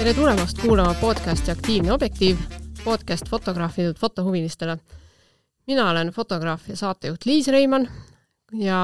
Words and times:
tere 0.00 0.14
tulemast 0.16 0.56
kuulama 0.62 0.94
podcasti 0.96 1.50
Aktiivne 1.52 1.92
objektiiv, 1.92 2.38
podcast 2.84 3.28
fotograafidelt 3.28 3.98
fotohuvilistele. 3.98 4.78
mina 5.66 5.90
olen 5.90 6.08
fotograaf 6.08 6.68
ja 6.68 6.76
saatejuht 6.76 7.24
Liis 7.24 7.48
Reimann 7.48 7.88
ja 8.52 8.78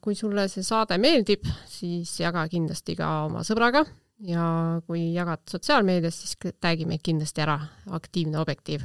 kui 0.00 0.14
sulle 0.14 0.44
see 0.52 0.62
saade 0.62 0.98
meeldib, 0.98 1.48
siis 1.66 2.20
jaga 2.20 2.44
kindlasti 2.52 2.96
ka 2.98 3.08
oma 3.30 3.40
sõbraga 3.48 3.86
ja 4.28 4.44
kui 4.86 5.14
jagad 5.14 5.40
sotsiaalmeedias, 5.48 6.20
siis 6.20 6.36
tag'i 6.60 6.84
meid 6.84 7.00
kindlasti 7.02 7.40
ära, 7.40 7.56
Aktiivne 7.90 8.38
objektiiv. 8.38 8.84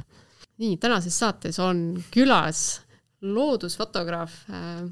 nii, 0.56 0.78
tänases 0.80 1.18
saates 1.18 1.58
on 1.58 2.02
külas 2.10 2.80
loodusfotograaf 3.20 4.40
äh, 4.48 4.88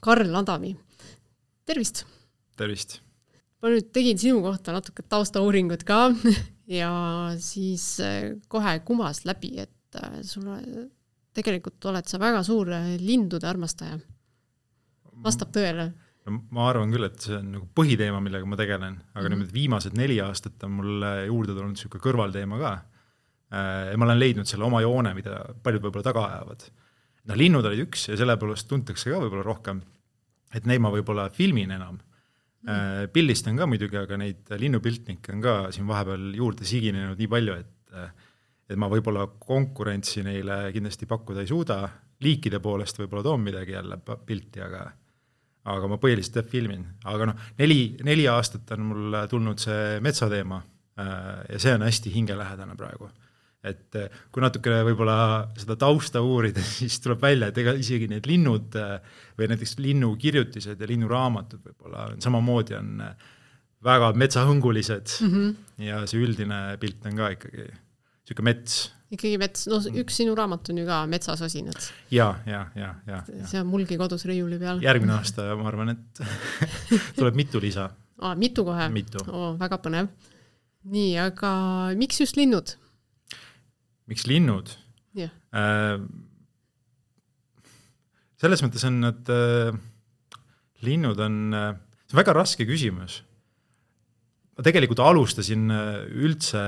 Karl 0.00 0.34
Adami. 0.34 0.76
tervist! 1.66 2.06
tervist! 2.56 3.00
Ma 3.62 3.72
nüüd 3.72 3.90
tegin 3.94 4.18
sinu 4.20 4.42
kohta 4.44 4.74
natuke 4.76 5.04
taustauuringut 5.10 5.84
ka 5.88 6.08
ja 6.80 6.90
siis 7.42 7.98
äh, 8.04 8.36
kohe 8.50 8.78
kumas 8.86 9.24
läbi, 9.28 9.54
et 9.64 9.98
äh, 9.98 10.20
sulle, 10.26 10.58
tegelikult 11.36 11.88
oled 11.90 12.08
sa 12.10 12.20
väga 12.22 12.44
suur 12.46 12.70
äh, 12.74 12.94
lindude 13.02 13.48
armastaja. 13.48 13.98
vastab 15.24 15.54
tõele? 15.54 15.90
ma 16.28 16.66
arvan 16.68 16.90
küll, 16.92 17.06
et 17.06 17.22
see 17.24 17.38
on 17.38 17.46
nagu 17.54 17.66
põhiteema, 17.78 18.18
millega 18.20 18.44
ma 18.44 18.56
tegelen, 18.60 18.98
aga 19.14 19.22
mm 19.22 19.32
-hmm. 19.32 19.42
nüüd 19.42 19.52
viimased 19.54 19.94
neli 19.96 20.18
aastat 20.20 20.64
on 20.66 20.74
mulle 20.76 21.12
juurde 21.24 21.54
tulnud 21.56 21.72
niisugune 21.72 22.04
kõrvalteema 22.04 22.58
ka. 22.60 22.72
ja 23.90 23.96
ma 23.96 24.04
olen 24.04 24.18
leidnud 24.20 24.46
selle 24.46 24.64
oma 24.64 24.82
joone, 24.84 25.14
mida 25.16 25.38
paljud 25.62 25.86
võib-olla 25.86 26.04
taga 26.04 26.26
ajavad. 26.26 26.66
noh, 27.24 27.36
linnud 27.36 27.64
olid 27.64 27.80
üks 27.86 28.10
ja 28.10 28.16
sellepärast 28.16 28.68
tuntakse 28.68 29.10
ka 29.10 29.22
võib-olla 29.22 29.42
rohkem, 29.42 29.80
et 30.52 30.66
neid 30.66 30.84
ma 30.84 30.92
võib-olla 30.92 31.30
filmin 31.32 31.70
enam 31.70 31.98
Äh, 32.66 33.06
pildistan 33.14 33.54
ka 33.54 33.68
muidugi, 33.70 33.94
aga 34.00 34.16
neid 34.18 34.48
linnupiltnikke 34.58 35.30
on 35.36 35.42
ka 35.44 35.52
siin 35.74 35.86
vahepeal 35.86 36.32
juurde 36.34 36.66
siginenud 36.66 37.20
nii 37.20 37.30
palju, 37.30 37.54
et 37.54 37.94
äh, 37.94 38.08
et 38.68 38.76
ma 38.76 38.88
võib-olla 38.90 39.28
konkurentsi 39.40 40.24
neile 40.26 40.66
kindlasti 40.74 41.06
pakkuda 41.08 41.40
ei 41.44 41.48
suuda, 41.48 41.78
liikide 42.20 42.58
poolest 42.60 42.98
võib-olla 42.98 43.22
toon 43.24 43.46
midagi 43.46 43.76
jälle 43.76 44.00
pilti, 44.02 44.60
aga 44.64 44.88
aga 45.68 45.88
ma 45.88 46.00
põhiliselt 46.02 46.50
filmin, 46.50 46.82
aga 47.06 47.30
noh, 47.30 47.46
neli, 47.60 47.94
neli 48.04 48.26
aastat 48.28 48.74
on 48.74 48.84
mul 48.90 49.16
tulnud 49.30 49.62
see 49.62 50.02
metsateema 50.04 50.58
äh, 50.58 51.14
ja 51.54 51.62
see 51.62 51.78
on 51.78 51.86
hästi 51.86 52.12
hingelähedane 52.18 52.74
praegu 52.76 53.08
et 53.70 53.98
eh, 54.00 54.20
kui 54.32 54.44
natukene 54.44 54.82
võib-olla 54.90 55.18
seda 55.58 55.78
tausta 55.80 56.22
uurida, 56.24 56.62
siis 56.80 57.00
tuleb 57.04 57.22
välja, 57.22 57.50
et 57.50 57.58
ega 57.62 57.74
isegi 57.78 58.10
need 58.10 58.28
linnud 58.28 58.78
eh, 58.78 58.94
või 59.38 59.50
näiteks 59.52 59.78
linnukirjutised 59.82 60.80
ja 60.80 60.90
linnuraamatud 60.90 61.64
võib-olla 61.70 62.10
samamoodi 62.22 62.78
on 62.78 62.94
eh, 63.06 63.28
väga 63.84 64.12
metsahõngulised 64.18 65.18
mm 65.22 65.34
-hmm. 65.34 65.84
ja 65.86 66.06
see 66.10 66.22
üldine 66.22 66.62
pilt 66.80 67.06
on 67.06 67.18
ka 67.18 67.34
ikkagi 67.36 67.66
niisugune 68.28 68.44
mets. 68.50 68.90
ikkagi 69.10 69.38
mets, 69.40 69.66
no 69.70 69.78
üks 70.02 70.18
sinu 70.20 70.34
raamat 70.36 70.68
on 70.70 70.78
ju 70.78 70.86
ka 70.86 71.06
Metsasosinad. 71.06 71.78
ja, 72.10 72.34
ja, 72.46 72.66
ja, 72.74 72.94
ja, 73.06 73.22
ja. 73.28 73.46
see 73.46 73.60
on 73.60 73.66
mulgi 73.66 73.96
kodus 73.96 74.24
riiuli 74.24 74.58
peal. 74.58 74.82
järgmine 74.82 75.14
aasta 75.18 75.54
ma 75.56 75.68
arvan, 75.68 75.94
et 75.94 76.22
tuleb 77.18 77.34
mitu 77.34 77.60
lisa. 77.60 77.90
aa, 78.20 78.34
mitu 78.34 78.64
kohe? 78.64 78.90
oh,. 79.28 79.58
väga 79.58 79.78
põnev. 79.78 80.08
nii, 80.84 81.16
aga 81.18 81.52
miks 81.96 82.20
just 82.20 82.36
linnud? 82.36 82.76
Miks 84.08 84.26
linnud 84.28 84.72
yeah.? 85.18 85.32
Äh, 85.52 86.00
selles 88.38 88.62
mõttes 88.64 88.84
on 88.88 89.00
nad 89.02 89.32
äh,, 89.32 89.72
linnud 90.86 91.20
on 91.24 91.40
äh,, 91.56 91.74
see 92.06 92.16
on 92.16 92.22
väga 92.22 92.36
raske 92.36 92.68
küsimus. 92.68 93.20
ma 94.56 94.66
tegelikult 94.66 95.02
alustasin 95.04 95.68
üldse 95.70 96.64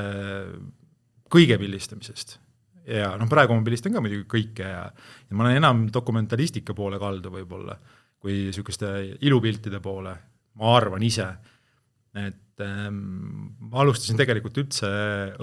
kõige 1.31 1.59
pildistamisest 1.61 2.39
ja 2.91 3.15
noh, 3.19 3.29
praegu 3.31 3.55
ma 3.55 3.65
pildistan 3.67 3.95
ka 3.95 4.03
muidugi 4.03 4.27
kõike 4.31 4.67
ja, 4.67 4.85
ja 4.91 5.37
ma 5.37 5.47
olen 5.47 5.61
enam 5.61 5.87
dokumentalistika 5.93 6.75
poole 6.77 6.99
kaldu 7.03 7.33
võib-olla 7.35 7.77
kui 8.21 8.37
niisuguste 8.51 8.91
ilupiltide 9.25 9.81
poole, 9.81 10.13
ma 10.61 10.75
arvan 10.77 11.03
ise. 11.07 11.29
et 12.11 12.63
ähm, 12.65 12.97
ma 13.71 13.85
alustasin 13.85 14.19
tegelikult 14.19 14.59
üldse 14.59 14.89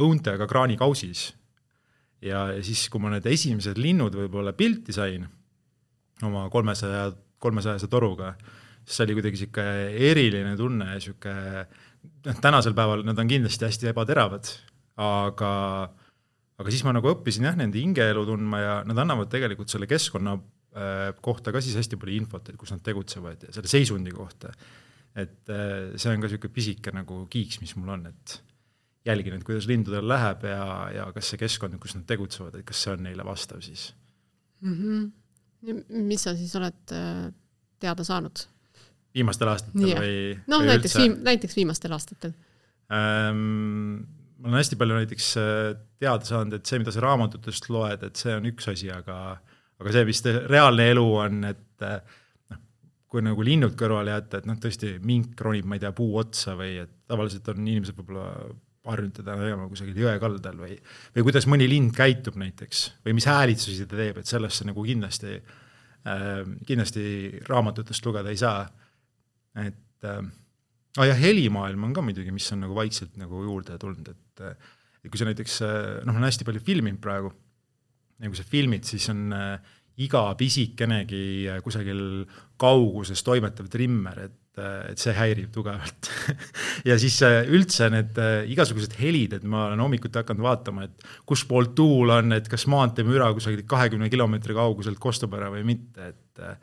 õuntega 0.04 0.48
kraanikausis 0.50 1.30
ja, 2.24 2.48
siis, 2.66 2.88
kui 2.92 3.02
ma 3.04 3.12
need 3.14 3.28
esimesed 3.30 3.80
linnud 3.82 4.16
võib-olla 4.18 4.54
pilti 4.58 4.96
sain 4.96 5.28
oma 6.26 6.48
kolmesaja, 6.54 7.12
kolmesajase 7.44 7.90
toruga, 7.92 8.34
siis 8.84 8.98
see 8.98 9.06
oli 9.06 9.18
kuidagi 9.20 9.38
niisugune 9.38 9.86
eriline 10.10 10.56
tunne, 10.58 10.90
niisugune 10.96 11.66
noh, 12.26 12.42
tänasel 12.42 12.76
päeval 12.78 13.06
nad 13.06 13.20
on 13.22 13.30
kindlasti 13.30 13.68
hästi 13.68 13.92
ebateravad, 13.94 14.50
aga 15.04 15.54
aga 16.58 16.74
siis 16.74 16.82
ma 16.88 16.96
nagu 16.96 17.12
õppisin 17.12 17.46
jah, 17.46 17.58
nende 17.58 17.78
hingeelu 17.78 18.24
tundma 18.26 18.62
ja 18.64 18.74
nad 18.88 18.98
annavad 19.04 19.30
tegelikult 19.30 19.70
selle 19.70 19.86
keskkonna 19.90 20.34
äh, 20.34 21.12
kohta 21.22 21.54
ka 21.54 21.62
siis 21.62 21.78
hästi 21.78 22.00
palju 22.02 22.18
infot, 22.18 22.50
et 22.50 22.58
kus 22.58 22.74
nad 22.74 22.82
tegutsevad 22.86 23.46
ja 23.46 23.54
selle 23.54 23.70
seisundi 23.70 24.14
kohta. 24.16 24.54
et 25.18 25.50
äh, 25.50 25.94
see 25.98 26.12
on 26.12 26.22
ka 26.22 26.30
niisugune 26.30 26.54
pisike 26.54 26.94
nagu 26.94 27.24
kiiks, 27.30 27.62
mis 27.62 27.76
mul 27.78 27.94
on, 27.94 28.08
et 28.10 28.40
jälgin, 29.08 29.38
et 29.38 29.46
kuidas 29.48 29.68
lindudel 29.70 30.08
läheb 30.08 30.44
ja, 30.50 30.66
ja 30.96 31.08
kas 31.16 31.32
see 31.32 31.40
keskkond, 31.42 31.78
kus 31.82 31.96
nad 31.98 32.06
tegutsevad, 32.10 32.60
et 32.60 32.68
kas 32.68 32.84
see 32.84 32.94
on 32.94 33.06
neile 33.08 33.26
vastav 33.28 33.64
siis 33.66 33.90
mm. 34.62 34.76
-hmm. 34.76 35.82
mis 36.04 36.24
sa 36.24 36.36
siis 36.36 36.56
oled 36.60 36.96
äh, 36.96 37.32
teada 37.80 38.04
saanud? 38.04 38.46
viimastel 39.16 39.54
aastatel 39.54 39.90
ja. 39.90 40.04
või? 40.04 40.38
noh, 40.48 40.68
näiteks 40.68 41.00
viim-, 41.00 41.18
näiteks 41.26 41.56
viimastel 41.56 41.98
aastatel 41.98 42.36
ähm,. 42.94 44.06
ma 44.38 44.52
olen 44.52 44.62
hästi 44.62 44.80
palju 44.80 45.02
näiteks 45.02 45.34
äh, 45.42 45.74
teada 46.00 46.26
saanud, 46.26 46.54
et 46.54 46.66
see, 46.66 46.80
mida 46.80 46.94
sa 46.94 47.04
raamatutest 47.06 47.70
loed, 47.74 48.04
et 48.04 48.16
see 48.16 48.36
on 48.38 48.46
üks 48.52 48.70
asi, 48.72 48.92
aga 48.94 49.38
aga 49.78 49.94
see, 49.94 50.06
mis 50.10 50.24
reaalne 50.50 50.92
elu 50.94 51.06
on, 51.24 51.42
et 51.50 51.86
äh, 51.86 51.98
noh, 52.52 52.62
kui 53.10 53.24
nagu 53.26 53.46
linnud 53.46 53.76
kõrvale 53.80 54.14
jätta, 54.16 54.42
et 54.42 54.50
noh, 54.50 54.58
tõesti 54.62 54.96
mink 55.06 55.42
ronib, 55.42 55.68
ma 55.70 55.78
ei 55.78 55.84
tea, 55.86 55.94
puu 55.96 56.18
otsa 56.22 56.58
või 56.60 56.78
et 56.84 56.94
tavaliselt 57.10 57.50
on 57.54 57.62
inimesed 57.66 57.98
võib-olla 57.98 58.30
harjunud 58.92 59.20
teda 59.20 59.36
nägema 59.40 59.68
kusagil 59.72 60.02
jõe 60.04 60.16
kaldal 60.22 60.58
või, 60.62 60.80
või 61.16 61.28
kuidas 61.28 61.48
mõni 61.50 61.70
lind 61.70 61.94
käitub 61.98 62.40
näiteks 62.40 62.84
või 63.06 63.18
mis 63.18 63.28
häälitsusi 63.30 63.88
ta 63.88 64.00
teeb, 64.00 64.22
et 64.22 64.30
sellest 64.30 64.62
sa 64.62 64.68
nagu 64.70 64.84
kindlasti 64.88 65.38
äh,, 65.38 66.42
kindlasti 66.68 67.06
raamatutest 67.50 68.06
lugeda 68.06 68.34
ei 68.34 68.40
saa. 68.40 68.68
et 69.58 70.06
äh, 70.06 70.22
ah 70.98 71.08
ja 71.08 71.18
helimaailm 71.18 71.88
on 71.88 71.94
ka 71.96 72.04
muidugi, 72.06 72.34
mis 72.34 72.48
on 72.54 72.64
nagu 72.66 72.76
vaikselt 72.78 73.18
nagu 73.22 73.44
juurde 73.46 73.78
tulnud, 73.82 74.14
et 74.14 74.44
äh, 74.46 74.56
kui 75.08 75.20
sa 75.20 75.28
näiteks 75.30 75.60
äh, 75.66 75.76
noh, 76.06 76.14
ma 76.14 76.22
olen 76.22 76.30
hästi 76.30 76.48
palju 76.48 76.64
filminud 76.66 77.02
praegu, 77.04 77.32
ja 78.18 78.32
kui 78.32 78.40
sa 78.40 78.46
filmid, 78.48 78.88
siis 78.88 79.06
on 79.14 79.28
äh, 79.36 79.76
iga 80.04 80.24
pisikenegi 80.38 81.50
kusagil 81.66 82.02
kauguses 82.62 83.24
toimetav 83.26 83.70
trimmer, 83.74 84.28
et 84.28 84.36
et 84.58 85.02
see 85.02 85.14
häirib 85.16 85.52
tugevalt 85.54 86.10
ja 86.90 86.98
siis 87.02 87.20
äh, 87.26 87.44
üldse 87.54 87.90
need 87.94 88.18
äh, 88.22 88.40
igasugused 88.54 88.96
helid, 89.00 89.38
et 89.38 89.46
ma 89.48 89.68
olen 89.68 89.84
hommikuti 89.86 90.22
hakanud 90.22 90.46
vaatama, 90.46 90.88
et 90.88 91.08
kuspoolt 91.30 91.76
tuul 91.78 92.14
on, 92.16 92.34
et 92.38 92.50
kas 92.52 92.68
maanteemüra 92.72 93.30
kusagilt 93.38 93.68
kahekümne 93.70 94.10
kilomeetri 94.14 94.58
kauguselt 94.58 95.00
kostub 95.02 95.36
ära 95.38 95.52
või 95.54 95.66
mitte, 95.68 96.12
et 96.14 96.44
äh, 96.44 96.58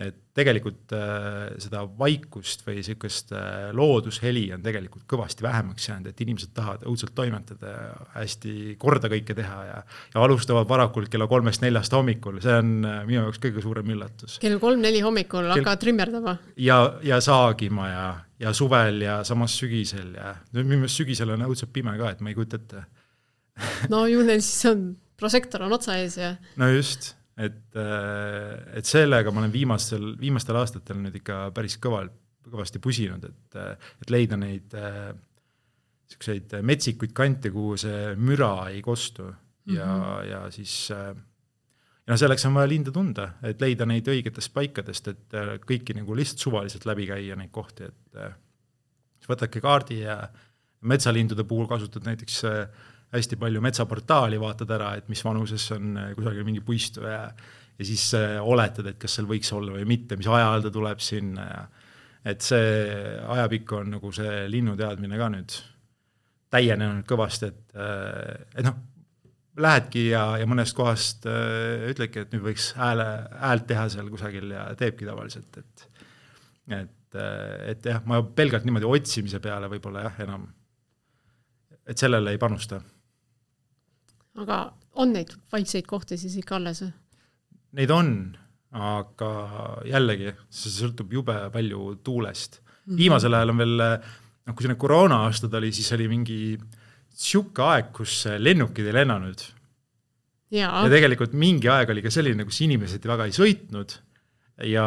et 0.00 0.16
tegelikult 0.36 0.94
äh, 0.96 1.50
seda 1.60 1.82
vaikust 1.98 2.62
või 2.64 2.78
niisugust 2.78 3.34
äh, 3.36 3.68
loodusheli 3.76 4.46
on 4.54 4.62
tegelikult 4.64 5.04
kõvasti 5.10 5.44
vähemaks 5.44 5.88
jäänud, 5.90 6.08
et 6.10 6.22
inimesed 6.24 6.54
tahavad 6.56 6.86
õudselt 6.88 7.12
toimetada 7.16 7.72
ja 7.74 7.90
hästi 8.14 8.54
korda 8.80 9.10
kõike 9.12 9.36
teha 9.36 9.58
ja 9.66 9.82
ja 10.14 10.22
alustavad 10.24 10.68
varakult 10.68 11.10
kella 11.12 11.26
kolmest-neljast 11.30 11.92
hommikul, 11.96 12.40
see 12.44 12.56
on 12.62 12.72
äh, 12.88 13.02
minu 13.08 13.24
jaoks 13.26 13.42
kõige 13.42 13.64
suurem 13.64 13.92
üllatus. 13.92 14.38
kell 14.42 14.58
kolm-neli 14.62 15.04
hommikul 15.04 15.44
Kel... 15.44 15.52
hakkavad 15.58 15.84
trimmerdama? 15.84 16.36
ja, 16.56 16.80
ja 17.04 17.20
saagima 17.24 17.88
ja, 17.90 18.08
ja 18.46 18.56
suvel 18.56 19.04
ja 19.04 19.20
samas 19.28 19.58
sügisel 19.60 20.14
ja 20.16 20.34
minu 20.56 20.80
meelest 20.80 21.02
sügisel 21.02 21.36
on 21.36 21.44
õudselt 21.50 21.74
pime 21.76 21.96
ka, 22.00 22.14
et 22.14 22.24
ma 22.24 22.32
ei 22.32 22.38
kujuta 22.38 22.60
ette 22.62 22.86
no 23.92 24.06
ju 24.08 24.24
neil 24.24 24.40
siis 24.44 24.70
on, 24.72 24.92
prožektor 25.20 25.68
on 25.68 25.76
otsa 25.76 26.00
ees 26.00 26.16
ja 26.20 26.34
no 26.60 26.72
just 26.72 27.14
et, 27.40 27.62
äh, 27.78 28.76
et 28.78 28.88
sellega 28.88 29.32
ma 29.32 29.42
olen 29.44 29.52
viimastel, 29.54 30.12
viimastel 30.20 30.58
aastatel 30.60 31.00
nüüd 31.00 31.20
ikka 31.20 31.46
päris 31.56 31.78
kõvalt, 31.82 32.16
kõvasti 32.50 32.80
pusinud, 32.82 33.24
et, 33.28 33.58
et 34.02 34.12
leida 34.12 34.38
neid 34.40 34.74
niisuguseid 34.74 36.58
äh, 36.58 36.66
metsikuid 36.66 37.14
kante, 37.16 37.52
kuhu 37.54 37.76
see 37.80 38.14
müra 38.18 38.70
ei 38.70 38.82
kostu 38.82 39.28
ja 39.70 39.86
mm, 39.86 40.02
-hmm. 40.02 40.30
ja 40.30 40.50
siis 40.50 40.90
äh, 40.90 41.14
ja 42.06 42.16
selleks 42.16 42.46
on 42.46 42.54
vaja 42.54 42.68
linde 42.68 42.90
tunda, 42.90 43.32
et 43.42 43.60
leida 43.60 43.86
neid 43.86 44.08
õigetest 44.08 44.52
paikadest, 44.52 45.08
et 45.08 45.34
kõiki 45.62 45.94
nagu 45.94 46.16
lihtsalt 46.16 46.42
suvaliselt 46.42 46.86
läbi 46.88 47.06
käia, 47.06 47.36
neid 47.36 47.52
kohti, 47.54 47.84
et 47.84 48.16
siis 49.20 49.28
võtadki 49.30 49.60
kaardi 49.62 50.00
ja 50.00 50.16
metsalindude 50.80 51.44
puhul 51.44 51.68
kasutad 51.70 52.06
näiteks 52.08 52.44
äh, 52.48 52.86
hästi 53.14 53.38
palju 53.40 53.62
metsaportaali, 53.64 54.38
vaatad 54.40 54.70
ära, 54.76 54.92
et 54.98 55.08
mis 55.10 55.22
vanuses 55.24 55.64
on 55.76 55.96
äh, 55.98 56.12
kusagil 56.18 56.46
mingi 56.46 56.62
puistu 56.64 57.06
ja 57.06 57.24
ja 57.80 57.86
siis 57.88 58.10
äh, 58.14 58.36
oletad, 58.44 58.90
et 58.90 58.98
kas 59.00 59.14
seal 59.16 59.28
võiks 59.28 59.50
olla 59.56 59.72
või 59.78 59.86
mitte, 59.88 60.18
mis 60.20 60.28
ajal 60.28 60.66
ta 60.66 60.72
tuleb 60.74 61.00
sinna 61.00 61.46
ja 61.48 61.62
et 62.30 62.44
see 62.44 62.84
ajapikku 63.24 63.78
on 63.78 63.94
nagu 63.96 64.12
see 64.12 64.44
linnuteadmine 64.52 65.16
ka 65.16 65.30
nüüd 65.32 65.54
täienenud 66.52 67.06
kõvasti, 67.08 67.48
et, 67.48 67.76
et 68.58 68.66
noh, 68.66 68.74
lähedki 69.62 70.02
ja, 70.10 70.24
ja 70.42 70.48
mõnest 70.50 70.74
kohast 70.76 71.24
ütledki, 71.24 72.26
et 72.26 72.34
nüüd 72.34 72.42
võiks 72.50 72.72
hääle, 72.76 73.06
häält 73.40 73.64
teha 73.70 73.86
seal 73.94 74.10
kusagil 74.12 74.50
ja 74.52 74.66
teebki 74.76 75.08
tavaliselt, 75.08 75.62
et 75.62 75.86
et, 76.70 77.18
et 77.72 77.86
jah, 77.90 78.02
ma 78.06 78.20
pelgalt 78.22 78.66
niimoodi 78.66 78.86
otsimise 78.86 79.40
peale 79.42 79.70
võib-olla 79.72 80.04
jah, 80.06 80.20
enam, 80.26 80.44
et 81.88 81.98
sellele 81.98 82.34
ei 82.34 82.38
panusta. 82.38 82.80
Aga 84.38 84.60
on 85.00 85.14
neid 85.16 85.32
vaikseid 85.52 85.86
kohti 85.90 86.18
siis 86.20 86.36
ikka 86.40 86.58
alles 86.58 86.82
või? 86.84 86.92
Neid 87.78 87.92
on, 87.94 88.10
aga 88.74 89.30
jällegi, 89.86 90.34
see 90.50 90.72
sõltub 90.74 91.12
jube 91.14 91.36
palju 91.54 91.94
tuulest 92.06 92.60
mm. 92.60 92.66
-hmm. 92.66 92.98
viimasel 92.98 93.38
ajal 93.38 93.54
on 93.54 93.62
veel, 93.62 93.86
noh, 94.46 94.56
kui 94.56 94.68
nüüd 94.68 94.80
koroona 94.80 95.24
aastad 95.28 95.54
oli, 95.58 95.72
siis 95.74 95.90
oli 95.96 96.08
mingi 96.10 96.40
sihuke 97.10 97.62
aeg, 97.62 97.90
kus 97.94 98.24
lennukid 98.38 98.86
ei 98.86 98.96
lennanud. 99.00 99.42
ja 100.50 100.70
tegelikult 100.90 101.32
mingi 101.32 101.68
aeg 101.70 101.90
oli 101.90 102.02
ka 102.02 102.10
selline, 102.10 102.44
kus 102.44 102.60
inimesed 102.66 103.04
väga 103.06 103.26
ei 103.28 103.34
sõitnud 103.34 103.98
ja, 104.66 104.86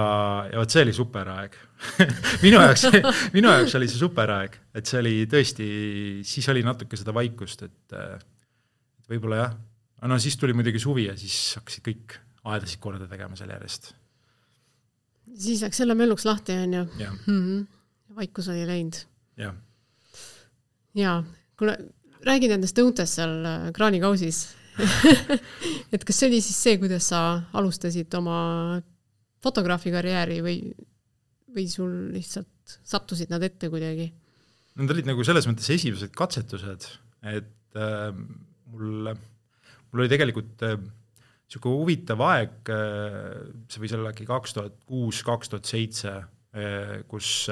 ja 0.51 0.59
vot 0.59 0.73
see 0.73 0.83
oli 0.83 0.93
super 0.95 1.29
aeg 1.33 1.55
minu 2.45 2.59
jaoks, 2.59 2.85
minu 3.35 3.51
jaoks 3.51 3.75
oli 3.79 3.87
see 3.87 3.99
super 3.99 4.31
aeg, 4.31 4.59
et 4.75 4.89
see 4.89 4.99
oli 4.99 5.15
tõesti, 5.29 5.67
siis 6.27 6.47
oli 6.51 6.63
natuke 6.65 6.99
seda 6.99 7.15
vaikust, 7.15 7.63
et 7.67 7.97
võib-olla 9.09 9.41
jah, 9.41 9.57
no 10.09 10.19
siis 10.19 10.37
tuli 10.39 10.55
muidugi 10.55 10.81
suvi 10.81 11.07
ja 11.07 11.17
siis 11.19 11.57
hakkasid 11.59 11.85
kõik 11.85 12.17
aedasid 12.53 12.81
korda 12.83 13.07
tegema 13.09 13.37
seal 13.39 13.53
järjest. 13.55 13.93
siis 15.39 15.61
läks 15.63 15.79
jälle 15.79 15.95
mölluks 15.95 16.25
lahti, 16.25 16.57
on 16.65 16.73
ju? 16.73 16.83
Mm 17.27 17.41
-hmm. 17.41 17.67
vaikus 18.15 18.49
oli 18.49 18.67
läinud. 18.67 19.05
jah. 19.37 19.55
jaa, 20.95 21.23
kuule, 21.57 21.77
räägi 22.25 22.47
nendest 22.47 22.77
õuntest 22.79 23.21
seal 23.21 23.45
äh, 23.45 23.71
kraanikausis 23.73 24.47
et 25.93 26.03
kas 26.03 26.17
see 26.17 26.29
oli 26.29 26.41
siis 26.41 26.57
see, 26.57 26.77
kuidas 26.81 27.09
sa 27.11 27.19
alustasid 27.53 28.13
oma 28.17 28.81
fotograafi 29.43 29.91
karjääri 29.93 30.39
või, 30.45 30.57
või 31.53 31.67
sul 31.69 31.91
lihtsalt 32.13 32.77
sattusid 32.83 33.29
nad 33.33 33.43
ette 33.43 33.69
kuidagi? 33.69 34.09
Need 34.79 34.89
olid 34.95 35.09
nagu 35.09 35.25
selles 35.25 35.45
mõttes 35.49 35.69
esimesed 35.69 36.13
katsetused, 36.17 36.87
et 37.29 37.77
äh, 37.77 38.09
mul, 38.73 39.13
mul 39.13 40.03
oli 40.03 40.11
tegelikult 40.11 40.65
niisugune 40.65 41.73
äh, 41.73 41.79
huvitav 41.79 42.23
aeg 42.27 42.73
äh,, 42.73 43.29
see 43.69 43.83
võis 43.83 43.95
olla 43.97 44.13
äkki 44.13 44.27
kaks 44.29 44.57
tuhat 44.57 44.79
kuus, 44.89 45.21
kaks 45.25 45.53
tuhat 45.53 45.69
seitse, 45.69 46.15
äh, 46.57 46.95
kus 47.09 47.49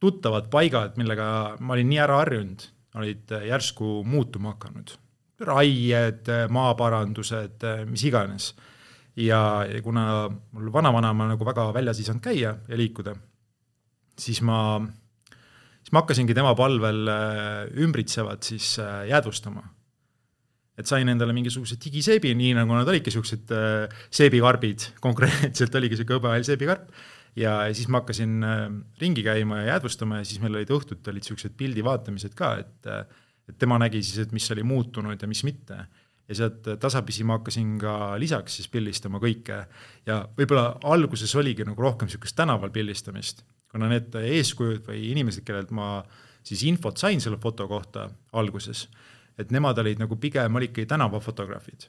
tuttavad 0.00 0.48
paigad, 0.52 0.96
millega 1.00 1.56
ma 1.60 1.76
olin 1.76 1.90
nii 1.92 2.00
ära 2.00 2.22
harjunud, 2.22 2.66
olid 3.00 3.32
järsku 3.46 4.00
muutuma 4.08 4.56
hakanud. 4.56 4.96
raied, 5.40 6.26
maaparandused, 6.52 7.62
mis 7.88 8.02
iganes 8.04 8.50
ja, 9.16 9.64
kuna 9.82 10.28
mul 10.28 10.72
vanavanemma 10.72 11.30
nagu 11.32 11.46
väga 11.48 11.70
väljas 11.72 12.00
ei 12.00 12.08
saanud 12.08 12.24
käia 12.24 12.54
ja 12.68 12.76
liikuda, 12.76 13.14
siis 14.18 14.42
ma, 14.46 14.80
siis 15.80 15.92
ma 15.92 16.02
hakkasingi 16.02 16.36
tema 16.36 16.54
palvel 16.58 17.08
ümbritsevat 17.72 18.50
siis 18.52 18.76
jäädvustama. 19.08 19.64
Et 20.80 20.90
sain 20.90 21.08
endale 21.12 21.34
mingisuguse 21.36 21.78
digiseebi, 21.80 22.34
nii 22.36 22.56
nagu 22.58 22.74
nad 22.76 22.88
olidki, 22.88 23.12
siuksed 23.14 23.54
äh, 23.56 24.02
seebikarbid, 24.10 24.90
konkreetselt 25.06 25.80
oligi 25.80 26.00
siuke 26.00 26.18
hõbehall 26.18 26.46
seebikarp. 26.46 26.92
Ja 27.38 27.60
siis 27.70 27.86
ma 27.86 28.00
hakkasin 28.00 28.42
ringi 28.98 29.22
käima 29.22 29.60
ja 29.60 29.76
jäädvustama 29.76 30.18
ja 30.18 30.24
siis 30.26 30.40
meil 30.42 30.56
olid 30.58 30.72
õhtuti 30.74 31.12
olid 31.12 31.28
siuksed 31.28 31.52
pildi 31.56 31.84
vaatamised 31.86 32.34
ka, 32.34 32.56
et 32.58 32.88
et 33.50 33.58
tema 33.58 33.78
nägi 33.82 34.02
siis, 34.02 34.24
et 34.24 34.32
mis 34.34 34.46
oli 34.54 34.64
muutunud 34.66 35.20
ja 35.20 35.28
mis 35.30 35.42
mitte. 35.46 35.78
Ja 36.30 36.36
sealt 36.38 36.66
tasapisi 36.78 37.24
ma 37.26 37.40
hakkasin 37.40 37.74
ka 37.82 37.94
lisaks 38.22 38.60
siis 38.60 38.70
pildistama 38.70 39.18
kõike. 39.22 39.64
Ja 40.06 40.20
võib-olla 40.36 40.76
alguses 40.92 41.32
oligi 41.38 41.66
nagu 41.66 41.82
rohkem 41.82 42.06
niisugust 42.06 42.36
tänaval 42.38 42.70
pildistamist, 42.74 43.42
kuna 43.72 43.88
need 43.90 44.14
eeskujud 44.14 44.84
või 44.86 45.08
inimesed, 45.10 45.42
kellelt 45.46 45.72
ma 45.74 45.96
siis 46.46 46.62
infot 46.70 47.02
sain 47.02 47.20
selle 47.22 47.40
foto 47.42 47.66
kohta 47.68 48.06
alguses, 48.38 48.86
et 49.40 49.50
nemad 49.54 49.78
olid 49.82 50.02
nagu 50.02 50.18
pigem 50.20 50.60
olidki 50.60 50.86
tänavafotograafid. 50.90 51.88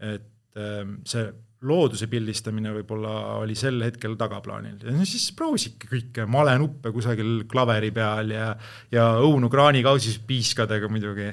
et 0.00 0.58
ähm, 0.58 0.98
see 1.04 1.28
looduse 1.68 2.06
pildistamine 2.08 2.72
võib-olla 2.72 3.14
oli 3.42 3.54
sel 3.58 3.82
hetkel 3.84 4.14
tagaplaanil 4.16 4.80
ja 4.80 5.04
siis 5.04 5.28
proovisidki 5.36 5.90
kõike 5.90 6.24
malenuppe 6.24 6.92
kusagil 6.94 7.44
klaveri 7.50 7.90
peal 7.92 8.32
ja, 8.32 8.54
ja 8.92 9.10
õunu 9.20 9.50
kraanikausis 9.52 10.16
piiskadega 10.24 10.88
muidugi 10.88 11.28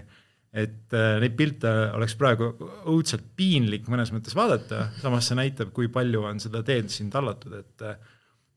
et 0.58 0.96
äh, 0.96 1.18
neid 1.22 1.36
pilte 1.38 1.72
oleks 1.96 2.16
praegu 2.20 2.50
õudselt 2.90 3.26
piinlik 3.38 3.88
mõnes 3.92 4.12
mõttes 4.14 4.36
vaadata, 4.38 4.88
samas 5.02 5.28
see 5.30 5.38
näitab, 5.38 5.74
kui 5.76 5.90
palju 5.92 6.24
on 6.30 6.40
seda 6.42 6.64
teed 6.66 6.90
siin 6.94 7.12
tallatud, 7.14 7.58
et 7.60 7.86
äh, 7.86 7.98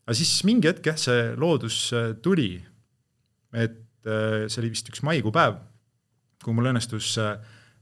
aga 0.06 0.16
siis 0.16 0.32
mingi 0.48 0.70
hetk 0.70 0.92
jah, 0.92 1.00
see 1.00 1.26
loodus 1.40 1.82
äh, 1.96 2.12
tuli. 2.22 2.54
et 3.50 3.78
see 4.00 4.60
oli 4.62 4.70
vist 4.72 4.86
üks 4.88 5.02
maikuu 5.04 5.28
päev, 5.34 5.58
kui 6.44 6.56
mul 6.56 6.70
õnnestus 6.72 7.14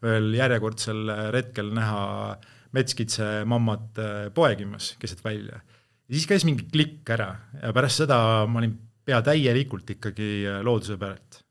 veel 0.02 0.31
järjekordsel 0.34 1.10
retkel 1.34 1.72
näha 1.75 2.37
metskitse 2.76 3.46
mammat 3.49 3.99
poegimas 4.34 4.93
keset 5.00 5.25
välja. 5.25 5.60
ja 6.08 6.14
siis 6.14 6.28
käis 6.28 6.44
mingi 6.46 6.69
klikk 6.70 7.10
ära 7.16 7.32
ja 7.62 7.72
pärast 7.75 8.05
seda 8.05 8.19
ma 8.46 8.60
olin 8.60 8.76
pea 9.08 9.22
täielikult 9.25 9.96
ikkagi 9.96 10.31
looduse 10.62 10.99
pealt 11.00 11.43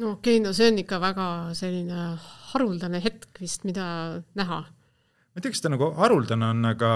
no 0.00 0.14
okei 0.16 0.38
okay,, 0.38 0.44
no 0.44 0.52
see 0.56 0.70
on 0.72 0.80
ikka 0.80 1.00
väga 1.02 1.26
selline 1.56 2.06
haruldane 2.52 3.00
hetk 3.04 3.42
vist, 3.42 3.66
mida 3.68 3.84
näha. 4.38 4.60
ma 4.62 5.40
ei 5.40 5.44
tea, 5.44 5.52
kas 5.52 5.64
ta 5.64 5.72
nagu 5.72 5.90
haruldane 5.98 6.48
on, 6.52 6.64
aga, 6.72 6.92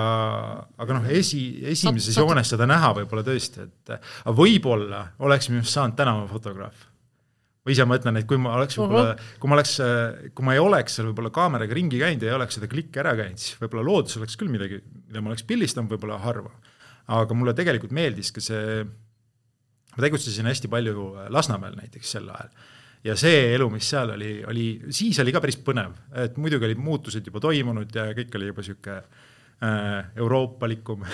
aga 0.83 0.99
noh, 0.99 1.09
esi, 1.21 1.43
esimeses 1.73 2.19
joones 2.21 2.53
seda 2.53 2.69
näha 2.69 2.93
võib-olla 3.01 3.25
tõesti, 3.27 3.67
et 3.67 3.95
aga 3.97 4.37
võib-olla 4.37 5.07
oleks 5.25 5.51
minust 5.53 5.77
saanud 5.77 5.97
tänavafotograaf. 5.99 6.87
Või 7.67 7.75
ise 7.75 7.87
mõtlen, 7.89 8.21
et 8.21 8.29
kui 8.31 8.39
ma 8.39 8.55
oleks 8.61 8.79
võib-olla, 8.79 9.17
kui 9.43 9.51
ma 9.51 9.57
oleks, 9.59 9.73
kui 10.39 10.47
ma 10.47 10.55
ei 10.55 10.63
oleks 10.63 10.99
seal 10.99 11.09
võib-olla 11.11 11.33
kaameraga 11.35 11.75
ringi 11.75 11.99
käinud 11.99 12.23
ja 12.23 12.31
ei 12.31 12.39
oleks 12.39 12.61
seda 12.61 12.71
klikki 12.71 13.03
ära 13.03 13.17
käinud, 13.19 13.43
siis 13.43 13.59
võib-olla 13.59 13.83
loodus 13.89 14.21
oleks 14.21 14.39
küll 14.39 14.53
midagi, 14.53 14.79
mida 15.09 15.23
ma 15.23 15.33
oleks 15.33 15.43
pildistanud 15.49 15.91
võib-olla 15.97 16.21
harva. 16.23 16.55
aga 17.07 17.35
mulle 17.39 17.55
tegelikult 17.59 17.93
meeldis 17.95 18.33
ka 18.35 18.43
see, 18.43 18.81
ma 19.97 20.03
tegutsesin 20.03 20.47
hästi 20.47 20.71
palju 20.71 21.13
Lasnamäel 21.35 21.77
näiteks 21.79 22.17
sel 22.17 22.31
ajal. 22.31 22.51
Ja 23.07 23.15
see 23.19 23.53
elu, 23.55 23.69
mis 23.71 23.87
seal 23.87 24.11
oli, 24.15 24.31
oli, 24.51 24.67
siis 24.91 25.19
oli 25.23 25.35
ka 25.35 25.43
päris 25.43 25.59
põnev, 25.63 25.93
et 26.23 26.39
muidugi 26.43 26.67
olid 26.67 26.81
muutused 26.83 27.27
juba 27.27 27.43
toimunud 27.43 27.95
ja 27.95 28.09
kõik 28.17 28.35
oli 28.35 28.49
juba 28.51 28.65
sihuke 28.67 28.97
äh, 28.97 29.26
euroopalikum 30.17 31.07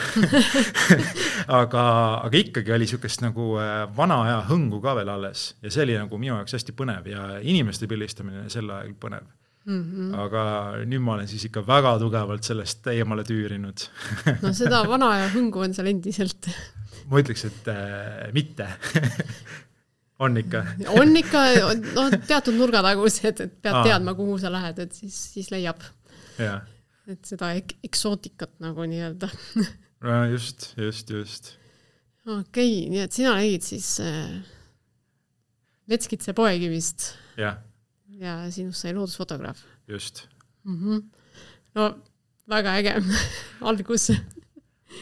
aga, 1.61 1.85
aga 2.27 2.41
ikkagi 2.41 2.75
oli 2.75 2.89
niisugust 2.89 3.23
nagu 3.23 3.53
äh, 3.63 3.85
vana 3.97 4.19
aja 4.25 4.41
hõngu 4.49 4.81
ka 4.83 4.97
veel 4.99 5.13
alles 5.13 5.53
ja 5.63 5.71
see 5.71 5.85
oli 5.87 5.95
nagu 6.01 6.19
minu 6.19 6.35
jaoks 6.35 6.59
hästi 6.59 6.75
põnev 6.75 7.07
ja 7.13 7.29
inimeste 7.39 7.87
pildistamine 7.91 8.49
sel 8.51 8.67
ajal 8.67 8.97
põnev 8.99 9.29
mm. 9.65 9.81
-hmm. 9.81 10.13
aga 10.25 10.45
nüüd 10.91 11.07
ma 11.07 11.15
olen 11.17 11.31
siis 11.31 11.47
ikka 11.47 11.63
väga 11.67 11.95
tugevalt 12.03 12.43
sellest 12.43 12.87
eemale 12.91 13.23
tüürinud 13.29 13.87
no 14.43 14.53
seda 14.53 14.83
vana 14.91 15.15
aja 15.19 15.31
hõngu 15.37 15.63
on 15.63 15.79
seal 15.79 15.93
endiselt 15.95 16.51
ma 17.11 17.23
ütleks, 17.23 17.47
et 17.49 17.71
äh, 17.71 18.29
mitte 18.35 18.69
on 20.25 20.37
ikka 20.39 20.65
on 20.97 21.17
ikka, 21.19 21.43
noh, 21.95 22.13
teatud 22.29 22.57
nurgatagused, 22.59 23.43
et 23.47 23.57
pead 23.63 23.75
Aa. 23.81 23.87
teadma, 23.89 24.15
kuhu 24.19 24.39
sa 24.41 24.53
lähed, 24.53 24.79
et 24.85 24.95
siis, 24.97 25.17
siis 25.35 25.51
leiab. 25.55 25.83
Et 27.13 27.29
seda 27.29 27.53
ek 27.59 27.77
eksootikat 27.87 28.55
nagu 28.63 28.87
nii-öelda 28.89 29.31
just, 30.33 30.73
just, 30.79 31.11
just. 31.11 31.53
okei 32.27 32.41
okay,, 32.43 32.91
nii 32.93 33.03
et 33.05 33.17
sina 33.17 33.35
nägid 33.39 33.67
siis 33.67 33.95
äh, 34.03 34.41
Vetskitse 35.91 36.33
poekivist. 36.37 37.13
jah. 37.37 37.59
ja 38.23 38.39
sinust 38.55 38.85
sai 38.85 38.95
loodusfotograaf. 38.97 39.63
just 39.89 40.27
mm. 40.65 40.79
-hmm. 40.79 41.03
no 41.75 41.91
väga 42.49 42.77
äge 42.79 42.95
algus. 43.69 44.11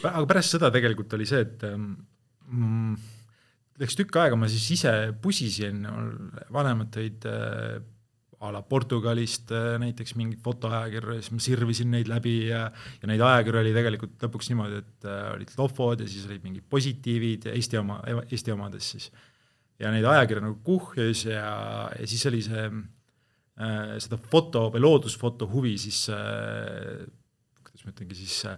aga 0.03 0.25
pärast 0.25 0.57
seda 0.57 0.71
tegelikult 0.71 1.13
oli 1.13 1.25
see, 1.25 1.41
et 1.41 1.63
ähm, 1.63 1.93
mm, 2.47 2.95
läks 3.81 3.97
tükk 3.97 4.15
aega, 4.21 4.37
ma 4.37 4.49
siis 4.51 4.69
ise 4.77 4.93
pusisin, 5.21 5.85
vanemad 6.53 6.91
tõid 6.93 7.25
äh, 7.29 7.81
a 8.41 8.49
la 8.49 8.61
Portugalist 8.65 9.51
äh, 9.53 9.75
näiteks 9.81 10.15
mingeid 10.17 10.41
fotoajakirju 10.41 11.17
ja 11.17 11.21
siis 11.21 11.33
ma 11.35 11.43
sirvisin 11.45 11.91
neid 11.93 12.09
läbi 12.09 12.35
ja, 12.47 12.63
ja 13.01 13.09
neid 13.09 13.21
ajakirju 13.21 13.61
oli 13.61 13.73
tegelikult 13.75 14.25
lõpuks 14.25 14.49
niimoodi, 14.49 14.81
et 14.81 15.07
äh, 15.09 15.27
olid 15.35 15.53
lofod 15.59 16.01
ja 16.01 16.09
siis 16.09 16.25
olid 16.29 16.47
mingid 16.47 16.65
positiivid 16.69 17.45
ja 17.49 17.53
Eesti 17.57 17.79
oma, 17.81 17.99
Eesti 18.23 18.55
omades 18.55 18.89
siis. 18.95 19.11
ja 19.81 19.93
neid 19.93 20.05
ajakirju 20.09 20.45
nagu 20.47 20.57
kuhjas 20.65 21.25
ja, 21.29 21.45
ja 21.93 22.09
siis 22.09 22.25
oli 22.29 22.41
see 22.45 22.65
äh,, 22.65 23.95
seda 24.01 24.17
foto 24.17 24.67
või 24.73 24.83
loodusfoto 24.87 25.49
huvi 25.51 25.77
siis 25.81 26.07
äh,, 26.09 27.05
kuidas 27.61 27.85
ma 27.85 27.93
ütlengi 27.93 28.17
siis 28.23 28.41
äh, 28.49 28.57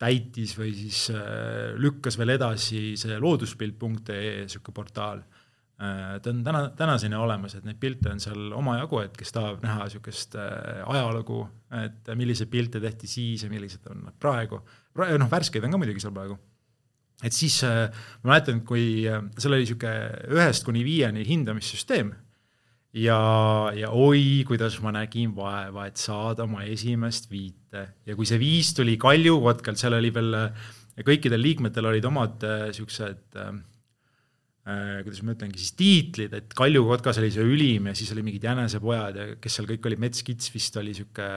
täitis 0.00 0.56
või 0.56 0.72
siis 0.76 1.10
äh, 1.12 1.76
lükkas 1.76 2.16
veel 2.16 2.38
edasi 2.38 2.94
see 3.00 3.20
looduspilt.ee 3.20 4.46
niisugune 4.46 4.76
portaal, 4.76 5.20
ta 5.80 6.28
on 6.28 6.42
täna, 6.44 6.60
tänaseni 6.76 7.16
olemas, 7.16 7.54
et 7.56 7.64
neid 7.64 7.78
pilte 7.80 8.10
on 8.12 8.20
seal 8.20 8.50
omajagu, 8.52 8.98
et 9.00 9.14
kes 9.16 9.32
tahab 9.32 9.62
näha 9.64 9.86
niisugust 9.86 10.36
ajalugu, 10.36 11.40
et 11.80 12.10
milliseid 12.20 12.50
pilte 12.52 12.82
tehti 12.84 13.08
siis 13.08 13.46
ja 13.46 13.48
millised 13.52 13.88
on 13.88 14.04
nad 14.10 14.16
praegu. 14.20 14.60
noh, 14.94 15.30
värskeid 15.30 15.64
on 15.64 15.72
ka 15.72 15.80
muidugi 15.80 16.02
seal 16.04 16.12
praegu 16.12 16.36
et 17.24 17.36
siis 17.36 17.60
ma 17.64 18.32
mäletan, 18.32 18.60
kui 18.64 19.04
seal 19.04 19.54
oli 19.56 19.64
niisugune 19.64 20.34
ühest 20.36 20.68
kuni 20.68 20.84
viieni 20.84 21.24
hindamissüsteem 21.28 22.12
ja, 22.96 23.18
ja 23.76 23.90
oi, 23.94 24.42
kuidas 24.48 24.78
ma 24.82 24.92
nägin 24.94 25.34
vaeva, 25.36 25.86
et 25.88 26.00
saada 26.00 26.44
oma 26.46 26.64
esimest 26.66 27.30
viite 27.30 27.86
ja 28.06 28.16
kui 28.18 28.28
see 28.28 28.40
viis 28.40 28.72
tuli 28.76 28.96
Kalju 29.00 29.38
kotkalt, 29.44 29.80
seal 29.80 29.96
oli 29.98 30.12
veel, 30.14 30.36
kõikidel 31.06 31.42
liikmetel 31.42 31.90
olid 31.90 32.08
omad 32.10 32.42
niisugused 32.42 33.38
äh, 33.38 33.50
äh, 33.52 33.60
kuidas 34.60 35.22
ma 35.24 35.32
ütlengi 35.32 35.56
siis 35.56 35.72
tiitlid, 35.78 36.34
et 36.36 36.52
Kalju 36.56 36.82
kotkas 36.84 37.16
oli 37.22 37.30
see 37.32 37.44
ülim 37.48 37.88
ja 37.88 37.94
siis 37.96 38.10
oli 38.12 38.24
mingid 38.26 38.44
jänesepojad 38.44 39.16
ja 39.16 39.24
kes 39.40 39.56
seal 39.56 39.68
kõik 39.70 39.88
olid, 39.88 40.02
Mets 40.04 40.26
Kits 40.26 40.52
vist 40.52 40.76
oli 40.76 40.92
niisugune, 40.92 41.30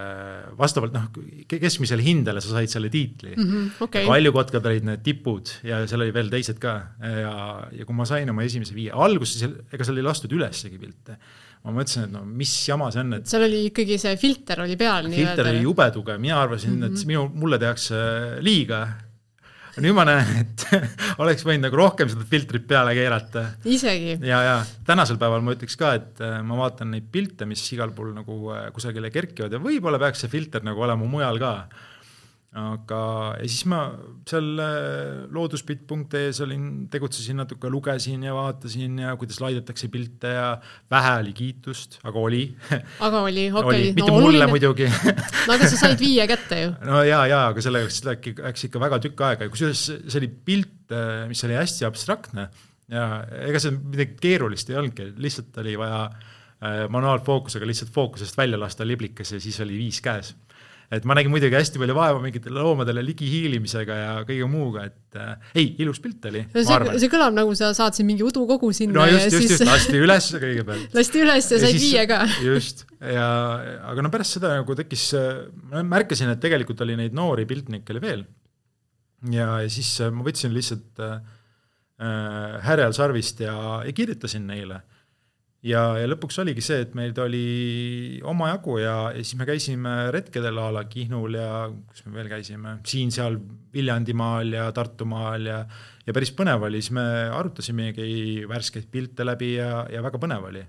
vastavalt 0.60 0.96
noh, 0.96 1.08
keskmisele 1.48 2.03
hindele 2.03 2.44
sa 2.44 2.58
said 2.58 2.74
selle 2.74 2.92
tiitli 2.94 3.32
mm. 3.38 3.48
-hmm, 3.48 3.72
okay. 3.88 4.03
Kalju 4.10 4.36
kotkad 4.36 4.68
olid 4.68 4.89
need 4.89 5.06
tipud 5.08 5.53
ja 5.63 5.80
seal 5.88 6.03
oli 6.03 6.13
veel 6.15 6.34
teised 6.34 6.60
ka 6.62 6.75
ja, 7.00 7.34
ja 7.72 7.88
kui 7.88 7.96
ma 7.96 8.06
sain 8.10 8.30
oma 8.30 8.44
esimese 8.44 8.75
viie, 8.75 8.92
alguses, 8.92 9.48
ega 9.72 9.88
seal 9.88 10.03
ei 10.03 10.08
lastud 10.12 10.36
ülessegi 10.36 10.82
pilte 10.82 11.18
ma 11.63 11.72
mõtlesin, 11.72 12.10
et 12.10 12.12
no 12.12 12.25
mis 12.27 12.51
jama 12.68 12.89
see 12.92 13.06
on, 13.06 13.18
et 13.22 13.30
seal 13.30 13.46
oli 13.48 13.63
ikkagi 13.70 13.98
see 14.01 14.20
filter 14.20 14.65
oli 14.65 14.75
peal 14.80 15.08
filter 15.13 15.48
oli 15.53 15.63
jube 15.63 15.88
tugev, 15.96 16.20
mina 16.20 16.42
arvasin 16.44 16.75
mm, 16.75 16.82
-hmm. 16.82 16.92
et 16.92 17.00
mhm. 17.00 17.08
minu, 17.08 17.25
mulle 17.39 17.60
tehakse 17.60 17.96
liiga. 18.44 18.84
Nüüd 19.82 19.96
ma 19.98 20.06
näen, 20.06 20.44
et 20.44 20.65
oleks 21.24 21.46
võinud 21.48 21.68
nagu 21.68 21.80
rohkem 21.80 22.12
seda 22.12 22.25
filtrit 22.30 22.68
peale 22.70 22.94
keerata. 22.98 23.46
isegi? 23.65 24.20
ja, 24.22 24.42
ja 24.46 24.58
tänasel 24.86 25.18
päeval 25.22 25.42
ma 25.46 25.56
ütleks 25.56 25.77
ka, 25.80 25.96
et 25.98 26.22
äh, 26.24 26.38
ma 26.46 26.60
vaatan 26.60 26.94
neid 26.94 27.10
pilte, 27.13 27.48
mis 27.50 27.63
igal 27.74 27.94
pool 27.96 28.13
nagu 28.13 28.53
äh, 28.53 28.68
kusagile 28.75 29.10
kerkivad 29.13 29.56
ja 29.56 29.62
võib-olla 29.63 30.01
peaks 30.01 30.25
see 30.25 30.34
filter 30.34 30.65
nagu 30.65 30.84
olema 30.86 31.10
mujal 31.10 31.42
ka 31.42 31.56
aga, 32.53 33.00
ja 33.41 33.48
siis 33.50 33.63
ma 33.69 33.79
seal 34.29 34.60
äh, 34.62 35.24
looduspilt.ee-s 35.33 36.43
olin, 36.45 36.65
tegutsesin 36.93 37.39
natuke, 37.41 37.69
lugesin 37.74 38.25
ja 38.27 38.36
vaatasin 38.38 39.00
ja 39.01 39.15
kuidas 39.17 39.39
laidetakse 39.41 39.89
pilte 39.93 40.36
ja 40.36 40.48
vähe 40.91 41.13
oli 41.24 41.33
kiitust, 41.38 41.98
aga 42.05 42.22
oli. 42.22 42.43
aga 43.07 43.24
oli, 43.25 43.48
okei 43.50 43.63
okay.. 43.63 43.88
mitte 43.98 44.12
no, 44.12 44.19
mulle 44.19 44.27
oluline. 44.27 44.50
muidugi 44.51 44.89
no 45.48 45.55
aga 45.55 45.72
sa 45.72 45.79
said 45.81 45.98
viie 46.01 46.27
kätte 46.29 46.62
ju. 46.62 46.75
no 46.86 47.01
ja, 47.07 47.24
ja, 47.29 47.48
aga 47.50 47.65
selleks 47.65 48.03
läks, 48.05 48.38
läks 48.45 48.69
ikka 48.69 48.83
väga 48.86 49.01
tükk 49.07 49.25
aega 49.31 49.48
ja 49.50 49.53
kusjuures 49.55 49.88
see 49.89 50.22
oli 50.22 50.29
pilt, 50.51 50.77
äh, 50.93 51.25
mis 51.31 51.41
oli 51.50 51.57
hästi 51.57 51.89
abstraktne 51.89 52.48
ja 52.93 53.10
ega 53.48 53.63
see 53.63 53.74
midagi 53.74 54.19
keerulist 54.22 54.69
ei 54.69 54.77
olnudki, 54.77 55.10
lihtsalt 55.25 55.57
oli 55.63 55.74
vaja 55.81 56.05
äh, 56.05 56.86
manuaalfookusega 56.93 57.65
lihtsalt 57.65 57.93
fookusest 57.98 58.38
välja 58.38 58.62
lasta 58.62 58.86
liblikas 58.86 59.33
ja 59.33 59.41
siis 59.41 59.57
oli 59.65 59.81
viis 59.88 60.03
käes 60.05 60.36
et 60.93 61.05
ma 61.07 61.15
nägin 61.17 61.31
muidugi 61.33 61.55
hästi 61.57 61.79
palju 61.81 61.95
vaeva 61.97 62.19
mingitele 62.21 62.62
loomadele 62.63 63.03
ligi 63.05 63.27
hiilimisega 63.29 63.97
ja 63.97 64.12
kõige 64.27 64.47
muuga, 64.51 64.85
et 64.89 65.17
äh, 65.19 65.50
ei, 65.55 65.71
ilus 65.83 66.01
pilt 66.03 66.25
oli. 66.29 66.43
see, 66.53 66.77
see 67.01 67.12
kõlab 67.12 67.35
nagu 67.35 67.55
sa 67.57 67.71
saatsid 67.77 68.07
mingi 68.07 68.25
udukogu 68.25 68.69
sinna. 68.75 69.00
no 69.00 69.07
just, 69.09 69.31
just, 69.33 69.55
just, 69.55 69.65
lasti 69.67 70.00
üles 70.03 70.29
kõigepealt. 70.35 70.93
lasti 71.00 71.23
üles 71.23 71.50
ja, 71.50 71.57
ja 71.57 71.63
said 71.65 71.81
viie 71.81 72.05
ka. 72.09 72.21
just, 72.50 72.85
ja 73.01 73.27
aga 73.91 74.05
no 74.05 74.13
pärast 74.13 74.38
seda 74.38 74.53
nagu 74.59 74.77
tekkis, 74.79 75.09
ma 75.71 75.83
märkasin, 75.95 76.33
et 76.35 76.43
tegelikult 76.43 76.85
oli 76.85 76.97
neid 77.00 77.17
noori 77.17 77.47
piltnikke 77.50 77.95
oli 77.95 78.03
veel. 78.03 78.25
ja, 79.33 79.50
ja 79.63 79.69
siis 79.71 79.95
ma 80.13 80.25
võtsin 80.25 80.53
lihtsalt 80.55 81.03
äh, 81.03 81.19
äh, 82.03 82.57
härjal 82.67 82.95
sarvist 82.95 83.41
ja, 83.43 83.55
ja 83.85 83.95
kirjutasin 83.95 84.45
neile 84.50 84.83
ja, 85.63 85.82
ja 86.00 86.10
lõpuks 86.10 86.39
oligi 86.43 86.63
see, 86.65 86.84
et 86.86 86.93
meil 86.98 87.15
oli 87.24 88.20
omajagu 88.29 88.77
ja, 88.82 88.98
ja 89.15 89.24
siis 89.24 89.38
me 89.39 89.48
käisime 89.48 89.96
retkedel 90.15 90.60
a 90.60 90.70
la 90.75 90.86
Kihnul 90.89 91.39
ja 91.39 91.50
kus 91.72 92.05
me 92.08 92.17
veel 92.20 92.32
käisime, 92.32 92.77
siin-seal 92.88 93.39
Viljandimaal 93.74 94.53
ja 94.53 94.70
Tartumaal 94.75 95.50
ja 95.50 95.63
ja 96.03 96.13
päris 96.15 96.34
põnev 96.36 96.65
oli, 96.67 96.82
siis 96.84 96.93
me 96.98 97.03
arutasimegi 97.32 98.43
värskeid 98.50 98.89
pilte 98.91 99.25
läbi 99.25 99.53
ja, 99.55 99.86
ja 99.91 100.03
väga 100.03 100.20
põnev 100.20 100.50
oli. 100.50 100.63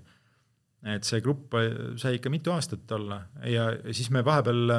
et 0.85 1.03
see 1.03 1.21
grupp 1.25 1.55
sai 1.97 2.19
ikka 2.19 2.29
mitu 2.29 2.53
aastat 2.53 2.91
olla. 2.93 3.23
Ja, 3.49 3.71
siis 3.91 4.11
me 4.13 4.21
vahepeal 4.25 4.69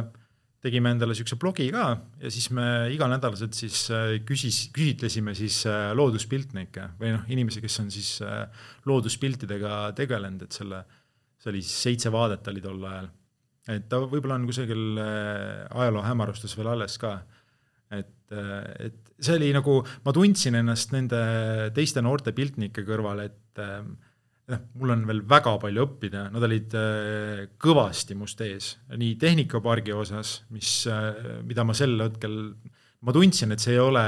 tegime 0.65 0.91
endale 0.95 1.13
niisuguse 1.13 1.39
blogi 1.41 1.67
ka 1.75 1.85
ja 2.23 2.31
siis 2.33 2.49
me 2.57 2.65
iganädalaselt 2.95 3.57
siis 3.57 3.87
äh, 3.95 4.17
küsis, 4.27 4.67
küsitlesime 4.75 5.35
siis 5.37 5.61
äh, 5.69 5.91
looduspiltnikke 5.97 6.89
või 7.01 7.13
noh, 7.15 7.27
inimesi, 7.33 7.63
kes 7.65 7.79
on 7.83 7.93
siis 7.93 8.17
äh, 8.25 8.47
looduspiltidega 8.89 9.93
tegelenud, 9.99 10.47
et 10.47 10.57
selle, 10.57 10.83
see 11.43 11.53
oli 11.53 11.63
siis 11.65 11.79
seitse 11.89 12.13
vaadet 12.15 12.49
oli 12.53 12.65
tol 12.65 12.83
ajal. 12.89 13.11
et 13.77 13.89
ta 13.91 14.01
võib-olla 14.05 14.41
on 14.41 14.49
kusagil 14.49 15.01
ajaloo 15.03 16.05
hämarustes 16.07 16.57
veel 16.59 16.73
alles 16.73 16.97
ka. 17.03 17.19
et, 17.93 18.33
et 18.33 19.15
see 19.21 19.37
oli 19.37 19.53
nagu, 19.55 19.79
ma 20.05 20.17
tundsin 20.17 20.57
ennast 20.59 20.93
nende 20.97 21.21
teiste 21.77 22.03
noorte 22.05 22.33
piltnike 22.37 22.85
kõrval, 22.87 23.27
et 23.29 23.65
noh, 24.53 24.63
mul 24.79 24.95
on 24.95 25.03
veel 25.09 25.23
väga 25.29 25.57
palju 25.63 25.87
õppida, 25.87 26.27
nad 26.35 26.47
olid 26.47 26.77
äh, 26.79 27.43
kõvasti 27.63 28.17
must 28.19 28.41
ees, 28.47 28.75
nii 28.95 29.17
tehnikapargi 29.21 29.95
osas, 29.97 30.41
mis, 30.55 30.79
äh, 30.91 31.43
mida 31.47 31.67
ma 31.67 31.75
sel 31.77 31.97
hetkel, 32.05 32.39
ma 33.07 33.15
tundsin, 33.15 33.55
et 33.55 33.63
see 33.63 33.75
ei 33.75 33.83
ole 33.83 34.05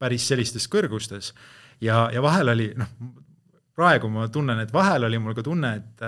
päris 0.00 0.26
sellistes 0.30 0.68
kõrgustes. 0.70 1.32
Ja, 1.84 2.08
ja 2.10 2.22
vahel 2.24 2.50
oli, 2.54 2.72
noh, 2.78 2.90
praegu 3.78 4.10
ma 4.10 4.26
tunnen, 4.34 4.58
et 4.64 4.74
vahel 4.74 5.06
oli 5.06 5.20
mul 5.22 5.36
ka 5.38 5.46
tunne, 5.46 5.76
et 5.78 6.06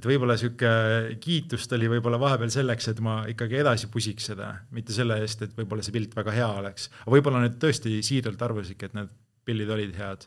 et 0.00 0.06
võib-olla 0.06 0.32
niisugune 0.38 1.16
kiitust 1.20 1.72
oli 1.76 1.88
võib-olla 1.90 2.16
vahepeal 2.22 2.48
selleks, 2.54 2.86
et 2.88 3.02
ma 3.04 3.18
ikkagi 3.28 3.58
edasi 3.60 3.90
pusiks 3.92 4.30
seda, 4.30 4.52
mitte 4.72 4.94
selle 4.96 5.18
eest, 5.20 5.42
et 5.44 5.52
võib-olla 5.58 5.84
see 5.84 5.92
pilt 5.92 6.14
väga 6.16 6.32
hea 6.32 6.48
oleks. 6.62 6.88
aga 7.02 7.12
võib-olla 7.18 7.42
nad 7.44 7.58
tõesti 7.60 7.98
siiralt 8.06 8.40
arvasidki, 8.46 8.88
et 8.88 8.96
need 8.96 9.12
pildid 9.44 9.76
olid 9.76 9.98
head 9.98 10.24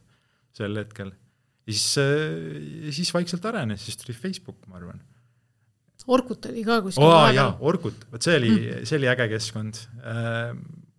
sel 0.53 0.77
hetkel 0.77 1.15
ja 1.63 1.74
siis, 1.74 2.96
siis 2.98 3.12
vaikselt 3.15 3.46
arenes, 3.48 3.86
siis 3.86 4.00
tuli 4.00 4.15
Facebook, 4.17 4.60
ma 4.67 4.79
arvan. 4.82 5.01
Orkut 6.12 6.50
oli 6.50 6.63
ka 6.67 6.82
kuskil 6.84 7.05
oh,. 7.05 7.29
jaa, 7.32 7.53
Orkut, 7.63 8.08
vot 8.12 8.25
see 8.25 8.36
oli 8.36 8.50
mm., 8.51 8.88
see 8.89 8.98
oli 9.00 9.08
äge 9.12 9.29
keskkond 9.32 9.79
äh,. 10.03 10.51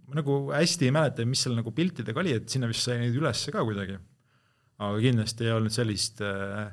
ma 0.08 0.20
nagu 0.20 0.38
hästi 0.54 0.88
ei 0.88 0.94
mäleta, 0.94 1.26
mis 1.28 1.42
seal 1.44 1.56
nagu 1.58 1.74
piltidega 1.76 2.22
oli, 2.22 2.32
et 2.38 2.48
sinna 2.48 2.70
vist 2.70 2.86
sai 2.86 2.96
neid 3.02 3.16
üles 3.18 3.42
ka 3.52 3.64
kuidagi. 3.66 3.98
aga 4.80 5.02
kindlasti 5.04 5.48
ei 5.48 5.52
olnud 5.58 5.74
sellist 5.74 6.24
äh,, 6.24 6.70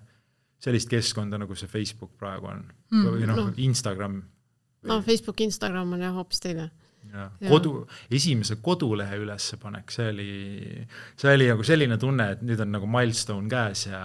sellist 0.63 0.91
keskkonda, 0.91 1.41
nagu 1.41 1.57
see 1.59 1.67
Facebook 1.71 2.13
praegu 2.21 2.47
on 2.53 2.63
mm, 2.63 3.09
või 3.09 3.27
noh 3.27 3.41
no., 3.41 3.47
Instagram. 3.59 4.21
no 4.87 5.01
Facebook, 5.03 5.43
Instagram 5.43 5.97
on 5.97 6.07
jah 6.07 6.15
hoopis 6.15 6.39
teine 6.45 6.69
kodu, 7.49 7.85
esimese 8.13 8.57
kodulehe 8.63 9.19
ülespanek, 9.21 9.93
see 9.93 10.09
oli, 10.13 10.33
see 11.19 11.35
oli 11.35 11.47
nagu 11.51 11.65
selline 11.67 11.97
tunne, 12.01 12.31
et 12.35 12.43
nüüd 12.45 12.61
on 12.63 12.75
nagu 12.77 12.89
milstone 12.89 13.51
käes 13.51 13.87
ja 13.89 14.01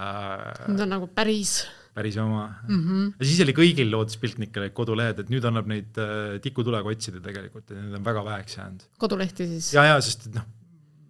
nüüd 0.66 0.86
on 0.86 0.94
nagu 0.96 1.10
päris 1.14 1.60
päris 1.96 2.16
oma 2.20 2.46
mm. 2.68 2.80
-hmm. 2.80 3.12
ja 3.18 3.26
siis 3.28 3.40
oli 3.44 3.54
kõigil 3.56 3.90
looduspiltnikel 3.92 4.68
kodulehed, 4.76 5.22
et 5.22 5.32
nüüd 5.32 5.44
annab 5.48 5.68
neid 5.70 5.96
äh, 6.02 6.36
tikutulega 6.44 6.92
otsida 6.92 7.22
tegelikult, 7.24 7.70
et 7.70 7.78
need 7.78 7.98
on 7.98 8.04
väga 8.04 8.24
väheks 8.24 8.58
jäänud. 8.58 8.86
kodulehti 8.98 9.48
siis? 9.54 9.72
ja, 9.74 9.86
ja 9.92 10.00
sest 10.04 10.28
noh, 10.34 10.44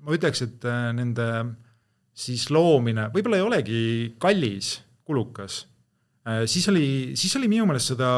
ma 0.06 0.14
ütleks, 0.14 0.44
et 0.46 0.68
äh, 0.70 0.90
nende 0.96 1.30
siis 2.16 2.48
loomine 2.54 3.10
võib-olla 3.14 3.40
ei 3.40 3.48
olegi 3.48 3.80
kallis, 4.22 4.76
kulukas 5.04 5.64
siis 6.50 6.66
oli, 6.72 6.88
siis 7.14 7.36
oli 7.38 7.46
minu 7.50 7.68
meelest 7.68 7.92
seda 7.92 8.08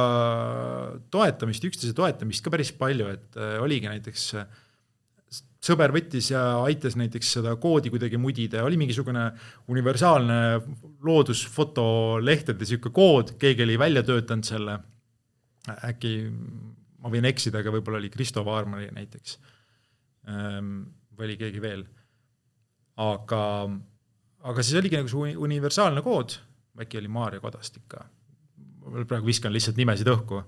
toetamist, 1.12 1.67
üksteise 1.69 1.93
toetamist 1.97 2.45
ka 2.45 2.53
päris 2.55 2.73
palju, 2.73 3.11
et 3.12 3.37
äh, 3.37 3.59
oligi 3.61 3.91
näiteks 3.91 4.25
äh, 4.41 4.47
sõber 5.69 5.93
võttis 5.93 6.31
ja 6.33 6.43
aitas 6.62 6.97
näiteks 6.97 7.35
seda 7.37 7.53
koodi 7.61 7.93
kuidagi 7.93 8.21
mudida 8.21 8.62
ja 8.62 8.65
oli 8.65 8.79
mingisugune 8.81 9.27
universaalne 9.69 10.38
loodusfotolehtede 11.05 12.65
niisugune 12.65 12.97
kood, 12.97 13.35
keegi 13.43 13.67
oli 13.67 13.77
välja 13.81 14.05
töötanud 14.07 14.49
selle, 14.49 14.79
äkki 15.91 16.15
ma 17.03 17.12
võin 17.12 17.29
eksida, 17.29 17.61
aga 17.61 17.75
võib-olla 17.75 18.00
oli 18.00 18.11
Kristo 18.15 18.45
Vaarma 18.47 18.81
näiteks. 18.97 19.37
Ähm, 20.29 20.73
või 21.12 21.29
oli 21.29 21.38
keegi 21.41 21.61
veel. 21.61 21.85
aga, 22.99 23.43
aga 24.50 24.62
siis 24.62 24.79
oligi 24.81 24.97
nagu 24.99 25.11
see 25.11 25.37
universaalne 25.38 26.03
kood 26.03 26.38
äkki 26.83 27.01
oli 27.01 27.11
Maarja 27.13 27.41
Kadastik 27.43 27.87
ka, 27.91 28.05
ma 28.85 29.05
praegu 29.09 29.29
viskan 29.29 29.55
lihtsalt 29.55 29.79
nimesid 29.79 30.09
õhku, 30.11 30.43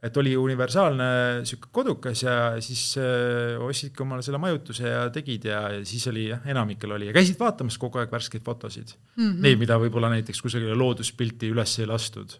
et 0.00 0.16
oli 0.16 0.32
universaalne 0.38 1.06
niisugune 1.42 1.72
kodukas 1.76 2.22
ja 2.24 2.34
siis 2.64 2.84
äh, 3.00 3.60
ostsidki 3.60 4.04
omale 4.04 4.24
selle 4.24 4.40
majutuse 4.40 4.88
ja 4.88 5.02
tegid 5.12 5.44
ja, 5.50 5.60
ja 5.74 5.82
siis 5.84 6.06
oli 6.08 6.30
jah, 6.30 6.46
enamikel 6.48 6.96
oli 6.96 7.10
ja 7.10 7.16
käisid 7.16 7.36
vaatamas 7.40 7.76
kogu 7.80 8.00
aeg 8.00 8.12
värskeid 8.12 8.44
fotosid 8.46 8.94
mm. 8.94 9.26
-hmm. 9.26 9.42
Neid, 9.44 9.60
mida 9.60 9.76
võib-olla 9.82 10.08
näiteks 10.14 10.40
kusagile 10.40 10.76
looduspilti 10.78 11.52
üles 11.52 11.76
ei 11.82 11.90
lastud 11.90 12.32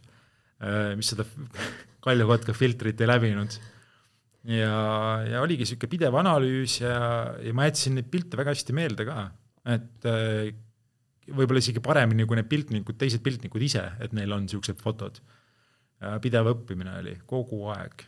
äh,, 0.65 0.97
mis 0.97 1.13
seda 1.13 1.29
Kalju 2.05 2.27
Kotka 2.31 2.57
filtrit 2.57 3.01
ei 3.01 3.11
läbinud. 3.11 3.59
ja, 4.49 4.77
ja 5.29 5.43
oligi 5.45 5.67
niisugune 5.67 5.93
pidev 5.93 6.17
analüüs 6.17 6.81
ja, 6.81 6.97
ja 7.45 7.53
ma 7.53 7.69
jätsin 7.69 7.99
neid 7.99 8.09
pilte 8.09 8.41
väga 8.41 8.57
hästi 8.57 8.73
meelde 8.73 9.05
ka, 9.05 9.29
et 9.69 10.09
äh, 10.09 10.55
võib-olla 11.35 11.63
isegi 11.63 11.83
paremini 11.85 12.27
kui 12.29 12.39
need 12.39 12.49
piltnikud, 12.51 12.99
teised 13.01 13.23
piltnikud 13.25 13.63
ise, 13.65 13.85
et 14.03 14.15
neil 14.17 14.33
on 14.37 14.47
niisugused 14.47 14.81
fotod. 14.83 15.21
pidev 16.25 16.49
õppimine 16.55 16.99
oli 17.03 17.19
kogu 17.29 17.67
aeg. 17.75 18.07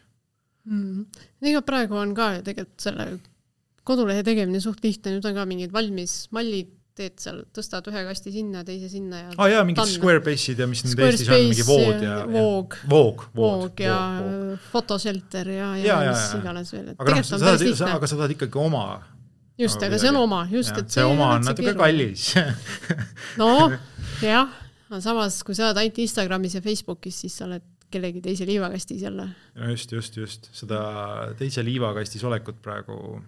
Mm.. 0.62 1.08
ega 1.42 1.60
praegu 1.66 1.96
on 1.98 2.12
ka 2.14 2.36
ju 2.36 2.44
tegelikult 2.46 2.84
selle 2.84 3.06
kodulehe 3.88 4.22
tegemine 4.26 4.60
suht 4.62 4.84
lihtne, 4.84 5.16
nüüd 5.16 5.26
on 5.26 5.34
ka 5.34 5.46
mingid 5.48 5.74
valmis 5.74 6.28
mallid, 6.34 6.70
teed 6.96 7.16
seal, 7.22 7.38
tõstad 7.56 7.86
ühe 7.88 8.02
kasti 8.04 8.30
sinna, 8.34 8.60
teise 8.68 8.90
sinna 8.92 9.22
ja 9.22 9.28
aa 9.32 9.46
ah, 9.46 9.48
jaa, 9.48 9.62
mingid 9.64 9.94
Squarebase'id 9.94 10.58
ja 10.60 10.66
mis 10.68 10.82
nüüd 10.84 11.00
Eestis 11.06 11.30
on, 11.32 11.46
mingi 11.48 11.64
vood 11.64 12.04
ja, 12.04 12.18
ja 12.20 12.26
Voog, 12.28 12.76
Voog, 12.88 13.24
Voog 13.36 13.80
ja 13.80 13.96
Photoshelter 14.68 15.48
ja, 15.48 15.70
ja, 15.80 15.86
ja, 15.86 15.96
ja, 16.10 16.12
mis 16.12 16.36
iganes 16.36 16.72
veel, 16.74 16.90
et 16.92 17.00
aga 17.00 17.16
noh, 17.16 17.22
tegelikult 17.22 17.38
on 17.38 17.46
päris 17.48 17.64
lihtne. 17.70 17.94
aga 17.96 18.10
sa 18.12 18.20
saad 18.20 18.36
ikkagi 18.36 18.60
oma 18.60 18.84
just, 19.62 19.82
aga 19.82 20.00
see 20.00 20.12
on 20.12 20.20
oma, 20.22 20.44
just, 20.52 20.76
et 20.78 20.94
see 20.94 21.04
oma 21.06 21.34
on 21.36 21.46
natuke 21.48 21.74
kallis. 21.78 22.32
Noh, 23.40 23.76
jah, 24.24 24.56
aga 24.90 25.02
samas, 25.04 25.42
kui 25.46 25.58
sa 25.58 25.70
oled 25.70 25.82
ainult 25.82 26.02
Instagramis 26.04 26.58
ja 26.58 26.64
Facebookis, 26.64 27.22
siis 27.24 27.38
sa 27.40 27.48
oled 27.48 27.68
kellegi 27.92 28.22
teise 28.24 28.48
liivakastis 28.48 29.04
jälle. 29.04 29.28
no 29.58 29.70
just, 29.70 29.92
just, 29.92 30.16
just, 30.16 30.48
seda 30.56 30.80
teise 31.38 31.64
liivakastis 31.66 32.24
olekut 32.24 32.62
praegu 32.64 33.20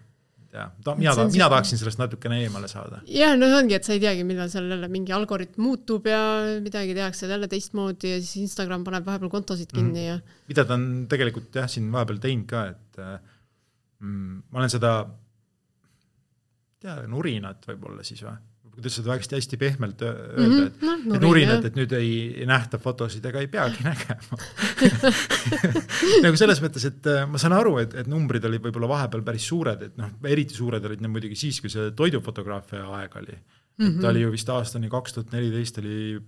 tea, 0.55 0.65
ta, 0.85 0.95
mina, 0.99 1.15
on 1.19 1.33
mina 1.33 1.49
tahaksin 1.51 1.81
sellest 1.81 2.01
natukene 2.01 2.39
eemale 2.45 2.69
saada. 2.71 3.01
jah, 3.11 3.35
no 3.39 3.49
see 3.51 3.59
ongi, 3.59 3.77
et 3.79 3.87
sa 3.87 3.95
ei 3.97 4.03
teagi, 4.03 4.25
millal 4.27 4.51
seal 4.53 4.69
jälle 4.71 4.89
mingi 4.93 5.15
algoritm 5.17 5.65
muutub 5.67 6.07
ja 6.11 6.21
midagi 6.65 6.95
tehakse 6.97 7.29
jälle 7.31 7.49
teistmoodi 7.51 8.15
ja 8.15 8.21
siis 8.23 8.45
Instagram 8.45 8.87
paneb 8.87 9.07
vahepeal 9.09 9.33
kontosid 9.33 9.75
kinni 9.75 10.07
ja 10.07 10.19
mida 10.51 10.67
ta 10.69 10.79
on 10.79 10.87
tegelikult 11.11 11.61
jah, 11.61 11.69
siin 11.71 11.91
vahepeal 11.95 12.23
teinud 12.23 12.49
ka, 12.51 12.65
et 12.73 13.03
mm, 13.03 14.43
ma 14.51 14.63
olen 14.63 14.73
seda, 14.73 14.97
tea, 16.85 16.99
nurinat 17.11 17.65
võib-olla 17.71 18.05
siis 18.07 18.25
või? 18.25 18.37
kuidas 18.75 18.97
seda 18.99 19.15
hästi, 19.15 19.37
hästi 19.39 19.59
pehmelt 19.59 20.01
öelda, 20.03 20.65
et 20.67 20.81
noh, 20.83 20.97
et 20.99 21.05
nurin, 21.07 21.23
nurinat, 21.23 21.61
jah. 21.61 21.67
et 21.69 21.77
nüüd 21.79 21.93
ei, 21.95 22.15
ei 22.43 22.47
nähta 22.51 22.81
fotosid 22.83 23.27
ega 23.31 23.43
ei 23.43 23.47
peagi 23.53 23.85
nägema 23.87 24.39
nagu 26.25 26.41
selles 26.41 26.63
mõttes, 26.65 26.87
et 26.91 27.11
äh, 27.11 27.23
ma 27.31 27.41
saan 27.41 27.55
aru, 27.55 27.77
et, 27.85 27.95
et 28.03 28.11
numbrid 28.11 28.45
olid 28.49 28.65
võib-olla 28.65 28.91
vahepeal 28.97 29.23
päris 29.27 29.47
suured, 29.51 29.85
et 29.87 30.01
noh, 30.01 30.11
eriti 30.31 30.59
suured 30.59 30.91
olid 30.91 31.05
need 31.05 31.15
muidugi 31.15 31.39
siis, 31.39 31.61
kui 31.63 31.71
see 31.73 31.93
toidufotograafia 31.97 32.83
aeg 32.99 33.15
oli 33.23 33.37
mm. 33.37 33.45
-hmm. 33.79 33.93
et 33.93 34.01
ta 34.03 34.11
oli 34.11 34.25
ju 34.25 34.35
vist 34.35 34.51
aastani 34.51 34.91
kaks 34.91 35.19
tuhat 35.19 35.37
neliteist 35.37 35.79
oli 35.85 36.19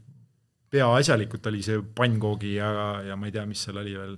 peaasjalikult 0.71 1.51
oli 1.51 1.63
see 1.67 1.83
pannkoogi 1.99 2.55
ja, 2.55 2.71
ja 3.07 3.19
ma 3.19 3.29
ei 3.29 3.35
tea, 3.35 3.47
mis 3.47 3.63
seal 3.67 3.83
oli 3.83 3.95
veel, 3.99 4.17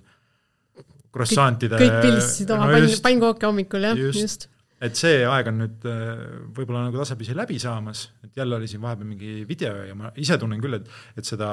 croissantide 1.15 1.81
kõik 1.81 1.99
pildistasid 2.05 2.55
oma 2.55 2.71
no 2.73 2.95
pannkooke 3.05 3.49
hommikul 3.49 3.89
jah, 3.89 4.01
just, 4.07 4.21
just.. 4.21 4.49
Et 4.81 4.99
see 4.99 5.25
aeg 5.27 5.51
on 5.51 5.59
nüüd 5.65 5.89
äh, 5.91 6.23
võib-olla 6.55 6.85
nagu 6.87 7.01
tasapisi 7.01 7.35
läbi 7.37 7.59
saamas, 7.63 8.09
et 8.25 8.37
jälle 8.39 8.57
oli 8.57 8.69
siin 8.71 8.83
vahepeal 8.85 9.09
mingi 9.09 9.43
video 9.49 9.83
ja 9.89 9.97
ma 9.99 10.13
ise 10.17 10.39
tunnen 10.39 10.61
küll, 10.63 10.79
et, 10.79 10.89
et 11.19 11.27
seda, 11.27 11.51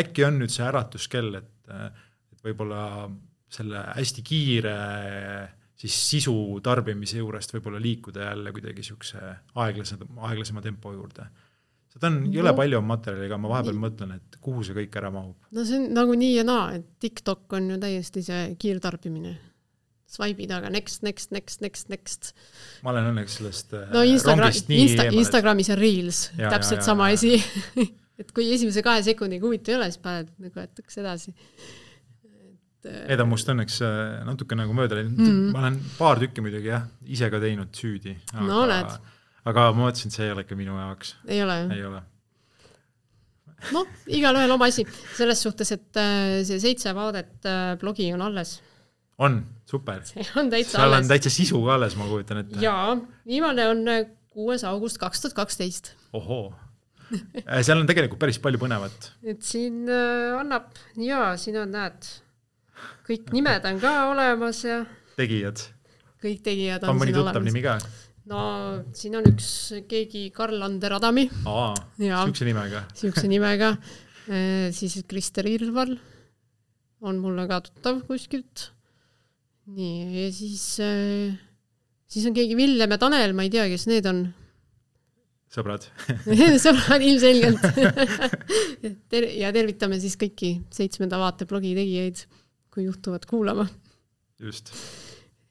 äkki 0.00 0.24
on 0.26 0.40
nüüd 0.40 0.52
see 0.54 0.64
äratuskell, 0.66 1.34
et, 1.42 1.52
äh, 1.68 1.90
et 2.32 2.46
võib-olla 2.48 3.10
selle 3.54 3.84
hästi 3.94 4.24
kiire 4.26 4.78
siis 5.78 5.96
sisu 6.10 6.34
tarbimise 6.64 7.18
juurest 7.20 7.52
võib-olla 7.54 7.80
liikuda 7.82 8.28
jälle 8.30 8.52
kuidagi 8.54 8.82
niisuguse 8.82 9.20
aeglasema, 9.60 10.06
aeglasema 10.30 10.62
tempo 10.64 10.92
juurde. 10.94 11.26
seda 11.94 12.08
on 12.10 12.20
jõle 12.32 12.50
No. 12.50 12.56
palju 12.58 12.80
materjali, 12.82 13.26
aga 13.28 13.38
ma 13.38 13.50
vahepeal 13.52 13.76
mõtlen, 13.78 14.14
et 14.16 14.38
kuhu 14.40 14.64
see 14.66 14.74
kõik 14.74 14.96
ära 14.98 15.10
mahub. 15.14 15.36
no 15.50 15.64
see 15.64 15.78
on 15.78 15.92
nagu 15.94 16.14
nii 16.18 16.36
ja 16.36 16.44
naa, 16.44 16.72
et 16.78 16.86
TikTok 17.00 17.52
on 17.58 17.70
ju 17.70 17.78
täiesti 17.78 18.22
see 18.22 18.54
kiirtarbimine. 18.58 19.36
Swipe'i 20.14 20.46
taga 20.50 20.70
next, 20.72 21.02
next, 21.06 21.34
next, 21.34 21.60
next, 21.64 21.90
next. 21.92 22.32
ma 22.86 22.94
olen 22.94 23.10
õnneks 23.12 23.40
sellest 23.40 23.74
äh, 23.74 23.90
no 23.94 24.06
Instagram, 24.06 24.46
rongist 24.46 24.70
nii 24.70 24.86
Insta, 24.86 25.10
Instagramis 25.10 25.74
on 25.74 25.80
Reels, 25.82 26.24
täpselt 26.38 26.82
ja, 26.82 26.88
sama 26.92 27.10
ja. 27.10 27.20
asi 27.20 27.38
et 28.20 28.30
kui 28.34 28.50
esimese 28.54 28.82
kahe 28.84 29.02
sekundiga 29.06 29.46
huvitav 29.46 29.74
ei 29.74 29.78
ole, 29.78 29.88
siis 29.90 30.02
paned 30.02 30.30
nagu 30.42 30.62
edasi. 31.02 31.34
et 31.34 32.88
äh, 32.90 33.02
Need 33.10 33.24
on 33.24 33.30
must 33.30 33.50
õnneks 33.50 33.80
äh, 33.86 34.22
natuke 34.28 34.58
nagu 34.58 34.76
mööda 34.76 35.00
läinud 35.00 35.18
mm., 35.18 35.52
ma 35.54 35.64
olen 35.64 35.78
paar 35.98 36.22
tükki 36.22 36.44
muidugi 36.44 36.70
jah, 36.70 36.86
ise 37.10 37.30
ka 37.32 37.42
teinud 37.42 37.74
süüdi. 37.74 38.16
No 38.38 38.64
näed. 38.70 38.98
aga 39.50 39.68
ma 39.72 39.88
mõtlesin, 39.88 40.12
et 40.12 40.18
see 40.18 40.28
ei 40.28 40.34
ole 40.34 40.44
ikka 40.46 40.58
minu 40.58 40.78
jaoks, 40.78 41.16
ei 41.26 41.42
ole 41.44 41.58
jah? 41.64 41.74
ei 41.74 41.88
ole. 41.90 42.04
noh, 43.74 43.90
igalühel 44.20 44.54
oma 44.54 44.70
asi, 44.70 44.86
selles 45.16 45.42
suhtes, 45.42 45.74
et 45.74 46.00
äh, 46.00 46.38
see 46.46 46.62
seitse 46.62 46.94
vaadet 46.94 47.50
äh, 47.50 47.74
blogi 47.80 48.12
on 48.14 48.22
alles, 48.28 48.58
on, 49.18 49.42
super. 49.68 50.02
on 50.38 50.50
seal 50.52 50.82
on 50.82 50.98
alles. 50.98 51.08
täitsa 51.10 51.32
sisu 51.32 51.62
ka 51.64 51.78
alles, 51.78 51.96
ma 51.98 52.08
kujutan 52.10 52.42
ette. 52.44 52.60
jaa, 52.62 52.94
viimane 53.28 53.66
on 53.70 53.82
äh, 53.90 54.04
kuues 54.34 54.64
august 54.68 55.00
kaks 55.02 55.24
tuhat 55.24 55.36
kaksteist. 55.40 55.94
ohoo. 56.16 56.52
seal 57.62 57.80
on 57.80 57.88
tegelikult 57.88 58.20
päris 58.22 58.40
palju 58.42 58.60
põnevat. 58.62 59.10
et 59.22 59.42
siin 59.44 59.84
äh, 59.88 60.36
annab, 60.40 60.70
jaa, 61.00 61.34
siin 61.40 61.60
on, 61.62 61.74
näed, 61.74 62.10
kõik 63.08 63.34
nimed 63.36 63.68
on 63.70 63.82
ka 63.82 63.94
olemas 64.12 64.64
ja 64.66 64.82
tegijad, 65.18 65.66
kõik 66.24 66.42
tegijad 66.46 66.84
on 66.84 66.96
on 66.96 67.06
siin 67.06 67.22
olemas. 67.24 67.50
nimi 67.50 67.64
ka? 67.64 67.78
no 68.30 68.40
siin 68.96 69.20
on 69.20 69.28
üks 69.32 69.50
keegi 69.88 70.26
Karl-Ander 70.34 70.98
Adami, 71.00 71.28
aa, 71.48 71.72
siukse 71.98 72.48
nimega. 72.48 72.86
siukse 73.00 73.28
nimega, 73.30 73.76
siis 74.76 75.00
Krister 75.08 75.48
Irval 75.48 75.96
on 77.04 77.20
mulle 77.20 77.44
ka 77.48 77.60
tuttav 77.66 78.00
kuskilt. 78.08 78.70
Nii, 79.72 80.24
ja 80.24 80.30
siis, 80.34 80.64
siis 82.10 82.26
on 82.28 82.36
keegi 82.36 82.56
Villem 82.58 82.94
ja 82.94 82.98
Tanel, 83.00 83.32
ma 83.36 83.46
ei 83.46 83.52
tea, 83.52 83.66
kes 83.72 83.86
need 83.90 84.08
on 84.10 84.26
sõbrad. 85.54 85.86
sõbrad 86.64 87.04
ilmselgelt 87.04 87.62
Ter. 89.12 89.28
ja 89.38 89.52
tervitame 89.54 90.00
siis 90.02 90.18
kõiki 90.20 90.56
seitsmenda 90.74 91.20
vaate 91.20 91.48
blogi 91.50 91.74
tegijaid, 91.76 92.24
kui 92.74 92.88
juhtuvad 92.88 93.26
kuulama. 93.30 93.68
just. 94.42 94.72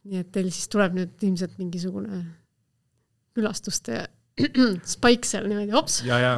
nii 0.03 0.19
et 0.19 0.31
teil 0.35 0.51
siis 0.51 0.67
tuleb 0.71 0.97
nüüd 0.97 1.23
ilmselt 1.23 1.55
mingisugune 1.61 2.23
külastuste 3.33 4.03
spike 4.95 5.27
seal 5.29 5.45
niimoodi, 5.49 5.73
hops. 5.75 5.99
ja, 6.07 6.17
ja 6.19 6.31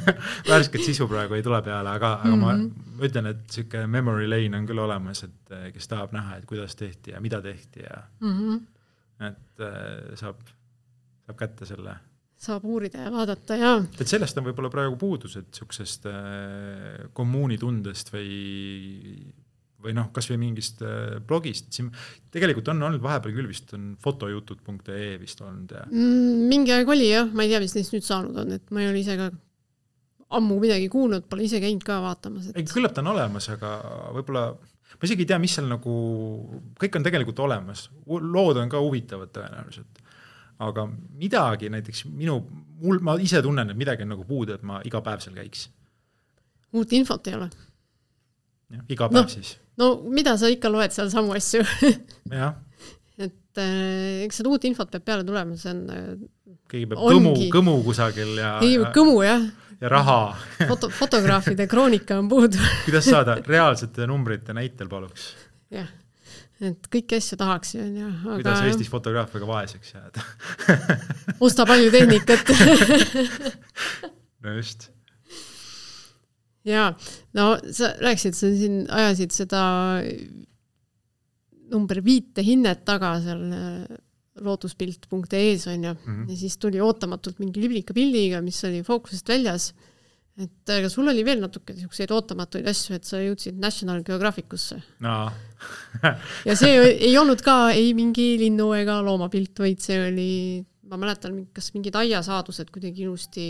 värsket 0.50 0.84
sisu 0.84 1.08
praegu 1.08 1.38
ei 1.38 1.44
tule 1.44 1.60
peale, 1.64 1.90
aga, 1.90 2.12
aga 2.24 2.34
mm 2.34 2.42
-hmm. 2.42 2.66
Mhm. 2.66 2.96
ma 2.98 3.06
ütlen, 3.08 3.30
et 3.30 3.50
sihuke 3.50 3.86
memory 3.86 4.28
lane 4.28 4.58
on 4.58 4.66
küll 4.66 4.82
olemas, 4.82 5.22
et 5.24 5.54
eh, 5.56 5.72
kes 5.72 5.88
tahab 5.88 6.12
näha, 6.12 6.36
et 6.36 6.44
kuidas 6.46 6.76
tehti 6.76 7.10
ja 7.10 7.20
mida 7.20 7.42
tehti 7.42 7.80
ja 7.80 8.02
Mm 8.20 8.36
-hmm. 8.38 8.60
et 9.30 9.60
äh, 9.60 10.14
saab, 10.14 10.36
saab 11.26 11.38
kätte 11.38 11.66
selle. 11.66 11.96
saab 12.36 12.64
uurida 12.64 12.98
ja 12.98 13.12
vaadata 13.12 13.56
ja 13.56 13.84
et 14.00 14.06
sellest 14.08 14.38
on 14.38 14.44
võib-olla 14.44 14.70
praegu 14.70 14.96
puudus, 14.96 15.36
et 15.36 15.46
niisugusest 15.46 16.06
äh, 16.06 17.08
kommuunitundest 17.12 18.12
või, 18.12 19.32
või 19.82 19.94
noh, 19.94 20.08
kasvõi 20.14 20.38
mingist 20.40 20.82
äh, 20.82 21.18
blogist, 21.26 21.70
siin 21.74 21.90
tegelikult 22.34 22.70
on 22.72 22.82
olnud 22.88 23.02
vahepeal 23.02 23.36
küll 23.36 23.50
vist 23.50 23.70
on 23.76 23.92
fotojutud.ee 24.02 25.12
vist 25.20 25.42
olnud 25.44 25.74
ja 25.76 25.84
mm, 25.86 26.48
mingi 26.50 26.74
aeg 26.74 26.90
oli 26.90 27.12
jah, 27.12 27.28
ma 27.30 27.46
ei 27.46 27.52
tea, 27.52 27.62
mis 27.62 27.76
neist 27.78 27.94
nüüd 27.94 28.06
saanud 28.06 28.40
on, 28.42 28.56
et 28.58 28.74
ma 28.74 28.82
ei 28.82 28.90
ole 28.90 29.04
ise 29.04 29.18
ka 29.20 29.30
ammu 30.38 30.58
midagi 30.60 30.90
kuulnud, 30.92 31.28
pole 31.30 31.46
ise 31.46 31.60
käinud 31.62 31.86
ka 31.86 32.00
vaatamas, 32.04 32.50
ei 32.50 32.64
et 32.66 32.74
küllap 32.74 32.96
ta 32.96 33.04
on 33.04 33.12
olemas, 33.14 33.48
aga 33.54 33.76
võib-olla 34.16 34.50
ma 34.98 35.06
isegi 35.08 35.24
ei 35.24 35.30
tea, 35.30 35.38
mis 35.42 35.54
seal 35.58 35.68
nagu, 35.70 35.94
kõik 36.80 36.98
on 36.98 37.06
tegelikult 37.06 37.42
olemas, 37.44 37.86
lood 38.08 38.58
on 38.60 38.72
ka 38.72 38.82
huvitavad 38.82 39.32
tõenäoliselt. 39.34 40.04
aga 40.58 40.88
midagi 41.20 41.68
näiteks 41.70 42.04
minu, 42.10 42.40
mul, 42.82 42.98
ma 42.98 43.14
ise 43.22 43.38
tunnen, 43.42 43.70
et 43.70 43.78
midagi 43.78 44.02
on 44.02 44.10
nagu 44.16 44.24
puudu, 44.26 44.56
et 44.56 44.64
ma 44.66 44.80
iga 44.84 45.00
päev 45.06 45.22
seal 45.22 45.36
käiks. 45.38 45.68
uut 46.72 46.92
infot 46.92 47.26
ei 47.30 47.34
ole. 47.38 47.50
iga 48.88 49.08
päev 49.08 49.22
Noh. 49.22 49.30
siis, 49.30 49.54
no 49.78 49.92
mida 50.10 50.36
sa 50.40 50.50
ikka 50.52 50.70
loed 50.72 50.94
seal 50.94 51.10
samu 51.12 51.36
asju 51.38 51.64
et 53.58 53.62
äh, 53.62 54.24
eks 54.26 54.40
seda 54.40 54.52
uut 54.52 54.66
infot 54.68 54.90
peab 54.92 55.06
peale 55.06 55.26
tulema, 55.26 55.56
see 55.58 55.72
on 55.72 55.84
äh, 55.92 56.10
keegi 56.70 56.90
peab 56.90 57.02
Ongi. 57.02 57.18
kõmu, 57.18 57.48
kõmu 57.54 57.76
kusagil 57.86 58.34
ja, 58.38 58.56
ei 58.64 58.76
ja, 58.76 58.90
kõmu 58.94 59.22
jah, 59.24 59.46
ja 59.82 59.92
raha. 59.92 60.18
foto, 60.68 60.90
fotograafide 60.94 61.68
kroonika 61.70 62.18
on 62.20 62.28
puudu, 62.30 62.60
kuidas 62.86 63.08
saada 63.08 63.38
reaalsete 63.46 64.08
numbrite 64.10 64.56
näitel 64.56 64.90
paluks, 64.90 65.30
jah. 65.74 65.88
et 66.64 66.90
kõiki 66.92 67.18
asju 67.18 67.40
tahaks 67.40 67.74
ju 67.76 67.86
onju, 67.86 68.12
kuidas 68.34 68.60
aga 68.60 68.70
Eestis 68.72 68.92
fotograafiaga 68.92 69.50
vaeseks 69.50 69.96
jääda. 69.96 70.28
osta 71.40 71.66
palju 71.68 71.90
tehnikat 71.94 72.54
no 74.44 74.54
just, 74.58 74.90
jaa, 76.68 76.92
no 77.38 77.48
sa 77.72 77.94
rääkisid, 78.02 78.36
sa 78.36 78.50
siin 78.54 78.82
ajasid 78.92 79.32
seda 79.34 79.62
number 81.72 82.00
viite 82.04 82.44
hinnet 82.44 82.84
taga 82.88 83.14
seal 83.24 83.42
äh, 83.52 83.98
looduspilt.ee-s 84.38 85.66
onju 85.72 85.92
mm, 85.92 85.98
Mhm. 86.04 86.22
-hmm. 86.22 86.30
ja 86.30 86.36
siis 86.36 86.56
tuli 86.58 86.80
ootamatult 86.80 87.38
mingi 87.42 87.60
liblika 87.60 87.94
pildiga, 87.94 88.40
mis 88.40 88.62
oli 88.64 88.82
fookusest 88.86 89.28
väljas. 89.28 89.72
et 90.38 90.70
aga 90.70 90.86
sul 90.88 91.08
oli 91.10 91.24
veel 91.26 91.40
natuke 91.42 91.74
siukseid 91.74 92.12
ootamatuid 92.14 92.66
asju, 92.70 92.94
et 92.94 93.04
sa 93.04 93.18
jõudsid 93.18 93.56
National 93.58 94.04
Geographicusse 94.06 94.76
no 95.00 95.32
ja 96.46 96.54
see 96.54 96.76
ei 96.94 97.16
olnud 97.18 97.42
ka 97.42 97.70
ei 97.74 97.90
mingi 97.94 98.36
linnu 98.38 98.68
ega 98.78 99.00
loomapilt, 99.02 99.58
vaid 99.58 99.80
see 99.82 99.98
oli 99.98 100.64
ma 100.88 100.98
mäletan, 101.00 101.40
kas 101.54 101.72
mingid 101.74 101.96
aiasaadused 102.00 102.70
kuidagi 102.74 103.04
ilusti 103.06 103.48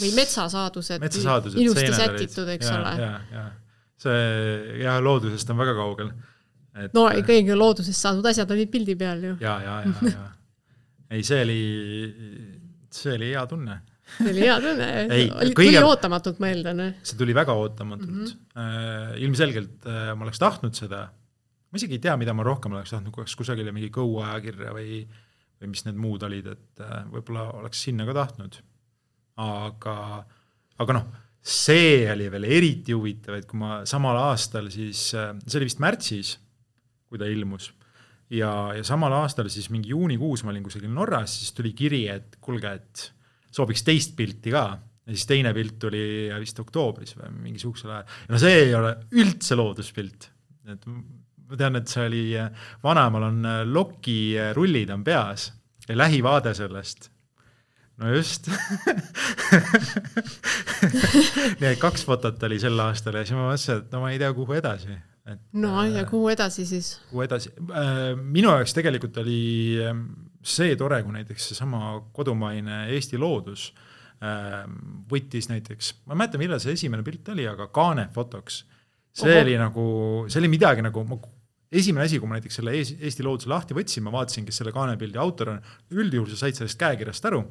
või 0.00 0.12
metsasaadused, 0.16 1.02
metsasaadused 1.02 1.60
ilusti 1.60 1.90
sätitud, 1.94 2.48
eks 2.56 2.70
ja, 2.70 2.78
ole. 2.78 3.48
see 4.04 4.22
jah, 4.82 5.00
loodusest 5.04 5.52
on 5.54 5.60
väga 5.60 5.76
kaugel. 5.78 6.12
no 6.96 7.08
ikkagi 7.14 7.56
loodusest 7.58 8.00
saadud 8.00 8.26
asjad 8.30 8.50
olid 8.56 8.72
pildi 8.72 8.96
peal 8.98 9.28
ju. 9.30 9.36
ja, 9.40 9.58
ja, 9.62 9.80
ja, 9.86 10.14
ja 10.14 10.30
ei, 11.14 11.24
see 11.26 11.42
oli, 11.44 11.58
see 12.92 13.16
oli 13.16 13.32
hea 13.32 13.44
tunne 13.50 13.80
see 14.14 14.30
oli 14.30 14.44
hea 14.44 14.56
tunne, 14.62 14.88
kõige... 15.10 15.52
tuli 15.58 15.82
ootamatult, 15.82 16.40
ma 16.42 16.50
eeldan. 16.52 16.82
see 17.06 17.18
tuli 17.20 17.36
väga 17.36 17.56
ootamatult 17.60 18.10
mm. 18.10 18.32
-hmm. 18.54 19.20
ilmselgelt 19.26 19.88
äh, 19.88 20.10
ma 20.14 20.26
oleks 20.26 20.42
tahtnud 20.42 20.76
seda, 20.76 21.06
ma 21.08 21.80
isegi 21.80 21.98
ei 21.98 22.04
tea, 22.06 22.16
mida 22.20 22.34
ma 22.36 22.46
rohkem 22.46 22.76
oleks 22.76 22.94
tahtnud, 22.94 23.14
kas 23.16 23.36
kusagile 23.38 23.72
mingi 23.74 23.90
Go 23.94 24.06
ajakirja 24.22 24.74
või, 24.76 25.04
või 25.64 25.72
mis 25.72 25.84
need 25.88 25.98
muud 26.00 26.24
olid, 26.28 26.52
et 26.54 26.84
äh, 26.84 27.02
võib-olla 27.10 27.48
oleks 27.58 27.84
sinna 27.88 28.06
ka 28.08 28.16
tahtnud. 28.20 28.60
aga, 29.42 29.96
aga 30.78 30.94
noh, 30.94 31.06
see 31.44 32.04
oli 32.12 32.28
veel 32.30 32.46
eriti 32.46 32.94
huvitav, 32.94 33.40
et 33.40 33.48
kui 33.50 33.58
ma 33.58 33.80
samal 33.88 34.20
aastal 34.30 34.70
siis, 34.72 35.08
see 35.10 35.58
oli 35.58 35.66
vist 35.66 35.82
märtsis, 35.82 36.36
kui 37.08 37.18
ta 37.20 37.26
ilmus 37.28 37.72
ja, 38.32 38.50
ja 38.76 38.84
samal 38.86 39.12
aastal 39.18 39.50
siis 39.52 39.68
mingi 39.72 39.92
juunikuus 39.92 40.44
ma 40.44 40.52
olin 40.52 40.64
kusagil 40.64 40.92
Norras, 40.92 41.38
siis 41.40 41.52
tuli 41.56 41.74
kiri, 41.76 42.04
et 42.12 42.38
kuulge, 42.44 42.72
et 42.78 43.04
sooviks 43.54 43.84
teist 43.86 44.14
pilti 44.18 44.54
ka 44.54 44.64
ja 45.04 45.12
siis 45.12 45.26
teine 45.28 45.52
pilt 45.56 45.76
tuli 45.82 46.04
vist 46.40 46.60
oktoobris 46.62 47.18
või 47.18 47.32
mingi 47.48 47.62
sihukesel 47.62 47.92
ajal. 47.92 48.16
no 48.32 48.40
see 48.40 48.62
ei 48.62 48.72
ole 48.78 48.94
üldse 49.20 49.58
looduspilt, 49.58 50.30
et 50.72 50.88
ma 51.54 51.60
tean, 51.62 51.80
et 51.80 51.90
see 51.90 52.06
oli, 52.10 52.24
vanaemal 52.82 53.28
on 53.30 53.48
Loki 53.70 54.34
rullid 54.56 54.90
on 54.90 55.04
peas 55.06 55.52
ja 55.88 55.96
lähivaade 55.98 56.54
sellest. 56.54 57.10
no 58.02 58.10
just 58.10 58.50
nii 61.60 61.68
et 61.70 61.78
kaks 61.78 62.02
fotot 62.04 62.42
oli 62.48 62.58
sel 62.58 62.80
aastal 62.82 63.14
ja 63.20 63.22
siis 63.24 63.36
ma 63.38 63.46
mõtlesin, 63.46 63.84
et 63.84 63.92
no 63.94 64.00
ma 64.02 64.10
ei 64.10 64.18
tea, 64.18 64.32
kuhu 64.34 64.56
edasi 64.58 64.96
no 65.52 65.72
ja 65.86 66.02
äh, 66.02 66.08
kuhu 66.10 66.28
edasi 66.32 66.66
siis? 66.68 66.98
kuhu 67.10 67.24
edasi, 67.24 67.52
äh, 67.70 68.12
minu 68.18 68.52
jaoks 68.52 68.74
tegelikult 68.76 69.16
oli 69.22 69.40
ähm, 69.84 70.06
see 70.44 70.76
tore, 70.76 71.00
kui 71.02 71.14
näiteks 71.14 71.50
seesama 71.52 71.96
kodumaine 72.12 72.84
Eesti 72.92 73.20
loodus 73.20 73.70
ähm, 74.24 74.76
võttis 75.10 75.48
näiteks, 75.52 75.94
ma 76.04 76.14
ei 76.14 76.24
mäleta, 76.24 76.40
millal 76.40 76.60
see 76.62 76.76
esimene 76.76 77.06
pilt 77.06 77.32
oli, 77.32 77.46
aga 77.48 77.70
kaane 77.72 78.08
fotoks. 78.14 78.64
see 79.14 79.32
Oho. 79.32 79.46
oli 79.46 79.56
nagu, 79.60 79.86
see 80.28 80.42
oli 80.42 80.52
midagi 80.52 80.84
nagu, 80.84 81.06
esimene 81.74 82.06
asi, 82.08 82.20
kui 82.22 82.30
ma 82.30 82.38
näiteks 82.38 82.60
selle 82.60 82.74
Eesti 82.78 83.26
looduse 83.26 83.50
lahti 83.50 83.76
võtsin, 83.76 84.06
ma 84.06 84.14
vaatasin, 84.14 84.46
kes 84.46 84.62
selle 84.62 84.72
kaanepildi 84.74 85.20
autor 85.20 85.56
on, 85.56 85.62
üldjuhul 85.94 86.30
sa 86.32 86.44
said 86.44 86.60
sellest 86.60 86.80
käekirjast 86.80 87.30
aru 87.30 87.44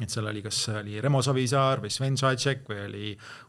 et 0.00 0.10
seal 0.10 0.26
oli, 0.26 0.42
kas 0.44 0.58
oli 0.72 1.00
Remo 1.04 1.20
Savisaar 1.22 1.82
või 1.82 1.92
Sven 1.92 2.16
Saetšek 2.18 2.64
või 2.70 2.84
oli 2.86 3.08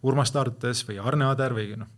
Urmas 0.09 0.33
Tartes 0.35 0.83
või 0.87 0.99
Arne 1.01 1.29
Ader 1.31 1.55
või 1.55 1.69
noh, 1.79 1.89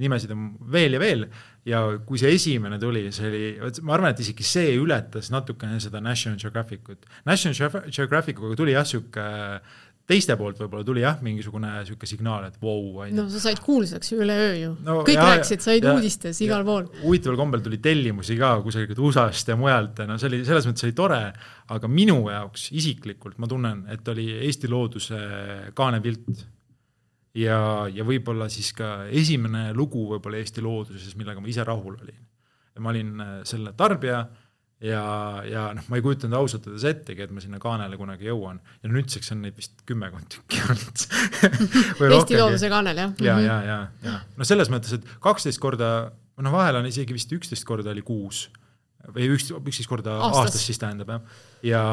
nimesid 0.00 0.30
on 0.32 0.46
veel 0.72 0.96
ja 0.96 1.00
veel 1.02 1.26
ja 1.68 1.80
kui 2.06 2.20
see 2.20 2.32
esimene 2.36 2.78
tuli, 2.80 3.08
see 3.12 3.28
oli, 3.28 3.42
ma 3.84 3.96
arvan, 3.96 4.14
et 4.14 4.22
isegi 4.22 4.46
see 4.46 4.76
ületas 4.80 5.32
natukene 5.34 5.80
seda 5.82 6.00
National 6.00 6.38
Geographic 6.40 6.88
ut. 6.92 7.08
National 7.28 7.90
Geographicuga 7.90 8.56
tuli 8.58 8.76
jah, 8.76 8.86
sihuke 8.88 9.26
teiste 10.10 10.36
poolt 10.38 10.58
võib-olla 10.60 10.86
tuli 10.86 11.04
jah, 11.04 11.18
mingisugune 11.24 11.70
niisugune 11.78 12.10
signaal, 12.10 12.46
et 12.50 12.58
vau 12.62 12.76
wow,. 12.98 13.08
no 13.14 13.26
sa 13.32 13.42
said 13.44 13.62
kuulsaks 13.64 14.14
üleöö 14.16 14.52
ju 14.58 14.70
no,. 14.86 15.00
kõik 15.06 15.18
ja, 15.18 15.26
rääkisid, 15.32 15.64
said 15.64 15.86
ja, 15.86 15.94
uudistes 15.96 16.40
igal 16.44 16.64
pool. 16.66 16.88
huvitaval 17.04 17.38
kombel 17.40 17.64
tuli 17.64 17.80
tellimusi 17.82 18.38
ka 18.40 18.52
kusagilt 18.64 18.98
USA-st 18.98 19.54
ja 19.54 19.58
mujalt 19.60 20.02
ja 20.02 20.08
no 20.10 20.18
see 20.20 20.30
oli, 20.32 20.42
selles 20.48 20.68
mõttes 20.68 20.88
oli 20.88 20.96
tore, 20.98 21.20
aga 21.76 21.90
minu 21.90 22.22
jaoks 22.28 22.70
isiklikult 22.76 23.38
ma 23.42 23.50
tunnen, 23.50 23.84
et 23.92 24.14
oli 24.14 24.26
Eesti 24.40 24.70
looduse 24.70 25.20
kaanepilt 25.78 26.44
ja, 27.38 27.60
ja 27.92 28.06
võib-olla 28.06 28.50
siis 28.52 28.72
ka 28.76 29.06
esimene 29.06 29.70
lugu 29.76 30.08
võib-olla 30.14 30.40
Eesti 30.40 30.64
looduses, 30.64 31.16
millega 31.18 31.42
ma 31.42 31.50
ise 31.50 31.66
rahul 31.66 31.96
olin. 31.96 32.20
ja 32.74 32.82
ma 32.82 32.94
olin 32.94 33.20
äh, 33.20 33.34
selle 33.48 33.74
tarbija 33.78 34.24
ja, 34.84 35.02
ja 35.48 35.64
noh, 35.76 35.86
ma 35.90 35.98
ei 35.98 36.04
kujutanud 36.04 36.38
ausalt 36.38 36.68
öeldes 36.68 36.86
ettegi, 36.88 37.24
et 37.26 37.34
ma 37.34 37.42
sinna 37.42 37.60
kaanele 37.62 37.98
kunagi 38.00 38.30
jõuan. 38.30 38.60
Ja 38.84 38.92
nüüdseks 38.92 39.34
on 39.34 39.44
neid 39.44 39.58
vist 39.58 39.84
kümmekond 39.88 40.30
tükki 40.34 40.62
olnud. 40.66 41.04
Eesti 42.16 42.40
looduse 42.40 42.72
kaanel, 42.72 43.04
jah? 43.04 43.12
ja, 43.24 43.36
ja, 43.44 43.58
ja, 43.66 43.78
ja. 44.06 44.16
Noh, 44.38 44.48
selles 44.48 44.72
mõttes, 44.72 44.96
et 44.96 45.12
kaksteist 45.22 45.60
korda, 45.62 45.92
noh, 46.40 46.56
vahel 46.56 46.80
on 46.80 46.90
isegi 46.90 47.16
vist 47.16 47.32
üksteist 47.36 47.68
korda 47.68 47.92
oli 47.94 48.04
kuus. 48.06 48.48
Või 49.10 49.30
üks, 49.34 49.48
üksteist 49.56 49.88
korda 49.90 50.18
aastas, 50.18 50.50
aastas 50.50 50.66
siis 50.68 50.80
tähendab 50.80 51.14
jah, 51.14 51.38
ja 51.64 51.84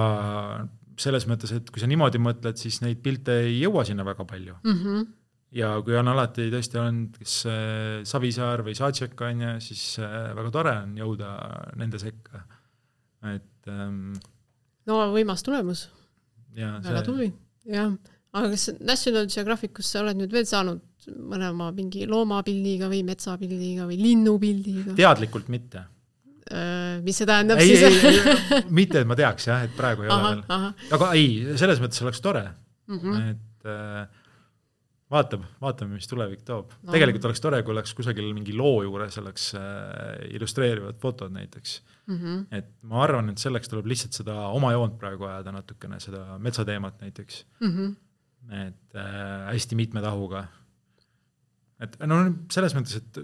selles 0.99 1.27
mõttes, 1.29 1.53
et 1.55 1.69
kui 1.71 1.81
sa 1.81 1.87
niimoodi 1.89 2.19
mõtled, 2.21 2.57
siis 2.59 2.81
neid 2.83 2.99
pilte 3.05 3.43
ei 3.45 3.61
jõua 3.61 3.85
sinna 3.87 4.05
väga 4.07 4.25
palju. 4.27 4.59
Mm. 4.63 4.83
-hmm 4.83 5.07
ja 5.55 5.69
kui 5.79 5.95
on 5.95 6.09
alati 6.11 6.49
tõesti 6.51 6.79
olnud 6.81 7.17
kas 7.21 7.35
äh, 7.47 8.03
Savisaar 8.07 8.65
või 8.65 8.75
Saatšek 8.75 9.21
on 9.23 9.43
ju, 9.45 9.51
siis 9.63 9.83
äh, 10.03 10.33
väga 10.35 10.51
tore 10.51 10.73
on 10.83 10.97
jõuda 10.99 11.29
nende 11.79 12.01
sekka, 12.01 12.43
et 13.25 13.71
ähm, 13.71 14.13
no 14.87 14.99
võimas 15.13 15.43
tulemus. 15.45 15.87
väga 16.53 16.81
see... 16.83 17.05
tubli, 17.05 17.31
jah. 17.69 17.93
aga 18.37 18.51
kas 18.53 18.69
National 18.79 19.27
Geographicus 19.31 19.91
sa 19.91 20.03
oled 20.03 20.19
nüüd 20.21 20.33
veel 20.33 20.47
saanud 20.49 20.83
mõne 21.07 21.51
oma 21.53 21.69
mingi 21.75 22.07
loomapildiga 22.09 22.89
või 22.91 23.03
metsapildiga 23.07 23.87
või 23.87 23.99
linnupildiga? 24.01 24.95
teadlikult 24.97 25.49
mitte 25.53 25.83
äh, 26.51 26.99
mis 27.05 27.19
see 27.19 27.29
tähendab 27.29 27.61
ei, 27.63 27.75
siis? 27.79 28.21
mitte, 28.79 29.03
et 29.03 29.09
ma 29.09 29.17
teaks 29.19 29.49
jah, 29.49 29.65
et 29.67 29.75
praegu 29.77 30.05
ei 30.05 30.11
aha, 30.11 30.31
ole 30.33 30.37
veel. 30.37 30.87
aga 30.99 31.11
ei, 31.17 31.27
selles 31.59 31.83
mõttes 31.83 32.03
oleks 32.03 32.23
tore 32.23 32.45
mm, 32.47 32.99
-hmm. 32.99 33.29
et 33.31 33.71
äh, 33.71 34.25
vaatab, 35.13 35.45
vaatame, 35.63 35.95
mis 35.95 36.09
tulevik 36.11 36.43
toob 36.47 36.73
no.. 36.75 36.91
tegelikult 36.91 37.29
oleks 37.29 37.43
tore, 37.43 37.61
kui 37.63 37.75
oleks 37.75 37.95
kusagil 37.97 38.27
mingi 38.35 38.55
loo 38.57 38.81
juures 38.83 39.21
oleks 39.23 39.53
äh, 39.55 40.27
illustreerivad 40.35 40.99
fotod 41.03 41.31
näiteks 41.35 41.79
mm. 42.07 42.17
-hmm. 42.17 42.45
et 42.57 42.69
ma 42.81 43.03
arvan, 43.03 43.29
et 43.31 43.41
selleks 43.41 43.71
tuleb 43.71 43.89
lihtsalt 43.91 44.17
seda 44.21 44.35
oma 44.49 44.71
joont 44.75 44.97
praegu 44.99 45.27
ajada 45.29 45.53
natukene, 45.55 45.99
seda 46.03 46.37
metsateemat 46.43 47.01
näiteks 47.01 47.45
mm. 47.61 47.73
-hmm. 47.73 47.95
et 48.67 48.95
äh, 48.95 49.51
hästi 49.51 49.75
mitme 49.75 50.01
tahuga. 50.01 50.47
et 51.79 51.99
no 52.07 52.23
selles 52.51 52.75
mõttes, 52.75 52.97
et 52.97 53.21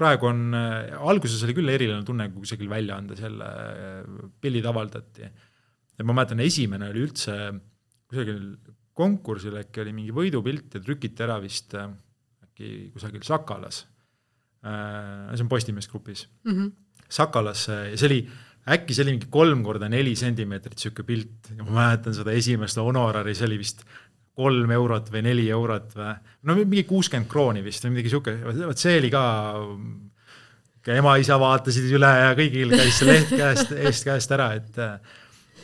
praegu 0.00 0.30
on 0.30 0.54
äh,, 0.54 0.96
alguses 1.12 1.42
oli 1.44 1.54
küll 1.56 1.68
eriline 1.68 2.04
tunne, 2.06 2.28
kui 2.32 2.46
kusagil 2.46 2.70
väljaandes 2.70 3.20
jälle 3.20 3.46
äh, 3.46 4.28
pildid 4.40 4.66
avaldati. 4.66 5.30
et 5.98 6.06
ma 6.06 6.16
mäletan, 6.16 6.40
esimene 6.40 6.88
oli 6.88 7.06
üldse 7.06 7.36
kusagil 8.10 8.40
konkursil 9.00 9.56
äkki 9.60 9.82
oli 9.84 9.92
mingi 9.96 10.14
võidupilt 10.14 10.74
ja 10.74 10.82
trükiti 10.84 11.24
ära 11.26 11.38
vist 11.42 11.74
äh, 11.78 11.90
äkki 12.46 12.90
kusagil 12.94 13.24
Sakalas 13.26 13.84
äh,, 14.64 15.34
see 15.34 15.44
on 15.44 15.52
Postimees 15.52 15.88
grupis 15.88 16.26
mm, 16.44 16.52
-hmm. 16.52 16.72
Sakalas 17.10 17.66
ja 17.68 17.96
see 17.96 18.06
oli, 18.08 18.20
äkki 18.70 18.94
see 18.94 19.06
oli 19.06 19.16
mingi 19.16 19.30
kolm 19.32 19.64
korda 19.66 19.88
neli 19.90 20.14
sentimeetrit 20.18 20.76
niisugune 20.78 21.08
pilt. 21.08 21.50
Ja 21.56 21.64
ma 21.64 21.74
mäletan 21.80 22.14
seda 22.16 22.34
esimest 22.36 22.78
honorari, 22.80 23.34
see 23.34 23.48
oli 23.48 23.58
vist 23.60 23.82
kolm 24.40 24.70
eurot 24.72 25.10
või 25.12 25.24
neli 25.26 25.48
eurot 25.52 25.96
või 25.98 26.12
no 26.48 26.54
mingi 26.62 26.84
kuuskümmend 26.88 27.28
krooni 27.30 27.64
vist 27.64 27.84
või 27.84 27.96
midagi 27.96 28.08
niisugune, 28.08 28.66
vot 28.70 28.80
see 28.80 29.00
oli 29.00 29.10
ka 29.12 29.24
ema-isa 30.96 31.36
vaatasid 31.40 31.90
üle 31.92 32.08
ja 32.08 32.30
kõigil 32.38 32.72
käis 32.72 32.94
see 32.98 33.10
leht 33.10 33.34
käest, 33.34 33.74
eest 33.76 34.06
käest 34.06 34.32
ära, 34.36 34.52
et 34.56 34.80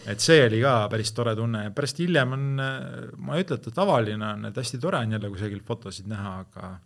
et 0.06 0.22
see 0.22 0.44
oli 0.44 0.60
ka 0.62 0.74
päris 0.90 1.10
tore 1.16 1.32
tunne. 1.34 1.64
Ja 1.66 1.72
pärast 1.74 1.98
hiljem 1.98 2.34
on, 2.36 2.44
ma 2.58 3.34
ei 3.34 3.42
ütle, 3.42 3.56
et 3.58 3.64
ta 3.66 3.72
tavaline 3.80 4.22
on, 4.28 4.44
et 4.46 4.60
hästi 4.60 4.78
tore 4.82 5.00
on 5.02 5.16
jälle 5.16 5.30
kusagil 5.32 5.62
fotosid 5.66 6.06
näha, 6.10 6.36
aga 6.44 6.76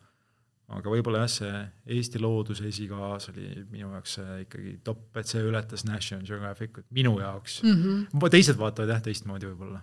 aga 0.76 0.92
võib-olla 0.92 1.24
jah, 1.24 1.33
see 1.33 1.96
Eesti 1.96 2.20
looduse 2.22 2.66
esikaas 2.68 3.30
oli 3.33 3.48
minu 3.72 3.90
jaoks 3.94 4.16
ikkagi 4.44 4.76
top, 4.87 5.09
et 5.20 5.30
see 5.30 5.42
ületas 5.46 5.85
National 5.88 6.26
Geographicut 6.26 6.87
minu 6.94 7.16
jaoks 7.20 7.61
mm. 7.64 7.83
-hmm. 7.83 8.30
teised 8.30 8.59
vaatavad 8.61 8.94
jah 8.94 9.02
teistmoodi 9.02 9.50
võib-olla. 9.50 9.83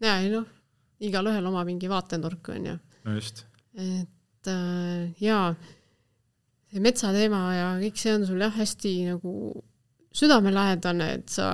jaa, 0.00 0.18
ei 0.20 0.32
noh, 0.32 0.48
igalühel 1.02 1.46
oma 1.52 1.64
mingi 1.68 1.90
vaatenurk 1.90 2.52
on 2.54 2.66
ju. 2.72 2.78
no 3.04 3.14
just. 3.18 3.44
et 3.74 4.50
äh, 4.50 5.12
jaa, 5.20 5.54
see 6.72 6.80
metsateema 6.80 7.42
ja 7.54 7.68
kõik 7.82 8.00
see 8.00 8.16
on 8.16 8.26
sul 8.26 8.40
jah, 8.40 8.54
hästi 8.56 8.96
nagu 9.12 9.36
südamelähedane, 10.12 11.12
et 11.18 11.28
sa 11.32 11.48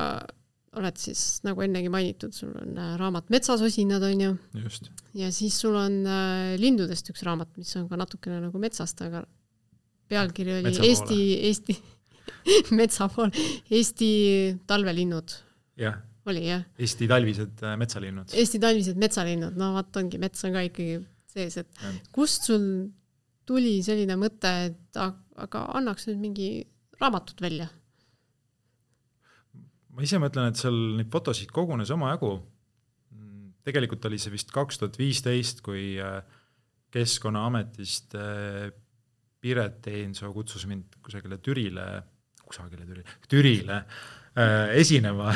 oled 0.79 0.99
siis 1.01 1.23
nagu 1.47 1.63
ennegi 1.65 1.91
mainitud, 1.93 2.35
sul 2.35 2.55
on 2.59 2.79
äh, 2.79 2.95
raamat 3.01 3.31
Metsasosinad, 3.35 4.05
on 4.07 4.25
ju. 4.25 4.33
ja 5.19 5.31
siis 5.35 5.59
sul 5.61 5.77
on 5.79 6.01
äh, 6.07 6.55
lindudest 6.61 7.11
üks 7.13 7.25
raamat, 7.27 7.51
mis 7.61 7.75
on 7.81 7.89
ka 7.91 7.99
natukene 8.01 8.41
nagu 8.47 8.63
metsast, 8.63 9.03
aga 9.07 9.25
pealkiri 10.09 10.59
oli 10.59 10.69
metsa 10.71 10.85
Eesti, 10.89 11.21
Eesti 11.51 11.79
metsa 12.81 13.09
pool, 13.13 13.33
Eesti 13.71 14.11
talvelinnud. 14.69 15.37
jah. 15.81 15.99
oli 16.29 16.45
jah? 16.49 16.65
Eesti 16.79 17.09
talvised 17.11 17.65
äh, 17.65 17.77
metsalinnud. 17.81 18.35
Eesti 18.37 18.61
talvised 18.63 19.01
metsalinnud, 19.01 19.59
no 19.59 19.73
vot 19.79 20.01
ongi, 20.01 20.21
mets 20.23 20.45
on 20.49 20.57
ka 20.57 20.65
ikkagi 20.69 21.01
sees, 21.29 21.61
et 21.63 21.83
ja. 21.83 21.93
kust 22.15 22.49
sul 22.49 22.65
tuli 23.49 23.79
selline 23.85 24.17
mõte, 24.21 24.51
et 24.69 25.01
aga 25.01 25.65
annaks 25.79 26.09
nüüd 26.11 26.21
mingi 26.21 26.49
raamatut 27.01 27.41
välja 27.41 27.69
ma 29.99 30.07
ise 30.07 30.21
mõtlen, 30.23 30.53
et 30.53 30.61
seal 30.61 30.77
neid 30.95 31.11
fotosid 31.11 31.51
kogunes 31.55 31.91
omajagu. 31.91 32.37
tegelikult 33.67 34.07
oli 34.09 34.17
see 34.23 34.33
vist 34.33 34.53
kaks 34.55 34.79
tuhat 34.81 34.95
viisteist, 34.97 35.59
kui 35.67 35.99
äh, 36.01 36.23
Keskkonnaametist 36.95 38.15
äh, 38.17 38.71
Piret 39.43 39.89
Eensoo 39.91 40.31
kutsus 40.33 40.65
mind 40.71 40.95
kusagile 41.05 41.37
Türile, 41.43 41.89
kusagile 42.47 42.87
Türile, 42.87 43.17
Türile 43.29 43.81
äh, 43.83 44.79
esinema 44.79 45.35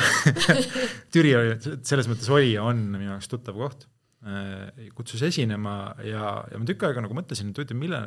Türi 1.13 1.35
oli, 1.37 1.53
selles 1.85 2.09
mõttes 2.09 2.31
oli 2.33 2.55
ja 2.55 2.63
on 2.65 2.81
minu 2.95 3.11
jaoks 3.11 3.29
tuttav 3.29 3.59
koht 3.59 3.85
äh,. 4.25 4.89
kutsus 4.95 5.21
esinema 5.27 5.75
ja, 6.07 6.39
ja 6.49 6.57
ma 6.57 6.65
tükk 6.71 6.87
aega 6.87 7.03
nagu 7.05 7.19
mõtlesin, 7.19 7.51
et 7.51 7.61
huvitav, 7.61 7.77
mille, 7.83 8.01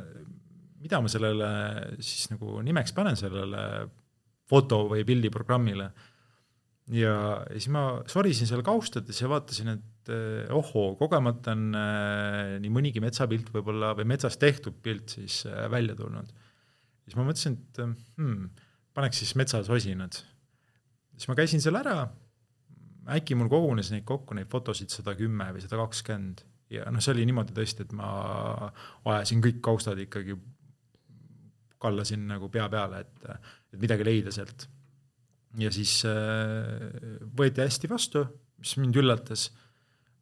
mida 0.82 1.04
ma 1.04 1.12
sellele 1.12 1.52
siis 2.00 2.32
nagu 2.32 2.58
nimeks 2.66 2.96
panen, 2.96 3.20
sellele 3.20 3.62
foto 4.50 4.84
või 4.90 5.04
pildiprogrammile. 5.06 5.90
Ja, 6.94 7.14
siis 7.52 7.68
ma 7.74 7.84
sorisin 8.10 8.48
seal 8.48 8.62
kaustades 8.66 9.18
ja 9.20 9.30
vaatasin, 9.30 9.72
et 9.74 10.12
eh, 10.12 10.50
ohoo, 10.54 10.94
kogemata 11.00 11.54
on 11.56 11.68
eh, 11.78 12.52
nii 12.62 12.72
mõnigi 12.72 13.02
metsapilt 13.02 13.50
võib-olla 13.54 13.94
või 13.98 14.08
metsas 14.12 14.38
tehtud 14.42 14.78
pilt 14.82 15.16
siis 15.18 15.42
eh, 15.48 15.66
välja 15.72 15.96
tulnud. 15.98 16.30
siis 17.04 17.18
ma 17.18 17.26
mõtlesin, 17.26 17.58
et 17.58 17.82
hmm, 17.82 18.50
paneks 18.96 19.22
siis 19.22 19.34
metsas 19.38 19.70
osinad. 19.72 20.20
siis 21.16 21.28
ma 21.30 21.38
käisin 21.38 21.62
seal 21.64 21.78
ära, 21.78 22.04
äkki 23.16 23.38
mul 23.38 23.50
kogunes 23.50 23.90
neid 23.94 24.06
kokku, 24.06 24.34
neid 24.34 24.50
fotosid 24.50 24.90
sada 24.94 25.14
kümme 25.18 25.50
või 25.54 25.64
sada 25.64 25.80
kakskümmend 25.82 26.44
ja 26.70 26.86
noh, 26.90 27.02
see 27.02 27.14
oli 27.14 27.26
niimoodi 27.28 27.54
tõesti, 27.54 27.86
et 27.86 27.92
ma 27.94 28.10
ajasin 29.06 29.42
kõik 29.44 29.60
kaustad 29.64 29.98
ikkagi 30.02 30.34
kallasin 31.82 32.24
nagu 32.30 32.48
pea 32.50 32.66
peale, 32.72 33.04
et, 33.04 33.28
et 33.74 33.80
midagi 33.80 34.06
leida 34.06 34.32
sealt. 34.34 34.66
Ja 35.60 35.72
siis 35.72 36.00
äh, 36.08 36.76
võeti 37.36 37.64
hästi 37.64 37.90
vastu, 37.90 38.24
mis 38.60 38.76
mind 38.80 38.98
üllatas. 39.00 39.48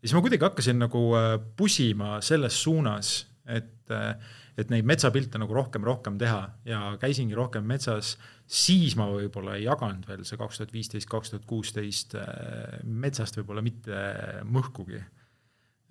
ja 0.01 0.07
siis 0.07 0.17
ma 0.17 0.23
kuidagi 0.25 0.47
hakkasin 0.47 0.81
nagu 0.83 1.05
äh, 1.19 1.37
pusima 1.57 2.19
selles 2.25 2.61
suunas, 2.63 3.15
et, 3.47 3.91
äh, 3.91 4.15
et 4.57 4.71
neid 4.71 4.87
metsapilte 4.87 5.41
nagu 5.41 5.55
rohkem, 5.57 5.85
rohkem 5.85 6.19
teha 6.21 6.43
ja 6.69 6.83
käisingi 7.01 7.35
rohkem 7.35 7.67
metsas, 7.67 8.15
siis 8.47 8.95
ma 8.97 9.09
võib-olla 9.11 9.59
ei 9.59 9.67
jaganud 9.67 10.07
veel 10.09 10.23
see 10.27 10.39
kaks 10.39 10.61
tuhat 10.61 10.75
viisteist, 10.75 11.11
kaks 11.11 11.33
tuhat 11.33 11.49
kuusteist 11.49 12.15
metsast 12.85 13.41
võib-olla 13.41 13.65
mitte 13.65 14.05
mõhkugi. 14.47 15.03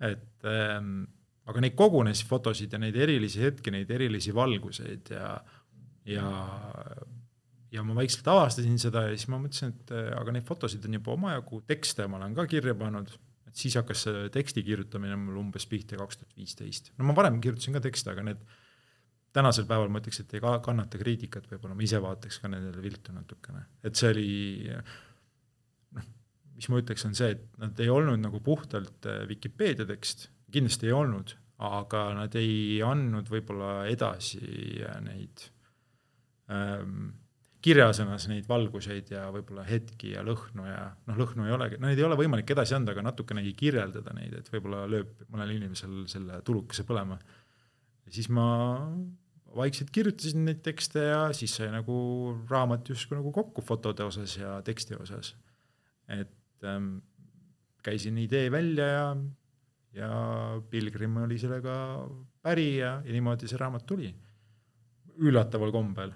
et 0.00 0.48
ähm, 0.48 1.04
aga 1.50 1.60
neid 1.60 1.76
kogunes 1.76 2.22
fotosid 2.24 2.72
ja 2.72 2.80
neid 2.80 2.96
erilisi 2.96 3.42
hetki, 3.44 3.72
neid 3.74 3.90
erilisi 3.92 4.32
valguseid 4.34 5.12
ja, 5.12 5.34
ja, 6.08 6.30
ja 7.74 7.82
ma 7.86 7.96
vaikselt 7.98 8.28
avastasin 8.30 8.80
seda 8.80 9.06
ja 9.08 9.14
siis 9.14 9.28
ma 9.32 9.40
mõtlesin, 9.42 9.72
et 9.74 9.94
aga 10.14 10.34
neid 10.34 10.46
fotosid 10.48 10.84
on 10.88 10.98
juba 10.98 11.14
omajagu, 11.14 11.62
tekste 11.68 12.06
ma 12.10 12.20
olen 12.20 12.36
ka 12.36 12.46
kirja 12.50 12.74
pannud, 12.78 13.10
et 13.48 13.56
siis 13.58 13.76
hakkas 13.78 14.06
see 14.06 14.26
teksti 14.34 14.64
kirjutamine 14.66 15.16
mul 15.20 15.40
umbes 15.42 15.66
pihta 15.70 15.98
kaks 16.00 16.20
tuhat 16.20 16.36
viisteist. 16.38 16.92
no 16.98 17.08
ma 17.08 17.16
varem 17.16 17.40
kirjutasin 17.42 17.76
ka 17.76 17.82
tekste, 17.84 18.14
aga 18.14 18.26
need 18.30 18.44
tänasel 19.34 19.66
päeval 19.66 19.90
ma 19.90 20.02
ütleks, 20.02 20.20
et 20.22 20.36
ei 20.36 20.42
kannata 20.42 21.00
kriitikat, 21.00 21.48
võib-olla 21.50 21.74
ma 21.74 21.86
ise 21.86 21.98
vaataks 22.02 22.38
ka 22.42 22.50
nendele 22.52 22.82
viltu 22.84 23.14
natukene, 23.14 23.64
et 23.82 23.98
see 23.98 24.12
oli 24.14 24.28
noh, 25.98 26.12
mis 26.54 26.70
ma 26.70 26.82
ütleks, 26.82 27.06
on 27.08 27.16
see, 27.18 27.32
et 27.34 27.58
nad 27.62 27.80
ei 27.82 27.90
olnud 27.90 28.22
nagu 28.22 28.38
puhtalt 28.44 29.08
Vikipeedia 29.30 29.88
tekst, 29.90 30.28
kindlasti 30.54 30.86
ei 30.90 30.94
olnud, 30.94 31.34
aga 31.64 32.06
nad 32.14 32.38
ei 32.38 32.78
andnud 32.86 33.26
võib-olla 33.30 33.84
edasi 33.90 34.42
neid 35.02 35.48
ähm, 36.50 37.12
kirjasõnas 37.64 38.26
neid 38.28 38.48
valguseid 38.48 39.10
ja 39.14 39.24
võib-olla 39.32 39.64
hetki 39.64 40.12
ja 40.12 40.24
lõhnu 40.26 40.66
ja 40.68 40.82
noh, 41.08 41.16
lõhnu 41.22 41.46
ei 41.48 41.54
olegi, 41.56 41.78
no 41.80 41.88
neid 41.88 42.00
ei 42.00 42.06
ole 42.06 42.18
võimalik 42.20 42.50
edasi 42.52 42.76
anda, 42.76 42.92
aga 42.92 43.06
natukenegi 43.06 43.54
kirjeldada 43.56 44.12
neid, 44.16 44.34
et 44.38 44.50
võib-olla 44.52 44.84
lööb 44.90 45.24
mõnel 45.32 45.54
inimesel 45.56 46.02
selle 46.10 46.40
tulukese 46.44 46.84
põlema. 46.88 47.18
siis 48.12 48.28
ma 48.28 48.46
vaikselt 49.56 49.92
kirjutasin 49.94 50.44
neid 50.44 50.60
tekste 50.66 51.06
ja 51.08 51.22
siis 51.32 51.54
sai 51.56 51.70
nagu 51.72 51.96
raamat 52.50 52.90
justkui 52.92 53.16
nagu 53.16 53.32
kokku 53.32 53.64
fotode 53.64 54.04
osas 54.04 54.36
ja 54.36 54.58
teksti 54.66 54.98
osas. 55.00 55.34
et 56.08 56.68
ähm, 56.68 56.98
käisin 57.82 58.18
idee 58.18 58.50
välja 58.52 58.86
ja 58.86 59.08
ja 59.94 60.10
Pilgrim 60.70 61.16
oli 61.22 61.38
sellega 61.38 61.74
päri 62.42 62.76
ja, 62.80 62.96
ja 63.04 63.14
niimoodi 63.14 63.48
see 63.50 63.60
raamat 63.60 63.86
tuli. 63.86 64.10
üllataval 65.14 65.70
kombel. 65.70 66.10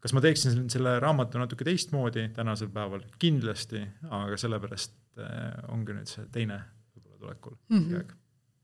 Kas 0.00 0.14
ma 0.16 0.22
teeksin 0.24 0.68
selle 0.72 0.96
raamatu 1.02 1.40
natuke 1.40 1.66
teistmoodi 1.68 2.28
tänasel 2.36 2.70
päeval? 2.74 3.04
kindlasti, 3.18 3.82
aga 4.10 4.38
sellepärast 4.40 4.96
äh, 5.20 5.72
ongi 5.74 5.96
nüüd 5.96 6.10
see 6.10 6.26
teine 6.32 6.60
võib-olla 6.94 7.18
tulekul 7.24 7.56
mm. 7.68 7.86
-hmm. 7.86 8.12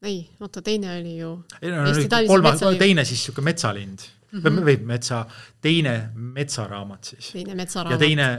ei, 0.03 0.20
oota, 0.40 0.62
teine 0.62 0.99
oli 0.99 1.16
ju. 1.18 1.33
ei 1.62 1.72
no, 1.72 1.83
no 1.85 2.22
kolmas, 2.29 2.62
teine 2.79 3.05
siis 3.05 3.25
sihuke 3.25 3.44
metsalind 3.44 4.07
mm 4.33 4.40
-hmm. 4.40 4.62
või 4.70 4.79
metsa, 4.94 5.25
teine 5.61 5.96
metsaraamat 6.14 7.05
siis. 7.05 7.33
teine 7.33 7.55
metsaraamat. 7.55 8.01
ja 8.01 8.07
teine 8.07 8.31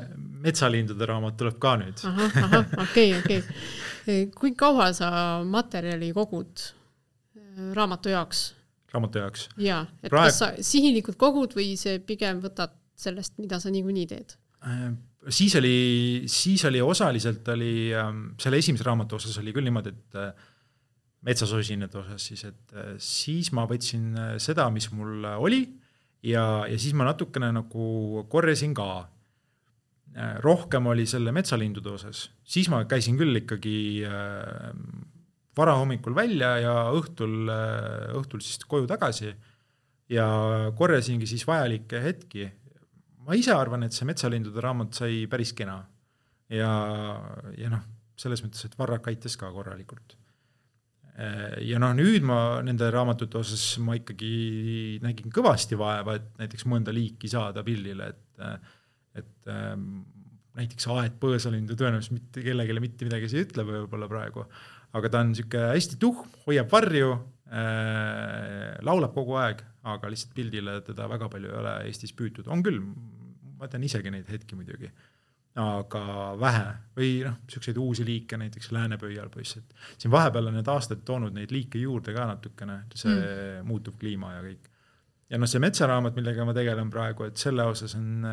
metsalindude 0.48 1.06
raamat 1.06 1.38
tuleb 1.38 1.60
ka 1.60 1.76
nüüd. 1.78 2.02
ahah, 2.04 2.44
ahah, 2.44 2.66
okei, 2.88 3.14
okei 3.20 3.44
kui 4.40 4.54
kaua 4.56 4.92
sa 4.96 5.10
materjali 5.46 6.14
kogud 6.14 6.64
äh, 7.38 7.74
raamatu 7.74 8.10
jaoks? 8.10 8.54
raamatu 8.94 9.20
jaoks? 9.20 9.50
jaa, 9.58 9.86
et 10.04 10.10
Praegu... 10.10 10.28
kas 10.30 10.40
sa 10.40 10.52
sihilikult 10.62 11.18
kogud 11.20 11.56
või 11.58 11.76
see 11.80 12.00
pigem 12.00 12.42
võtad 12.44 12.76
sellest, 12.98 13.38
mida 13.42 13.60
sa 13.62 13.72
niikuinii 13.74 14.06
teed? 14.10 14.36
Äh, 14.68 14.92
siis 15.30 15.56
oli, 15.60 15.74
siis 16.32 16.66
oli 16.70 16.82
osaliselt 16.82 17.48
oli, 17.54 17.92
ähm, 17.96 18.30
selle 18.42 18.62
esimese 18.62 18.88
raamatu 18.88 19.20
osas 19.20 19.38
oli 19.42 19.54
küll 19.56 19.68
niimoodi, 19.70 19.94
et 19.94 20.22
äh, 20.22 20.48
metsasosinade 21.28 21.98
osas 22.00 22.30
siis, 22.30 22.44
et 22.46 22.74
siis 23.02 23.50
ma 23.54 23.66
võtsin 23.68 24.12
seda, 24.40 24.68
mis 24.72 24.86
mul 24.94 25.26
oli 25.34 25.64
ja, 26.24 26.64
ja 26.70 26.78
siis 26.78 26.94
ma 26.96 27.08
natukene 27.10 27.50
nagu 27.56 27.88
korjasin 28.32 28.76
ka 28.78 29.08
Äh, 30.18 30.40
rohkem 30.42 30.88
oli 30.90 31.04
selle 31.06 31.30
metsalindude 31.36 31.92
osas, 31.94 32.24
siis 32.42 32.72
ma 32.74 32.80
käisin 32.90 33.20
küll 33.20 33.38
ikkagi 33.38 34.02
äh, 34.08 34.72
varahommikul 35.58 36.16
välja 36.18 36.56
ja 36.64 36.76
õhtul, 36.96 37.52
äh, 37.54 38.16
õhtul 38.18 38.42
siis 38.42 38.64
koju 38.66 38.88
tagasi 38.90 39.30
ja 40.10 40.26
korjasingi 40.80 41.30
siis 41.30 41.46
vajalikke 41.46 42.02
hetki. 42.02 42.48
Ma 43.28 43.36
ise 43.36 43.54
arvan, 43.54 43.84
et 43.84 43.96
see 43.96 44.08
metsalindude 44.08 44.64
raamat 44.64 45.02
sai 45.02 45.26
päris 45.32 45.54
kena 45.58 45.82
ja, 46.54 46.72
ja 47.60 47.72
noh, 47.74 47.84
selles 48.18 48.42
mõttes, 48.44 48.64
et 48.66 48.78
Varrak 48.80 49.12
aitas 49.12 49.38
ka 49.40 49.50
korralikult. 49.54 50.16
ja 51.66 51.80
noh, 51.82 51.94
nüüd 51.98 52.26
ma 52.26 52.60
nende 52.66 52.90
raamatute 52.94 53.40
osas 53.40 53.64
ma 53.82 53.96
ikkagi 53.98 55.00
nägin 55.02 55.34
kõvasti 55.34 55.78
vaeva, 55.80 56.18
et 56.18 56.28
näiteks 56.44 56.68
mõnda 56.70 56.94
liiki 56.94 57.30
saada 57.32 57.66
pildile, 57.66 58.12
et 58.14 58.74
et 59.18 59.50
ähm, 59.50 60.04
näiteks 60.58 60.86
aedpõõsalindu 60.94 61.74
tõenäoliselt 61.74 62.14
mitte 62.14 62.44
kellelegi 62.46 62.82
mitte 62.84 63.08
midagi 63.08 63.30
ei 63.32 63.46
ütle 63.48 63.66
võib-olla 63.66 64.06
praegu, 64.12 64.44
aga 64.94 65.10
ta 65.10 65.24
on 65.24 65.32
niisugune 65.32 65.72
hästi 65.72 65.98
tuhm, 66.02 66.28
hoiab 66.46 66.70
varju 66.70 67.16
äh,, 67.50 68.78
laulab 68.86 69.16
kogu 69.18 69.40
aeg, 69.42 69.64
aga 69.90 70.12
lihtsalt 70.12 70.36
pildile 70.38 70.78
teda 70.86 71.08
väga 71.10 71.32
palju 71.34 71.50
ei 71.50 71.60
ole 71.64 71.74
Eestis 71.90 72.14
püütud, 72.14 72.46
on 72.54 72.62
küll, 72.66 72.78
ma 73.58 73.70
tean 73.72 73.86
isegi 73.88 74.14
neid 74.14 74.30
hetki 74.32 74.58
muidugi, 74.58 74.90
aga 75.58 76.04
vähe 76.38 76.66
või 76.98 77.12
noh, 77.26 77.38
niisuguseid 77.48 77.78
uusi 77.82 78.06
liike 78.06 78.38
näiteks 78.38 78.72
läänepöialpoiss, 78.76 79.58
et 79.58 79.76
siin 79.98 80.14
vahepeal 80.14 80.52
on 80.52 80.60
need 80.60 80.70
aastad 80.70 81.02
toonud 81.06 81.34
neid 81.34 81.54
liike 81.54 81.82
juurde 81.82 82.14
ka 82.14 82.28
natukene, 82.30 82.84
see 82.94 83.14
mm. 83.14 83.68
muutuv 83.68 83.98
kliima 83.98 84.36
ja 84.36 84.44
kõik. 84.46 84.72
ja 85.34 85.42
noh, 85.42 85.50
see 85.50 85.64
metsaraamat, 85.64 86.18
millega 86.20 86.46
ma 86.46 86.56
tegelen 86.58 86.94
praegu, 86.94 87.26
et 87.30 87.42
selle 87.42 87.66
osas 87.66 87.98
on 87.98 88.28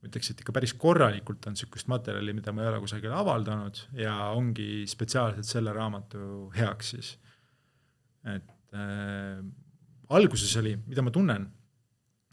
ma 0.00 0.08
ütleks, 0.08 0.30
et 0.32 0.40
ikka 0.40 0.54
päris 0.56 0.72
korralikult 0.80 1.44
on 1.48 1.56
niisugust 1.56 1.90
materjali, 1.92 2.32
mida 2.36 2.54
ma 2.56 2.64
ei 2.64 2.70
ole 2.70 2.80
kusagil 2.84 3.12
avaldanud 3.12 3.82
ja 4.00 4.14
ongi 4.32 4.86
spetsiaalselt 4.88 5.48
selle 5.48 5.74
raamatu 5.76 6.48
heaks 6.56 6.94
siis. 6.94 7.10
et 8.24 8.76
äh, 8.76 9.42
alguses 10.16 10.56
oli, 10.60 10.74
mida 10.88 11.04
ma 11.04 11.12
tunnen, 11.12 11.46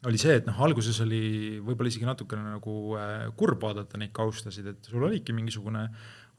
oli 0.06 0.20
see, 0.22 0.38
et 0.38 0.46
noh, 0.46 0.60
alguses 0.68 1.00
oli 1.02 1.58
võib-olla 1.66 1.90
isegi 1.90 2.06
natukene 2.06 2.54
nagu 2.54 2.78
äh, 3.00 3.28
kurb 3.40 3.64
vaadata 3.66 3.98
neid 3.98 4.14
kaustasid, 4.16 4.70
et 4.70 4.90
sul 4.92 5.08
oligi 5.08 5.34
mingisugune, 5.34 5.88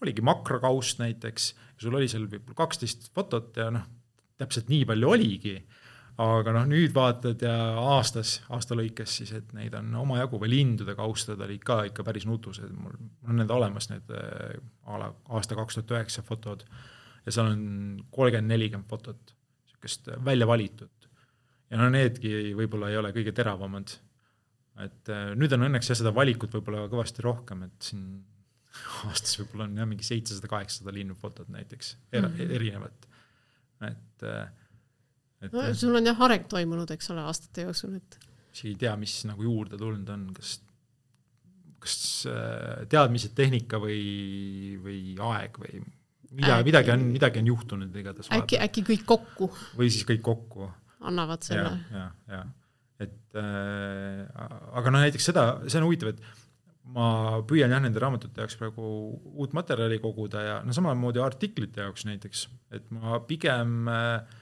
oligi 0.03 0.23
makrokaust 0.23 1.03
näiteks, 1.03 1.53
sul 1.81 1.99
oli 1.99 2.11
seal 2.11 2.29
võib-olla 2.31 2.63
kaksteist 2.63 3.11
fotot 3.17 3.59
ja 3.59 3.71
noh, 3.75 3.89
täpselt 4.39 4.71
nii 4.71 4.87
palju 4.87 5.11
oligi 5.11 5.57
aga 6.19 6.53
noh, 6.55 6.67
nüüd 6.67 6.95
vaatad 6.95 7.43
ja 7.47 7.55
aastas, 7.79 8.39
aasta 8.51 8.77
lõikes 8.79 9.19
siis, 9.21 9.31
et 9.39 9.53
neid 9.55 9.75
on 9.79 9.93
omajagu 10.01 10.41
või 10.43 10.51
lindude 10.57 10.97
kaustad 10.99 11.41
olid 11.47 11.63
ka 11.67 11.85
ikka 11.91 12.05
päris 12.07 12.27
nutused, 12.27 12.71
mul 12.75 12.97
on 13.29 13.39
need 13.39 13.53
olemas, 13.55 13.87
need 13.93 14.11
äh, 14.15 14.59
a 14.91 14.99
la 14.99 15.13
aasta 15.39 15.59
kaks 15.59 15.79
tuhat 15.79 15.95
üheksa 15.95 16.25
fotod 16.27 16.65
ja 17.25 17.35
seal 17.35 17.53
on 17.53 17.63
kolmkümmend, 18.11 18.51
nelikümmend 18.51 18.91
fotot, 18.91 19.35
niisugust 19.69 20.11
välja 20.27 20.49
valitud. 20.51 20.91
Ja 21.69 21.81
no 21.81 21.89
needki 21.93 22.55
võib-olla 22.59 22.93
ei 22.93 22.99
ole 23.01 23.13
kõige 23.17 23.35
teravamad. 23.37 23.97
et 24.85 25.11
äh, 25.13 25.33
nüüd 25.39 25.53
on 25.57 25.67
õnneks 25.69 25.91
jah, 25.91 25.99
seda 26.01 26.15
valikut 26.15 26.55
võib-olla 26.59 26.87
kõvasti 26.93 27.25
rohkem, 27.25 27.65
et 27.69 27.91
siin 27.91 28.07
aastas 29.09 29.41
võib-olla 29.41 29.67
on 29.69 29.83
jah, 29.83 29.91
mingi 29.91 30.07
seitsesada, 30.07 30.51
kaheksasada 30.51 30.95
linnufotot 30.95 31.51
näiteks 31.53 31.97
er, 32.13 32.29
-hmm. 32.29 32.55
erinevat, 32.61 33.11
et, 33.91 34.25
äh, 34.25 34.49
et 35.43 35.53
no, 35.53 35.67
sul 35.75 35.99
on 35.99 36.13
jah 36.13 36.25
areng 36.29 36.49
toimunud, 36.49 36.91
eks 36.95 37.13
ole, 37.15 37.27
aastate 37.27 37.67
jooksul, 37.69 37.99
et 38.01 38.19
siis 38.53 38.73
ei 38.73 38.81
tea, 38.87 38.97
mis 38.97 39.21
nagu 39.29 39.45
juurde 39.45 39.79
tulnud 39.79 40.09
on, 40.15 40.33
kas 40.37 40.59
kas 41.79 42.27
teadmised, 42.91 43.37
tehnika 43.39 43.79
või, 43.79 44.01
või 44.83 45.15
aeg 45.23 45.61
või 45.63 45.79
mida, 46.31 46.59
midagi 46.65 46.93
on, 46.93 47.07
midagi 47.13 47.41
on 47.43 47.51
juhtunud 47.53 47.97
igatahes. 47.97 48.31
äkki, 48.35 48.59
äkki 48.61 48.85
kõik 48.93 49.05
kokku? 49.09 49.51
või 49.79 49.91
siis 49.93 50.07
kõik 50.09 50.23
kokku. 50.25 50.69
Annavad 51.01 51.47
selle. 51.47 51.77
ja, 51.93 52.05
ja, 52.29 52.35
ja, 52.35 52.43
et 53.07 53.39
äh, 53.39 54.27
aga 54.79 54.93
noh, 54.93 55.05
näiteks 55.05 55.31
seda, 55.31 55.49
see 55.67 55.81
on 55.81 55.87
huvitav, 55.89 56.15
et 56.15 56.23
ma 56.95 57.39
püüan 57.49 57.73
jah, 57.73 57.83
nende 57.85 58.01
raamatute 58.01 58.43
jaoks 58.43 58.57
praegu 58.59 58.91
uut 59.37 59.55
materjali 59.57 60.01
koguda 60.03 60.45
ja 60.45 60.59
no 60.65 60.75
samamoodi 60.77 61.21
artiklite 61.23 61.85
jaoks 61.85 62.07
näiteks, 62.09 62.47
et 62.75 62.89
ma 62.95 63.21
pigem 63.29 63.91
äh, 63.93 64.39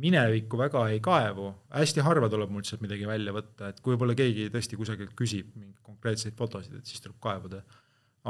minevikku 0.00 0.58
väga 0.58 0.86
ei 0.94 1.00
kaevu, 1.04 1.50
hästi 1.74 2.04
harva 2.06 2.30
tuleb 2.32 2.52
mul 2.54 2.64
sealt 2.66 2.82
midagi 2.84 3.08
välja 3.08 3.34
võtta, 3.34 3.70
et 3.70 3.80
kui 3.82 3.94
võib-olla 3.94 4.16
keegi 4.18 4.48
tõesti 4.54 4.78
kusagilt 4.78 5.14
küsib 5.18 5.50
mingeid 5.56 5.80
konkreetseid 5.86 6.36
fotosid, 6.38 6.78
et 6.78 6.86
siis 6.90 7.02
tuleb 7.04 7.18
kaevuda. 7.22 7.62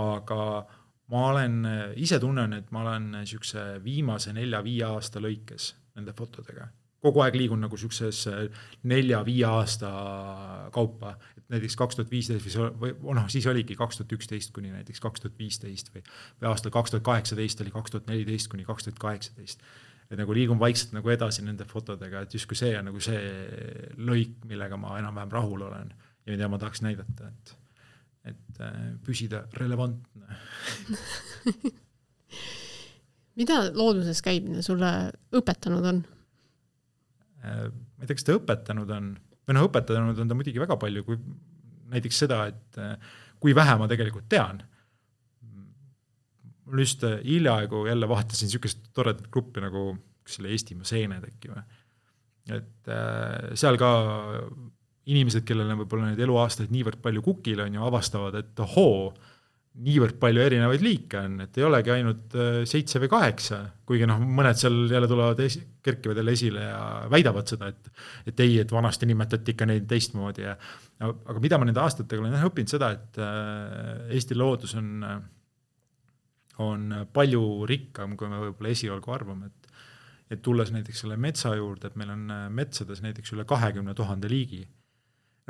aga 0.01 0.41
ma 1.11 1.25
olen, 1.33 1.57
ise 1.99 2.21
tunnen, 2.23 2.53
et 2.55 2.71
ma 2.71 2.85
olen 2.85 3.11
niisuguse 3.19 3.83
viimase 3.85 4.33
nelja-viie 4.33 4.85
aasta 4.87 5.21
lõikes 5.21 5.75
nende 5.99 6.15
fotodega. 6.17 6.69
Kogu 7.01 7.23
aeg 7.25 7.37
liigun 7.39 7.63
nagu 7.65 7.77
niisuguses 7.77 8.27
nelja-viie 8.91 9.47
aasta 9.49 9.91
kaupa, 10.75 11.15
et 11.39 11.45
näiteks 11.55 11.77
kaks 11.81 11.99
tuhat 11.99 12.11
viisteist 12.13 12.59
või 12.81 12.93
noh, 13.17 13.29
siis 13.33 13.47
oligi 13.51 13.77
kaks 13.79 14.01
tuhat 14.01 14.13
üksteist 14.19 14.53
kuni 14.57 14.73
näiteks 14.75 15.01
kaks 15.01 15.25
tuhat 15.25 15.39
viisteist 15.39 15.93
või, 15.95 16.05
või 16.41 16.51
aastal 16.53 16.75
kaks 16.75 16.95
tuhat 16.95 17.07
kaheksateist 17.07 17.65
oli 17.65 17.73
kaks 17.75 17.95
tuhat 17.95 18.11
neliteist 18.11 18.51
kuni 18.53 18.67
kaks 18.69 18.89
tuhat 18.89 19.01
kaheksateist. 19.01 19.65
et 20.11 20.19
nagu 20.19 20.35
liigun 20.35 20.59
vaikselt 20.61 20.93
nagu 20.93 21.11
edasi 21.11 21.45
nende 21.47 21.65
fotodega, 21.65 22.25
et 22.27 22.35
justkui 22.35 22.59
see 22.59 22.77
on 22.79 22.91
nagu 22.91 23.01
see 23.01 23.21
lõik, 23.97 24.37
millega 24.51 24.77
ma 24.77 24.99
enam-vähem 24.99 25.33
rahul 25.33 25.69
olen 25.71 25.93
ja 26.27 26.33
mida 26.35 26.49
ma 26.49 26.59
tahaks 26.59 26.85
näidata, 26.87 27.33
et 27.33 27.57
et 28.31 28.59
äh, 28.61 28.81
püsida 29.01 29.47
relevantne 29.57 30.37
mida 33.41 33.63
looduses 33.73 34.21
käimine 34.25 34.61
sulle 34.63 34.91
õpetanud 35.33 35.87
on? 35.89 36.03
Äh, 37.45 37.69
ma 37.71 38.05
ei 38.05 38.11
tea, 38.11 38.19
kas 38.19 38.27
ta 38.27 38.37
õpetanud 38.37 38.93
on, 38.97 39.13
või 39.49 39.57
noh, 39.57 39.69
õpetanud 39.71 40.19
on 40.23 40.31
ta 40.31 40.37
muidugi 40.39 40.63
väga 40.63 40.77
palju, 40.81 41.05
kui 41.07 41.21
näiteks 41.91 42.23
seda, 42.25 42.43
et 42.53 42.81
äh, 42.81 43.15
kui 43.41 43.55
vähe 43.57 43.77
ma 43.81 43.89
tegelikult 43.91 44.29
tean. 44.31 44.63
mul 46.71 46.85
just 46.85 47.03
hiljaaegu 47.03 47.87
jälle 47.89 48.07
vaatasin 48.09 48.47
niisugust 48.47 48.93
toredat 48.95 49.27
gruppi 49.33 49.63
nagu, 49.65 49.97
kas 50.23 50.37
see 50.37 50.45
oli 50.45 50.53
Eestimaa 50.55 50.87
seened 50.87 51.25
äkki 51.27 51.51
või, 51.51 51.65
et 52.55 52.91
seal 53.59 53.79
ka 53.81 53.89
inimesed, 55.11 55.43
kellel 55.49 55.73
on 55.73 55.81
võib-olla 55.83 56.11
neid 56.11 56.23
eluaastaid 56.23 56.71
niivõrd 56.71 57.01
palju 57.03 57.23
kukil, 57.25 57.65
on 57.65 57.75
ju, 57.75 57.83
avastavad, 57.89 58.37
et 58.39 58.63
ohoo, 58.63 59.11
niivõrd 59.79 60.17
palju 60.21 60.43
erinevaid 60.43 60.83
liike 60.83 61.19
on, 61.21 61.37
et 61.45 61.59
ei 61.61 61.65
olegi 61.65 61.93
ainult 61.95 62.35
äh, 62.35 62.61
seitse 62.69 62.99
või 63.03 63.11
kaheksa, 63.13 63.61
kuigi 63.87 64.09
noh, 64.09 64.19
mõned 64.21 64.59
seal 64.59 64.81
jälle 64.91 65.09
tulevad 65.09 65.43
esi, 65.45 65.63
kerkivad 65.85 66.19
jälle 66.19 66.35
esile 66.35 66.65
ja 66.65 66.81
väidavad 67.13 67.51
seda, 67.51 67.71
et 67.71 68.33
et 68.33 68.43
ei, 68.43 68.59
et 68.65 68.73
vanasti 68.75 69.07
nimetati 69.07 69.55
ikka 69.55 69.69
neid 69.71 69.87
teistmoodi 69.91 70.45
ja 70.45 70.57
aga 71.07 71.39
mida 71.41 71.59
ma 71.59 71.69
nende 71.69 71.83
aastatega 71.85 72.25
olen 72.25 72.35
jah 72.35 72.49
õppinud 72.51 72.75
seda, 72.75 72.91
et 72.99 73.21
äh, 73.23 74.11
Eesti 74.17 74.37
loodus 74.37 74.75
on, 74.81 75.07
on 76.67 76.91
palju 77.15 77.45
rikkam, 77.71 78.19
kui 78.19 78.29
me 78.29 78.43
võib-olla 78.43 78.75
esialgu 78.75 79.17
arvame, 79.17 79.53
et 79.53 79.71
et 80.31 80.43
tulles 80.47 80.69
näiteks 80.71 81.01
selle 81.03 81.17
metsa 81.19 81.57
juurde, 81.59 81.89
et 81.91 81.97
meil 81.99 82.13
on 82.15 82.29
äh, 82.31 82.45
metsades 82.55 83.01
näiteks 83.03 83.35
üle 83.35 83.47
kahekümne 83.49 83.95
tuhande 83.99 84.31
liigi 84.31 84.65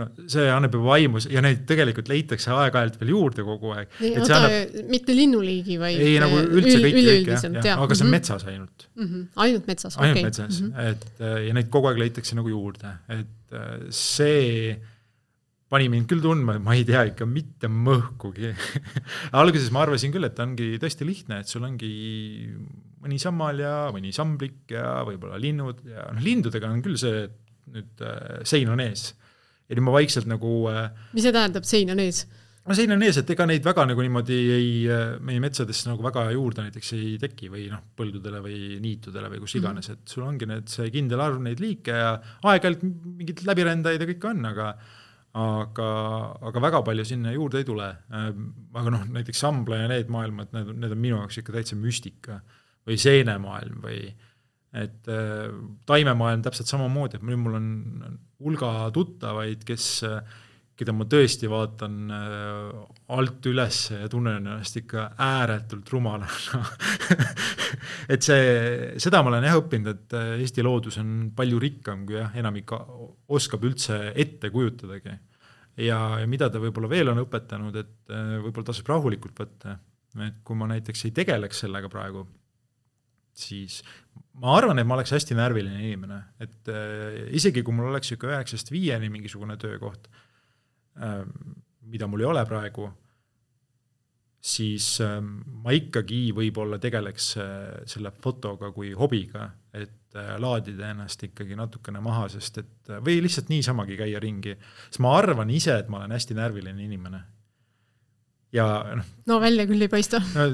no 0.00 0.28
see 0.30 0.46
annab 0.50 0.76
juba 0.76 0.94
vaimu 0.94 1.22
ja 1.30 1.42
neid 1.44 1.64
tegelikult 1.68 2.10
leitakse 2.10 2.52
aeg-ajalt 2.54 2.98
veel 3.00 3.12
juurde 3.14 3.46
kogu 3.46 3.74
aeg. 3.76 3.96
oota 4.10 4.38
annab..., 4.38 4.78
mitte 4.92 5.16
linnuliigi, 5.16 5.80
vaid 5.80 6.04
ei, 6.04 6.14
nagu 6.22 6.38
üldse 6.46 6.78
kõik, 6.78 7.00
kõik 7.00 7.32
jah, 7.34 7.44
jah, 7.60 7.82
aga 7.84 7.98
see 7.98 8.06
on 8.06 8.10
mm 8.10 8.14
-hmm. 8.14 8.14
metsas 8.16 8.46
ainult 8.46 8.86
mm. 8.94 9.08
-hmm. 9.08 9.26
ainult 9.46 9.68
metsas, 9.72 9.96
okei. 9.96 10.06
ainult 10.06 10.20
okay. 10.20 10.30
metsas 10.30 10.60
mm, 10.60 10.72
-hmm. 10.72 10.88
et 10.90 11.26
äh, 11.26 11.42
ja 11.48 11.58
neid 11.58 11.70
kogu 11.74 11.90
aeg 11.90 12.00
leitakse 12.04 12.38
nagu 12.38 12.48
juurde, 12.52 12.96
et 13.08 13.56
äh, 13.56 13.76
see 13.90 14.78
pani 15.70 15.86
mind 15.90 16.08
küll 16.10 16.22
tundma, 16.22 16.56
et 16.58 16.64
ma 16.66 16.74
ei 16.74 16.84
tea 16.86 17.04
ikka 17.12 17.26
mitte 17.30 17.70
mõhkugi 17.70 18.50
alguses 19.40 19.70
ma 19.70 19.84
arvasin 19.84 20.14
küll, 20.14 20.26
et 20.26 20.38
ongi 20.42 20.72
tõesti 20.82 21.06
lihtne, 21.06 21.40
et 21.42 21.50
sul 21.50 21.66
ongi 21.66 21.92
mõni 23.00 23.20
sammal 23.22 23.62
ja 23.62 23.74
mõni 23.94 24.12
samblik 24.14 24.74
ja 24.74 25.00
võib-olla 25.06 25.38
linnud 25.40 25.84
ja 25.86 26.08
noh, 26.10 26.24
lindudega 26.24 26.70
on 26.70 26.82
küll 26.84 26.98
see, 27.00 27.24
et 27.28 27.38
nüüd 27.70 28.04
äh, 28.04 28.40
sein 28.48 28.70
on 28.72 28.82
ees 28.82 29.12
ja 29.70 29.78
nüüd 29.78 29.86
ma 29.86 29.96
vaikselt 29.96 30.28
nagu 30.30 30.52
äh, 30.70 30.86
mis 31.14 31.26
see 31.26 31.34
tähendab, 31.34 31.66
sein 31.68 31.94
on 31.94 32.02
ees? 32.02 32.24
no 32.66 32.76
sein 32.76 32.92
on 32.94 33.02
ees, 33.06 33.20
et 33.22 33.30
ega 33.32 33.46
neid 33.48 33.64
väga 33.64 33.86
nagu 33.88 34.04
niimoodi 34.04 34.38
ei, 34.56 34.70
äh, 34.90 35.04
meie 35.24 35.42
metsades 35.42 35.82
nagu 35.88 36.04
väga 36.04 36.26
juurde 36.34 36.66
näiteks 36.66 36.94
ei 36.98 37.12
teki 37.22 37.50
või 37.52 37.68
noh, 37.72 37.82
põldudele 37.96 38.42
või 38.44 38.78
niitudele 38.82 39.30
või 39.32 39.42
kus 39.44 39.54
mhm. 39.54 39.62
iganes 39.62 39.88
mm, 39.88 39.94
-hmm. 39.94 40.08
et 40.08 40.16
sul 40.16 40.26
ongi 40.26 40.50
need, 40.50 40.72
see 40.72 40.90
kindel 40.94 41.24
arv 41.24 41.42
neid 41.44 41.62
liike 41.62 42.00
ja 42.02 42.16
aeg-ajalt 42.18 42.82
mingeid 42.84 43.44
läbirändajaid 43.48 44.04
ja 44.04 44.10
kõike 44.12 44.34
on, 44.34 44.50
aga 44.52 44.72
aga, 45.40 45.88
aga 46.50 46.62
väga 46.62 46.80
palju 46.86 47.04
sinna 47.06 47.30
juurde 47.30 47.60
ei 47.60 47.66
tule. 47.66 47.86
Äh, 48.10 48.30
aga 48.74 48.94
noh, 48.96 49.04
näiteks 49.14 49.44
Sambla 49.44 49.84
ja 49.84 49.90
need 49.90 50.10
maailmad, 50.10 50.50
need, 50.56 50.72
need 50.82 50.96
on 50.96 51.00
minu 51.00 51.20
jaoks 51.20 51.38
ikka 51.38 51.54
täitsa 51.54 51.78
müstika 51.78 52.40
või 52.88 52.98
seenemaailm 52.98 53.78
või 53.84 54.02
et 54.76 55.08
äh, 55.10 55.48
taimemaailm 55.86 56.44
täpselt 56.46 56.70
samamoodi, 56.70 57.18
et 57.18 57.26
nüüd 57.26 57.40
mul 57.42 57.58
on 57.58 57.72
hulga 58.40 58.90
tuttavaid, 58.94 59.64
kes, 59.66 59.88
keda 60.78 60.94
ma 60.96 61.04
tõesti 61.10 61.50
vaatan 61.50 61.96
äh, 62.14 62.76
alt 63.16 63.48
üles 63.50 63.82
ja 63.92 64.08
tunnen 64.12 64.38
ennast 64.40 64.78
ikka 64.80 65.10
ääretult 65.20 65.90
rumalana 65.92 66.62
et 68.12 68.24
see, 68.24 68.94
seda 69.02 69.20
ma 69.22 69.32
olen 69.32 69.46
jah 69.48 69.58
õppinud, 69.60 69.90
et 69.92 70.16
äh, 70.16 70.32
Eesti 70.40 70.64
loodus 70.64 71.00
on 71.02 71.30
palju 71.36 71.60
rikkam, 71.62 72.06
kui 72.08 72.18
jah, 72.18 72.32
enamik 72.38 72.72
oskab 73.30 73.66
üldse 73.68 74.00
ette 74.14 74.50
kujutadagi. 74.54 75.16
ja, 75.84 76.00
ja 76.22 76.26
mida 76.30 76.50
ta 76.50 76.62
võib-olla 76.62 76.90
veel 76.90 77.12
on 77.12 77.22
õpetanud, 77.24 77.76
et 77.80 78.14
äh, 78.14 78.36
võib-olla 78.40 78.72
tasub 78.72 78.90
rahulikult 78.90 79.42
võtta, 79.44 79.78
et 80.26 80.40
kui 80.44 80.58
ma 80.58 80.70
näiteks 80.70 81.06
ei 81.06 81.16
tegeleks 81.16 81.64
sellega 81.66 81.90
praegu, 81.92 82.24
siis 83.36 83.80
ma 84.40 84.56
arvan, 84.56 84.80
et 84.80 84.88
ma 84.88 84.96
oleks 84.96 85.12
hästi 85.14 85.36
närviline 85.38 85.82
inimene, 85.84 86.20
et 86.40 86.70
äh, 86.72 87.20
isegi 87.36 87.64
kui 87.66 87.76
mul 87.76 87.90
oleks 87.90 88.10
niisugune 88.10 88.38
üheksast 88.38 88.72
viieni 88.72 89.10
mingisugune 89.12 89.56
töökoht 89.60 90.08
äh,, 91.00 91.22
mida 91.90 92.08
mul 92.08 92.24
ei 92.24 92.30
ole 92.30 92.44
praegu, 92.48 92.88
siis 94.40 94.92
äh, 95.04 95.18
ma 95.20 95.74
ikkagi 95.76 96.30
võib-olla 96.36 96.80
tegeleks 96.82 97.32
äh, 97.40 97.48
selle 97.90 98.12
fotoga 98.22 98.72
kui 98.76 98.94
hobiga, 98.96 99.50
et 99.76 100.16
äh, 100.16 100.36
laadida 100.40 100.94
ennast 100.94 101.26
ikkagi 101.28 101.58
natukene 101.58 102.00
maha, 102.04 102.28
sest 102.32 102.62
et 102.62 102.94
või 103.04 103.20
lihtsalt 103.24 103.52
niisamagi 103.52 103.98
käia 104.00 104.22
ringi, 104.22 104.56
sest 104.88 105.02
ma 105.04 105.16
arvan 105.18 105.52
ise, 105.52 105.76
et 105.82 105.92
ma 105.92 106.00
olen 106.00 106.16
hästi 106.16 106.38
närviline 106.38 106.88
inimene 106.88 107.24
ja 108.54 108.66
noh. 108.98 109.06
no 109.30 109.38
välja 109.42 109.66
küll 109.68 109.86
ei 109.86 109.90
paista. 109.92 110.20
No, 110.34 110.48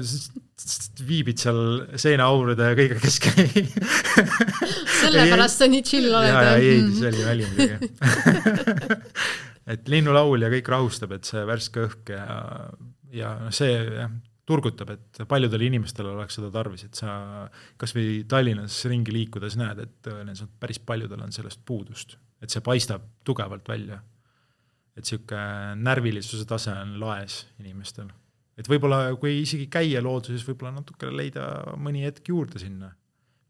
viibid 1.07 1.41
seal 1.41 1.59
seenaaurude 2.01 2.71
ja 2.71 2.77
kõige 2.77 2.97
keskel. 3.01 3.51
Sellepärast 5.01 5.61
sa 5.61 5.69
nii 5.69 5.83
chill 5.85 6.09
oled. 6.11 6.31
ja, 6.31 6.41
ja 6.49 6.55
ei, 6.61 6.81
see 6.97 7.11
oli 7.11 7.27
nali 7.27 7.51
muidugi 7.51 7.75
et 9.73 9.91
linnulaul 9.91 10.45
ja 10.45 10.51
kõik 10.51 10.71
rahustab, 10.71 11.13
et 11.17 11.27
see 11.27 11.43
värske 11.47 11.83
õhk 11.87 12.13
ja, 12.15 12.25
ja 13.13 13.33
noh, 13.41 13.53
see 13.55 13.73
jah, 13.75 14.11
turgutab, 14.47 14.93
et 14.95 15.23
paljudel 15.27 15.65
inimestel 15.67 16.07
oleks 16.13 16.37
seda 16.39 16.49
tarvis, 16.53 16.85
et 16.87 16.95
sa 16.95 17.47
kas 17.79 17.93
või 17.97 18.21
Tallinnas 18.29 18.79
ringi 18.87 19.11
liikudes 19.15 19.57
näed, 19.59 19.81
et 19.83 19.97
tõenäoliselt 20.07 20.53
päris 20.61 20.79
paljudel 20.79 21.25
on 21.25 21.35
sellest 21.35 21.65
puudust, 21.67 22.15
et 22.39 22.53
see 22.53 22.63
paistab 22.63 23.03
tugevalt 23.27 23.67
välja 23.67 23.99
et 24.97 25.05
niisugune 25.05 25.75
närvilisuse 25.85 26.45
tase 26.49 26.73
on 26.73 26.95
laes 26.99 27.43
inimestel. 27.61 28.09
et 28.57 28.69
võib-olla, 28.69 29.15
kui 29.21 29.41
isegi 29.43 29.67
käia 29.71 30.01
looduses, 30.01 30.45
võib-olla 30.47 30.79
natuke 30.79 31.09
leida 31.13 31.75
mõni 31.77 32.05
hetk 32.07 32.31
juurde 32.33 32.59
sinna 32.61 32.91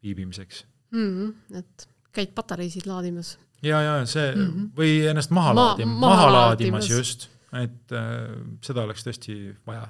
viibimiseks 0.03 0.65
mm. 0.91 1.11
-hmm. 1.13 1.59
et 1.61 1.87
käid 2.17 2.33
patareisid 2.35 2.87
laadimas. 2.89 3.37
ja, 3.61 3.81
ja 3.81 4.05
see 4.05 4.35
mm 4.35 4.47
-hmm. 4.47 4.67
või 4.77 4.91
ennast 5.09 5.31
maha 5.31 5.53
Ma, 5.53 5.61
laadimas, 5.61 5.99
maha 5.99 6.27
laadimas 6.33 6.89
just, 6.89 7.29
et 7.53 7.95
äh, 7.95 8.27
seda 8.61 8.83
oleks 8.83 9.07
tõesti 9.07 9.37
vaja. 9.67 9.87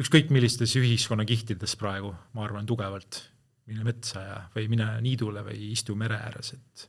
ükskõik 0.00 0.30
millistes 0.30 0.76
ühiskonnakihtides 0.76 1.76
praegu, 1.76 2.14
ma 2.32 2.44
arvan 2.44 2.66
tugevalt, 2.66 3.20
mine 3.66 3.84
metsa 3.84 4.20
ja, 4.20 4.38
või 4.54 4.68
mine 4.68 4.86
niidule 5.00 5.42
või 5.44 5.72
istu 5.72 5.96
mere 5.96 6.16
ääres, 6.16 6.54
et 6.54 6.88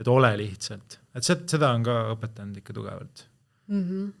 et 0.00 0.08
ole 0.08 0.36
lihtsalt, 0.36 0.98
et 1.16 1.24
seda 1.26 1.72
on 1.74 1.84
ka 1.86 1.96
õpetanud 2.14 2.60
ikka 2.60 2.76
tugevalt. 2.76 3.26
mm. 3.68 3.82
-hmm. 3.82 4.12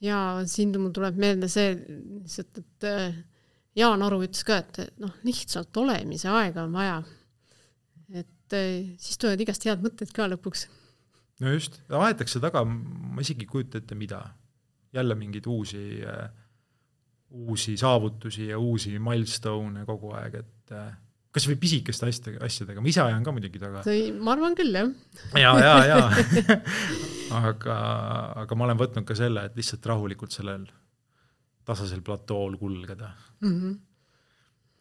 ja 0.00 0.18
siin 0.50 0.74
mul 0.80 0.92
tuleb 0.96 1.18
meelde 1.20 1.48
see 1.48 1.74
lihtsalt, 1.74 2.58
et 2.58 2.88
äh, 2.90 3.18
Jaan 3.76 4.02
Aru 4.06 4.22
ütles 4.22 4.44
ka, 4.46 4.60
et 4.62 4.94
noh, 5.02 5.10
lihtsalt 5.26 5.76
olemise 5.76 6.28
aega 6.30 6.62
on 6.62 6.72
vaja. 6.72 7.02
et 8.12 8.52
äh, 8.52 8.94
siis 8.98 9.18
tulevad 9.18 9.40
igast 9.40 9.64
head 9.64 9.82
mõtted 9.82 10.12
ka 10.14 10.28
lõpuks. 10.28 10.68
no 11.40 11.52
just, 11.52 11.82
aetakse 11.88 12.40
taga, 12.40 12.64
ma 12.64 13.20
isegi 13.20 13.44
ei 13.44 13.52
kujuta 13.52 13.78
ette, 13.78 13.94
mida. 13.94 14.24
jälle 14.94 15.14
mingeid 15.14 15.46
uusi 15.46 16.02
äh, 16.06 16.30
uusi 17.34 17.76
saavutusi 17.76 18.48
ja 18.48 18.58
uusi 18.58 18.98
milstone'e 18.98 19.84
kogu 19.86 20.12
aeg, 20.14 20.34
et 20.34 20.74
kas 21.34 21.48
või 21.50 21.56
pisikeste 21.58 22.06
asjadega, 22.06 22.44
asjadega, 22.46 22.82
ma 22.82 22.90
ise 22.90 23.02
ajan 23.02 23.24
ka 23.26 23.34
muidugi 23.34 23.60
taga. 23.62 23.82
ma 24.22 24.34
arvan 24.36 24.54
küll, 24.58 24.76
jah. 24.76 24.90
ja, 25.40 25.52
ja, 25.58 25.74
ja 25.90 25.98
aga, 27.50 27.78
aga 28.44 28.58
ma 28.58 28.68
olen 28.68 28.80
võtnud 28.80 29.08
ka 29.08 29.16
selle, 29.18 29.48
et 29.48 29.58
lihtsalt 29.58 29.86
rahulikult 29.90 30.34
sellel 30.34 30.68
tasasel 31.66 32.04
platool 32.06 32.58
kulgeda 32.60 33.10
mm. 33.40 33.54
-hmm. 33.54 33.78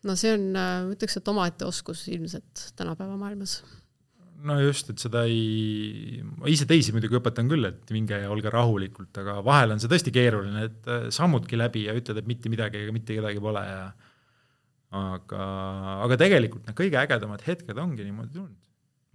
no 0.09 0.17
see 0.19 0.35
on, 0.35 0.51
ma 0.53 0.67
ütleks, 0.93 1.17
et 1.17 1.33
omaette 1.33 1.65
oskus 1.65 2.05
ilmselt 2.11 2.67
tänapäeva 2.77 3.17
maailmas. 3.17 3.63
no 4.43 4.59
just, 4.61 4.93
et 4.93 5.01
seda 5.01 5.23
ei, 5.25 6.21
ma 6.37 6.51
ise 6.51 6.69
teisi 6.69 6.93
muidugi 6.93 7.17
õpetan 7.17 7.49
küll, 7.49 7.65
et 7.65 7.93
minge 7.95 8.19
ja 8.25 8.29
olge 8.29 8.53
rahulikult, 8.53 9.15
aga 9.23 9.39
vahel 9.45 9.73
on 9.73 9.81
see 9.81 9.89
tõesti 9.89 10.13
keeruline, 10.13 10.69
et 10.69 10.95
sammudki 11.15 11.57
läbi 11.57 11.87
ja 11.87 11.97
ütled, 11.97 12.21
et 12.21 12.29
mitte 12.29 12.51
midagi 12.51 12.83
ega 12.83 12.93
mitte 12.93 13.17
kedagi 13.17 13.41
pole 13.41 13.63
ja 13.65 13.85
aga, 14.93 15.43
aga 16.05 16.17
tegelikult 16.21 16.67
need 16.67 16.77
kõige 16.77 16.99
ägedamad 17.01 17.43
hetked 17.45 17.79
ongi 17.81 18.05
niimoodi 18.05 18.35
tulnud, 18.35 18.59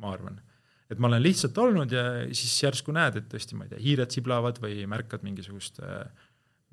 ma 0.02 0.12
arvan. 0.14 0.40
et 0.88 0.98
ma 0.98 1.10
olen 1.10 1.22
lihtsalt 1.22 1.58
olnud 1.60 1.92
ja 1.92 2.04
siis 2.32 2.56
järsku 2.64 2.94
näed, 2.96 3.20
et 3.20 3.28
tõesti, 3.30 3.58
ma 3.58 3.66
ei 3.66 3.74
tea, 3.74 3.82
hiired 3.82 4.14
siblavad 4.14 4.58
või 4.62 4.86
märkad 4.90 5.26
mingisugust 5.26 5.82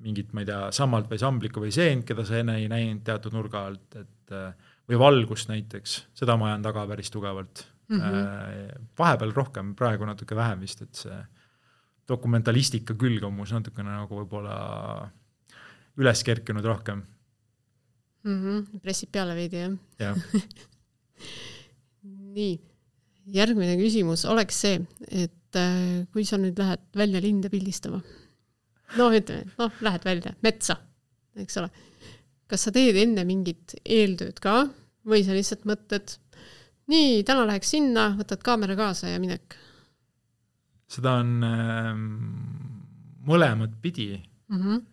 mingit, 0.04 0.32
ma 0.36 0.42
ei 0.42 0.48
tea, 0.48 0.60
sammalt 0.76 1.08
või 1.10 1.20
samblikku 1.20 1.62
või 1.62 1.72
seent, 1.74 2.04
keda 2.08 2.24
sa 2.26 2.40
enne 2.40 2.58
ei 2.60 2.68
näinud 2.72 3.04
teatud 3.06 3.36
nurga 3.36 3.66
alt, 3.70 3.96
et 4.00 4.36
või 4.86 5.00
valgust 5.00 5.50
näiteks, 5.50 5.96
seda 6.16 6.36
ma 6.38 6.50
ajan 6.50 6.64
taga 6.66 6.84
päris 6.88 7.10
tugevalt 7.12 7.64
mm. 7.88 8.00
-hmm. 8.00 8.86
vahepeal 8.98 9.34
rohkem, 9.36 9.74
praegu 9.74 10.08
natuke 10.08 10.36
vähem 10.36 10.60
vist, 10.60 10.82
et 10.82 11.04
see 11.04 11.18
dokumentalistika 12.08 12.94
külg 12.94 13.24
on 13.26 13.34
mus 13.34 13.52
natukene 13.52 13.90
nagu 13.90 14.20
võib-olla 14.20 14.56
üles 15.96 16.22
kerkinud 16.22 16.64
rohkem 16.64 17.02
mm. 18.26 18.38
-hmm. 18.42 18.80
pressib 18.82 19.12
peale 19.14 19.36
veidi, 19.38 19.62
jah 19.62 19.74
ja. 20.00 20.14
nii, 22.36 22.54
järgmine 23.36 23.76
küsimus 23.80 24.26
oleks 24.28 24.60
see, 24.66 24.80
et 25.08 25.58
äh, 25.58 26.04
kui 26.12 26.26
sa 26.28 26.38
nüüd 26.40 26.58
lähed 26.60 26.84
välja 26.96 27.22
linde 27.24 27.50
pildistama, 27.52 28.02
no 28.98 29.10
ütleme, 29.14 29.50
noh, 29.58 29.80
lähed 29.86 30.06
välja 30.06 30.34
metsa, 30.46 30.78
eks 31.36 31.60
ole, 31.62 31.70
kas 32.50 32.66
sa 32.66 32.74
teed 32.74 32.98
enne 33.00 33.24
mingit 33.28 33.78
eeltööd 33.82 34.40
ka 34.42 34.66
või 35.06 35.22
sa 35.26 35.36
lihtsalt 35.36 35.66
mõtled, 35.68 36.18
nii, 36.92 37.22
täna 37.26 37.46
läheks 37.48 37.72
sinna, 37.74 38.10
võtad 38.18 38.42
kaamera 38.46 38.76
kaasa 38.78 39.14
ja 39.14 39.22
minek? 39.22 39.56
seda 40.86 41.16
on 41.18 41.42
äh, 41.42 41.88
mõlemat 43.26 43.72
pidi 43.82 44.12
mm. 44.14 44.60
-hmm 44.60 44.84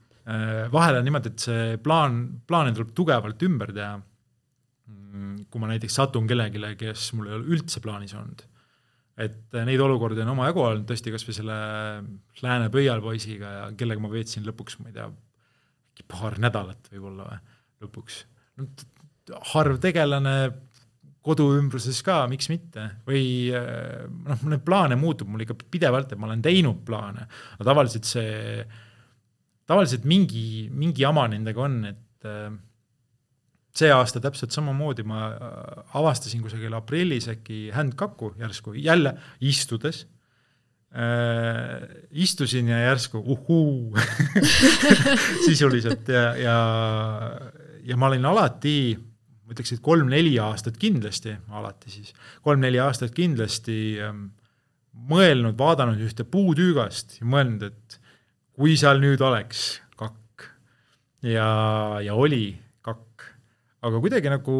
vahel 0.74 1.00
on 1.00 1.06
niimoodi, 1.08 1.34
et 1.34 1.44
see 1.44 1.78
plaan, 1.84 2.24
plaane 2.48 2.74
tuleb 2.76 2.94
tugevalt 2.96 3.44
ümber 3.44 3.74
teha. 3.76 3.98
Mm, 4.94 5.46
kui 5.52 5.62
ma 5.62 5.70
näiteks 5.70 6.00
satun 6.00 6.28
kellelegi, 6.30 6.62
kes 6.80 7.12
mul 7.18 7.30
ei 7.30 7.38
ole 7.38 7.58
üldse 7.58 7.84
plaanis 7.84 8.16
olnud. 8.18 8.50
et 9.14 9.54
neid 9.54 9.78
olukordi 9.78 10.24
on 10.24 10.32
omajagu 10.32 10.62
olnud 10.66 10.88
tõesti 10.90 11.12
kasvõi 11.14 11.36
selle 11.38 11.56
lääne 12.42 12.72
pöialpoisiga 12.74 13.52
ja 13.52 13.68
kellega 13.78 14.02
ma 14.02 14.10
veetsin 14.10 14.42
lõpuks, 14.48 14.80
ma 14.82 14.90
ei 14.90 14.96
tea, 14.96 15.06
paar 16.10 16.40
nädalat 16.42 16.90
võib-olla 16.90 17.28
või 17.28 17.86
lõpuks. 17.86 18.24
harv 19.54 19.78
tegelane 19.84 20.34
kodu 21.24 21.46
ümbruses 21.56 22.02
ka, 22.04 22.24
miks 22.32 22.50
mitte, 22.52 22.88
või 23.08 23.52
noh, 23.54 24.48
neid 24.50 24.64
plaane 24.66 24.98
muutub 25.00 25.30
mul 25.32 25.46
ikka 25.46 25.56
pidevalt, 25.72 26.12
et 26.12 26.20
ma 26.20 26.28
olen 26.28 26.42
teinud 26.44 26.82
plaane, 26.88 27.28
aga 27.56 27.68
tavaliselt 27.70 28.10
see 28.10 28.66
tavaliselt 29.70 30.06
mingi, 30.10 30.70
mingi 30.72 31.06
jama 31.06 31.26
nendega 31.32 31.64
on, 31.64 31.80
et 31.90 32.28
äh, 32.28 32.50
see 33.74 33.92
aasta 33.94 34.22
täpselt 34.24 34.54
samamoodi 34.54 35.06
ma 35.08 35.28
äh, 35.32 35.96
avastasin 36.00 36.44
kusagil 36.44 36.76
aprillis 36.78 37.30
äkki 37.32 37.68
händkakku 37.74 38.34
järsku, 38.42 38.76
jälle 38.78 39.16
istudes 39.42 40.06
äh,. 40.94 41.88
istusin 42.12 42.70
ja 42.70 42.84
järsku 42.90 43.18
uhuu 43.18 43.98
sisuliselt 45.48 46.08
ja, 46.08 46.36
ja, 46.38 46.60
ja 47.84 47.98
ma 47.98 48.12
olin 48.12 48.30
alati, 48.30 48.94
ma 49.44 49.56
ütleks, 49.56 49.74
et 49.74 49.84
kolm-neli 49.84 50.38
aastat 50.40 50.78
kindlasti, 50.78 51.34
alati 51.50 51.90
siis, 51.98 52.14
kolm-neli 52.46 52.80
aastat 52.84 53.16
kindlasti 53.16 53.98
ähm, 54.04 54.28
mõelnud, 55.10 55.58
vaadanud 55.58 56.02
ühte 56.06 56.28
puutüügast 56.30 57.18
ja 57.22 57.28
mõelnud, 57.30 57.72
et 57.72 58.00
kui 58.54 58.76
seal 58.80 59.02
nüüd 59.02 59.22
oleks 59.26 59.82
kakk. 60.00 60.50
Ja, 61.26 61.48
ja 62.04 62.16
oli 62.20 62.52
kakk, 62.86 63.26
aga 63.86 64.02
kuidagi 64.04 64.32
nagu 64.32 64.58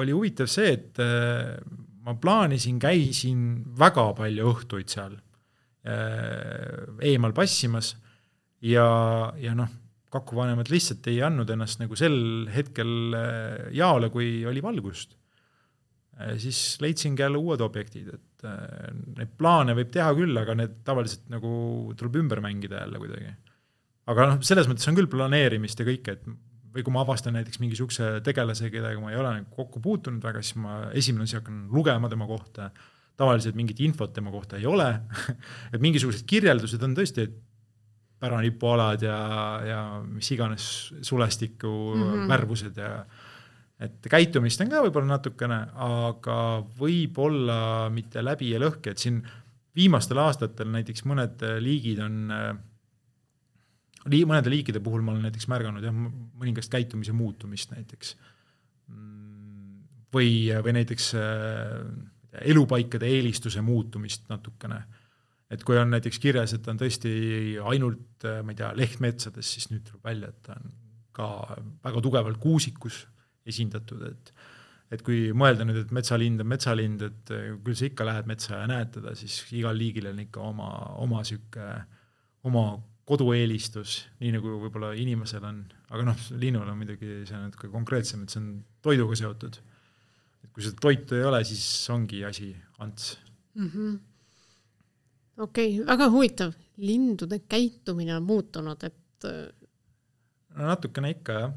oli 0.00 0.14
huvitav 0.16 0.50
see, 0.50 0.74
et 0.78 1.02
äh, 1.02 1.58
ma 2.06 2.16
plaanisin, 2.18 2.80
käisin 2.82 3.60
väga 3.78 4.10
palju 4.18 4.54
õhtuid 4.54 4.90
seal 4.92 5.14
äh, 5.84 6.88
eemal 7.12 7.36
passimas. 7.36 7.94
Ja, 8.60 9.32
ja 9.40 9.54
noh, 9.56 9.70
kakuvanemad 10.12 10.68
lihtsalt 10.72 11.06
ei 11.08 11.22
andnud 11.24 11.48
ennast 11.54 11.80
nagu 11.80 11.96
sel 11.96 12.48
hetkel 12.52 13.14
äh, 13.16 13.70
jaole, 13.76 14.10
kui 14.12 14.40
oli 14.48 14.62
valgust. 14.64 15.16
Siis 16.40 16.78
leidsingi 16.82 17.22
jälle 17.22 17.40
uued 17.40 17.62
objektid, 17.64 18.12
et 18.14 18.44
äh, 18.48 18.90
neid 19.16 19.32
plaane 19.38 19.74
võib 19.78 19.90
teha 19.94 20.10
küll, 20.18 20.36
aga 20.40 20.56
need 20.58 20.80
tavaliselt 20.86 21.26
nagu 21.32 21.50
tuleb 21.98 22.20
ümber 22.22 22.42
mängida 22.44 22.84
jälle 22.84 23.02
kuidagi. 23.02 23.34
aga 24.10 24.30
noh, 24.32 24.38
selles 24.46 24.68
mõttes 24.70 24.88
on 24.90 24.96
küll 24.98 25.10
planeerimist 25.10 25.80
ja 25.80 25.86
kõike, 25.86 26.16
et 26.18 26.30
või 26.70 26.84
kui 26.86 26.94
ma 26.94 27.02
avastan 27.02 27.34
näiteks 27.34 27.58
mingi 27.58 27.74
niisuguse 27.74 28.20
tegelase, 28.26 28.70
kellega 28.70 29.00
ma 29.02 29.10
ei 29.10 29.18
ole 29.18 29.34
nagu 29.40 29.54
kokku 29.56 29.82
puutunud 29.82 30.22
väga, 30.22 30.42
siis 30.42 30.58
ma 30.62 30.80
esimene 30.96 31.26
asi 31.26 31.38
hakkan 31.40 31.64
lugema 31.74 32.10
tema 32.10 32.28
kohta, 32.30 32.70
tavaliselt 33.20 33.58
mingit 33.58 33.80
infot 33.84 34.12
tema 34.16 34.30
kohta 34.32 34.56
ei 34.56 34.66
ole 34.70 34.88
et 35.74 35.80
mingisugused 35.82 36.26
kirjeldused 36.30 36.82
on 36.86 36.94
tõesti, 36.96 37.26
et 37.26 37.38
päranipualad 38.20 39.02
ja, 39.02 39.18
ja 39.64 39.80
mis 40.04 40.28
iganes 40.34 40.64
sulestiku 41.02 41.70
mm 41.94 42.02
-hmm. 42.02 42.28
värvused 42.28 42.76
ja 42.76 43.04
et 43.80 44.08
käitumist 44.12 44.60
on 44.60 44.70
ka 44.72 44.82
võib-olla 44.84 45.16
natukene, 45.16 45.60
aga 45.86 46.36
võib-olla 46.78 47.60
mitte 47.92 48.22
läbi 48.24 48.52
ja 48.52 48.60
lõhki, 48.60 48.92
et 48.92 49.00
siin 49.00 49.20
viimastel 49.76 50.20
aastatel 50.20 50.68
näiteks 50.72 51.06
mõned 51.08 51.44
liigid 51.64 52.02
on, 52.04 52.18
mõnede 54.10 54.52
liikide 54.52 54.82
puhul 54.84 55.04
ma 55.04 55.14
olen 55.14 55.28
näiteks 55.28 55.48
märganud 55.52 55.84
jah, 55.86 55.94
mõningast 55.94 56.72
käitumise 56.72 57.14
muutumist 57.16 57.72
näiteks. 57.72 58.16
või, 60.12 60.50
või 60.64 60.72
näiteks 60.74 61.12
elupaikade 62.50 63.06
eelistuse 63.06 63.62
muutumist 63.62 64.28
natukene. 64.28 64.82
et 65.50 65.64
kui 65.64 65.78
on 65.78 65.90
näiteks 65.90 66.18
kirjas, 66.18 66.52
et 66.54 66.68
on 66.68 66.76
tõesti 66.78 67.58
ainult, 67.72 68.26
ma 68.44 68.52
ei 68.52 68.58
tea, 68.58 68.70
lehtmetsades, 68.76 69.54
siis 69.54 69.70
nüüd 69.70 69.82
tuleb 69.82 70.04
välja, 70.04 70.28
et 70.28 70.42
ta 70.42 70.52
on 70.52 70.76
ka 71.12 71.56
väga 71.84 72.00
tugevalt 72.00 72.38
kuusikus 72.38 73.06
esindatud, 73.48 74.02
et 74.10 74.32
et 74.90 75.02
kui 75.06 75.28
mõelda 75.36 75.62
nüüd, 75.66 75.84
et 75.84 75.92
metsalind 75.94 76.42
on 76.42 76.48
metsalind, 76.50 77.02
et 77.06 77.32
küll 77.62 77.76
sa 77.78 77.86
ikka 77.86 78.06
lähed 78.08 78.26
metsa 78.30 78.56
ja 78.58 78.66
näed 78.70 78.88
teda, 78.96 79.14
siis 79.18 79.36
igal 79.54 79.76
liigil 79.78 80.08
on 80.10 80.18
ikka 80.24 80.42
oma, 80.42 80.70
oma 80.98 81.22
sihuke, 81.26 81.66
oma 82.50 82.64
kodueelistus, 83.06 84.00
nii 84.22 84.34
nagu 84.34 84.56
võib-olla 84.64 84.90
inimesel 84.98 85.46
on, 85.46 85.62
aga 85.94 86.08
noh, 86.10 86.26
linnul 86.42 86.68
on 86.70 86.78
muidugi 86.78 87.20
see 87.28 87.38
natuke 87.38 87.70
konkreetsem, 87.70 88.24
et 88.26 88.34
see 88.34 88.42
on 88.42 88.50
toiduga 88.82 89.18
seotud. 89.18 89.60
et 90.40 90.50
kui 90.50 90.64
seda 90.64 90.82
toitu 90.82 91.18
ei 91.18 91.24
ole, 91.28 91.42
siis 91.44 91.64
ongi 91.92 92.24
asi 92.24 92.50
ants. 92.80 93.16
Mm 93.54 93.70
-hmm.. 93.70 93.96
okei 95.38 95.74
okay,, 95.74 95.86
väga 95.86 96.10
huvitav, 96.10 96.52
lindude 96.78 97.38
käitumine 97.46 98.16
on 98.16 98.22
muutunud, 98.22 98.82
et 98.82 99.30
no 100.56 100.66
natukene 100.66 101.10
ikka 101.14 101.32
jah 101.32 101.52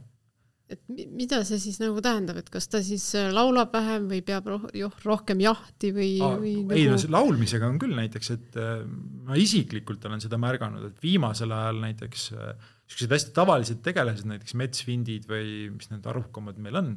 et 0.73 1.09
mida 1.13 1.41
see 1.47 1.59
siis 1.61 1.79
nagu 1.81 2.01
tähendab, 2.03 2.39
et 2.41 2.49
kas 2.53 2.67
ta 2.71 2.81
siis 2.85 3.05
äh, 3.19 3.29
laulab 3.33 3.73
vähem 3.75 4.07
või 4.11 4.21
peab 4.25 4.47
roh 4.51 4.67
rohkem 5.03 5.41
jahti 5.43 5.91
või, 5.95 6.11
või 6.21 6.53
nagu... 6.61 6.77
ei 6.77 6.87
no 6.89 6.99
see 7.01 7.11
laulmisega 7.13 7.69
on 7.69 7.79
küll 7.81 7.95
näiteks, 7.97 8.31
et 8.35 8.57
äh, 8.61 8.85
ma 9.27 9.37
isiklikult 9.39 10.05
olen 10.09 10.23
seda 10.23 10.39
märganud, 10.41 10.85
et 10.89 11.03
viimasel 11.03 11.53
ajal 11.55 11.81
näiteks 11.83 12.29
niisugused 12.33 13.09
äh, 13.09 13.17
hästi 13.17 13.35
tavalised 13.37 13.83
tegelased, 13.85 14.27
näiteks 14.29 14.57
metsvindid 14.59 15.27
või 15.29 15.69
mis 15.75 15.91
need 15.93 16.09
arvukamad 16.09 16.59
meil 16.63 16.81
on, 16.81 16.95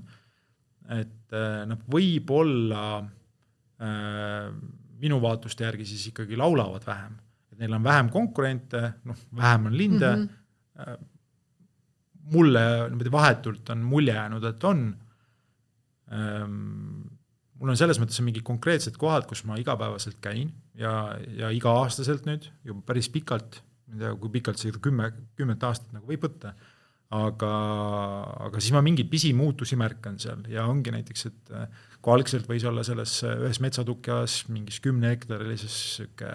et 0.96 1.34
nad 1.66 1.80
võib-olla 1.90 2.82
minu 5.02 5.16
vaatuste 5.18 5.64
järgi 5.66 5.88
siis 5.90 6.04
ikkagi 6.12 6.38
laulavad 6.38 6.84
vähem. 6.86 7.16
et 7.50 7.58
neil 7.58 7.74
on 7.74 7.82
vähem 7.82 8.10
konkurente, 8.14 8.82
noh, 9.04 9.18
vähem 9.34 9.66
on 9.66 9.76
linde 9.76 10.12
mm. 10.14 10.22
-hmm. 10.22 11.08
Mulle 12.32 12.62
niimoodi 12.90 13.12
vahetult 13.12 13.74
on 13.74 13.84
mulje 13.86 14.14
jäänud, 14.14 14.44
et 14.48 14.64
on. 14.64 14.86
mul 17.56 17.72
on 17.72 17.78
selles 17.78 17.98
mõttes 17.98 18.20
mingid 18.22 18.44
konkreetsed 18.46 18.94
kohad, 19.00 19.26
kus 19.26 19.42
ma 19.48 19.56
igapäevaselt 19.58 20.20
käin 20.22 20.52
ja, 20.78 21.16
ja 21.38 21.50
iga-aastaselt 21.54 22.28
nüüd 22.28 22.46
juba 22.66 22.84
päris 22.92 23.08
pikalt, 23.10 23.60
ma 23.88 23.96
ei 23.96 24.04
tea, 24.04 24.14
kui 24.22 24.32
pikalt 24.38 24.62
see 24.62 24.74
kümme, 24.82 25.10
kümmet 25.38 25.66
aastat 25.66 25.96
nagu 25.96 26.06
võib 26.06 26.28
võtta, 26.28 26.52
aga, 27.16 27.50
aga 28.48 28.62
siis 28.62 28.74
ma 28.74 28.84
mingeid 28.86 29.10
pisimuutusi 29.10 29.78
märkan 29.78 30.20
seal 30.22 30.46
ja 30.50 30.66
ongi 30.70 30.94
näiteks, 30.94 31.26
et 31.30 31.52
äh, 31.54 31.66
kui 32.02 32.14
algselt 32.14 32.46
võis 32.50 32.66
olla 32.66 32.84
selles 32.86 33.18
ühes 33.26 33.60
metsatukjas 33.64 34.44
mingis 34.52 34.78
kümne 34.84 35.10
hektarilises 35.14 35.76
sihuke 35.96 36.30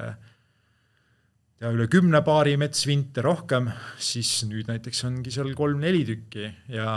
ja 1.62 1.70
üle 1.70 1.86
kümne 1.92 2.24
paari 2.26 2.56
metsvinte 2.58 3.22
rohkem, 3.26 3.68
siis 4.02 4.32
nüüd 4.50 4.70
näiteks 4.72 5.04
ongi 5.06 5.34
seal 5.34 5.52
kolm-neli 5.58 6.02
tükki 6.08 6.48
ja, 6.74 6.88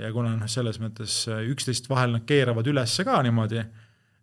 ja 0.00 0.10
kuna 0.14 0.34
noh, 0.34 0.50
selles 0.50 0.80
mõttes 0.82 1.22
äh, 1.30 1.44
üksteist 1.52 1.86
vahel 1.90 2.16
nad 2.16 2.26
keeravad 2.26 2.66
üles 2.72 2.96
ka 3.06 3.20
niimoodi, 3.22 3.62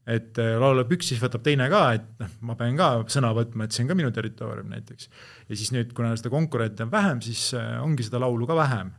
et 0.09 0.39
laulab 0.59 0.91
üks, 0.95 1.11
siis 1.11 1.21
võtab 1.21 1.45
teine 1.45 1.69
ka, 1.71 1.83
et 1.95 2.07
noh, 2.19 2.35
ma 2.49 2.57
pean 2.59 2.75
ka 2.79 2.89
sõna 3.13 3.31
võtma, 3.37 3.67
et 3.67 3.75
see 3.75 3.85
on 3.85 3.91
ka 3.91 3.97
minu 3.99 4.11
territoorium 4.15 4.71
näiteks. 4.73 5.09
ja 5.47 5.59
siis 5.59 5.71
nüüd, 5.75 5.93
kuna 5.95 6.11
seda 6.19 6.33
konkurente 6.33 6.83
on 6.83 6.91
vähem, 6.91 7.23
siis 7.23 7.51
ongi 7.79 8.07
seda 8.07 8.19
laulu 8.25 8.49
ka 8.49 8.57
vähem. 8.59 8.91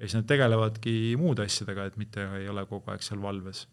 ja 0.00 0.08
siis 0.08 0.18
nad 0.18 0.26
tegelevadki 0.32 1.14
muude 1.20 1.46
asjadega, 1.46 1.86
et 1.86 2.00
mitte 2.00 2.26
ei 2.40 2.48
ole 2.50 2.66
kogu 2.66 2.90
aeg 2.90 3.04
seal 3.04 3.22
valves. 3.22 3.66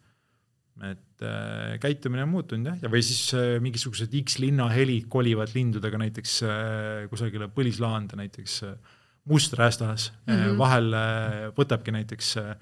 Et 0.81 1.21
äh, 1.21 1.77
käitumine 1.81 2.23
on 2.25 2.31
muutunud 2.33 2.71
jah, 2.71 2.77
ja 2.81 2.89
või 2.89 3.03
siis 3.05 3.27
äh, 3.37 3.59
mingisugused 3.61 4.13
X 4.23 4.39
linna 4.41 4.65
helid 4.73 5.05
kolivad 5.11 5.53
lindudega 5.53 5.99
näiteks 6.01 6.39
äh, 6.47 7.03
kusagile 7.11 7.47
põlislaanda, 7.53 8.17
näiteks 8.17 8.55
äh, 8.65 8.99
musträästas 9.29 10.11
mm, 10.25 10.33
-hmm. 10.33 10.57
vahel 10.57 10.93
äh, 10.97 11.37
võtabki 11.57 11.93
näiteks 11.93 12.37
äh, 12.41 12.55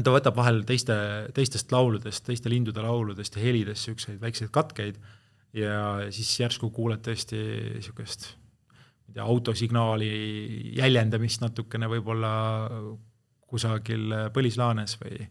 ta 0.00 0.14
võtab 0.14 0.36
vahel 0.36 0.62
teiste, 0.64 0.94
teistest 1.36 1.72
lauludest, 1.72 2.24
teiste 2.24 2.48
lindude 2.48 2.80
lauludest 2.80 3.36
ja 3.36 3.42
helidest 3.42 3.86
niisuguseid 3.86 4.20
väikseid 4.20 4.50
katkeid. 4.50 5.00
Ja 5.52 6.08
siis 6.08 6.30
järsku 6.40 6.70
kuuled 6.72 7.02
tõesti 7.04 7.36
niisugust 7.74 8.30
ma 8.72 9.10
ei 9.10 9.14
tea, 9.18 9.24
autosignaali 9.24 10.12
jäljendamist 10.78 11.42
natukene 11.44 11.90
võib-olla 11.92 12.30
kusagil 13.52 14.14
põlislaanes 14.32 14.96
või 15.02 15.26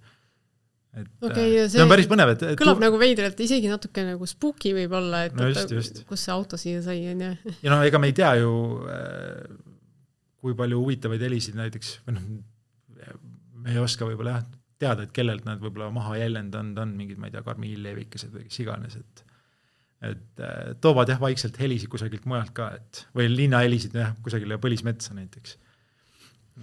et 0.97 1.07
Okei, 1.23 1.47
ja 1.55 1.65
see, 1.65 1.77
see 1.77 1.83
on 1.85 1.91
päris 1.91 2.09
põnev, 2.11 2.33
et, 2.35 2.45
kõlab 2.59 2.81
nagu 2.83 2.99
veidralt, 2.99 3.39
isegi 3.45 3.69
natuke 3.71 4.03
nagu 4.03 4.27
spooky 4.27 4.73
võib-olla, 4.75 5.25
et 5.29 5.35
No 5.37 5.47
just, 5.47 5.71
just. 5.71 6.01
kus 6.09 6.25
see 6.27 6.33
auto 6.35 6.59
siia 6.59 6.81
sai, 6.83 7.05
on 7.13 7.25
ju. 7.27 7.55
ja 7.63 7.73
noh, 7.73 7.83
ega 7.87 8.01
me 8.01 8.11
ei 8.11 8.15
tea 8.17 8.33
ju, 8.41 8.51
kui 10.41 10.57
palju 10.57 10.81
huvitavaid 10.83 11.23
helisid 11.27 11.55
näiteks, 11.59 11.93
või 12.07 12.17
noh, 12.17 12.27
me 13.61 13.75
ei 13.75 13.81
oska 13.81 14.07
võib-olla 14.09 14.35
jah, 14.35 14.47
teada, 14.81 15.05
et 15.05 15.13
kellelt 15.15 15.45
nad 15.47 15.61
võib-olla 15.61 15.91
maha 15.93 16.17
jäljendanud 16.19 16.79
on, 16.83 16.95
mingid, 16.97 17.19
ma 17.21 17.29
ei 17.29 17.35
tea, 17.35 17.43
karmiillevikesed 17.45 18.33
või 18.35 18.47
kes 18.49 18.63
iganes, 18.65 18.97
et 18.99 19.27
et 20.01 20.41
äh, 20.41 20.71
toovad 20.81 21.11
jah, 21.13 21.19
vaikselt 21.21 21.59
helisid 21.61 21.91
kusagilt 21.93 22.23
mujalt 22.29 22.55
ka, 22.57 22.71
et 22.79 23.03
või 23.17 23.27
linnahelisid 23.29 23.93
jah, 23.99 24.15
kusagile 24.25 24.57
põlismetsa 24.61 25.13
näiteks. 25.13 25.57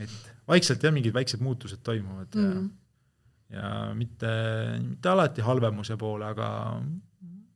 et 0.02 0.16
vaikselt 0.50 0.82
jah, 0.82 0.94
mingid 0.94 1.14
väiksed 1.14 1.42
muutused 1.44 1.84
toimuvad 1.86 2.34
mm. 2.34 2.48
Mm. 2.48 2.64
ja, 2.66 2.87
ja 3.52 3.68
mitte, 3.96 4.30
mitte 4.84 5.08
alati 5.08 5.44
halvemuse 5.44 5.96
poole, 6.00 6.26
aga 6.28 6.48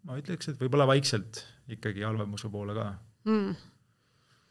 ma 0.06 0.18
ütleks, 0.18 0.48
et 0.48 0.60
võib-olla 0.60 0.86
vaikselt 0.90 1.44
ikkagi 1.72 2.04
halvemuse 2.06 2.50
poole 2.52 2.74
ka 2.76 2.90
Mm. 3.22 3.54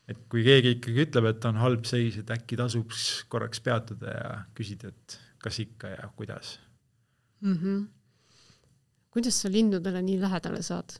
et 0.07 0.19
kui 0.31 0.45
keegi 0.45 0.77
ikkagi 0.77 1.03
ütleb, 1.03 1.25
et 1.27 1.45
on 1.49 1.57
halb 1.59 1.83
seis, 1.87 2.15
et 2.21 2.29
äkki 2.31 2.55
tasuks 2.59 3.25
korraks 3.31 3.59
peatuda 3.63 4.13
ja 4.15 4.29
küsida, 4.55 4.91
et 4.93 5.17
kas 5.43 5.59
ikka 5.59 5.91
ja 5.91 6.09
kuidas. 6.15 6.59
Mm 7.41 7.57
-hmm. 7.57 7.87
kuidas 9.11 9.41
sa 9.41 9.51
lindudele 9.51 10.01
nii 10.01 10.21
lähedale 10.21 10.61
saad? 10.61 10.95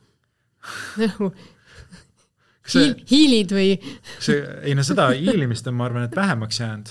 hiil, 2.73 2.95
hiilid 3.11 3.51
või? 3.55 3.69
see, 4.19 4.41
ei 4.61 4.75
no 4.75 4.83
seda 4.83 5.09
hiilimist 5.15 5.67
on, 5.67 5.73
ma 5.79 5.85
arvan, 5.85 6.03
et 6.03 6.15
vähemaks 6.15 6.59
jäänud. 6.59 6.89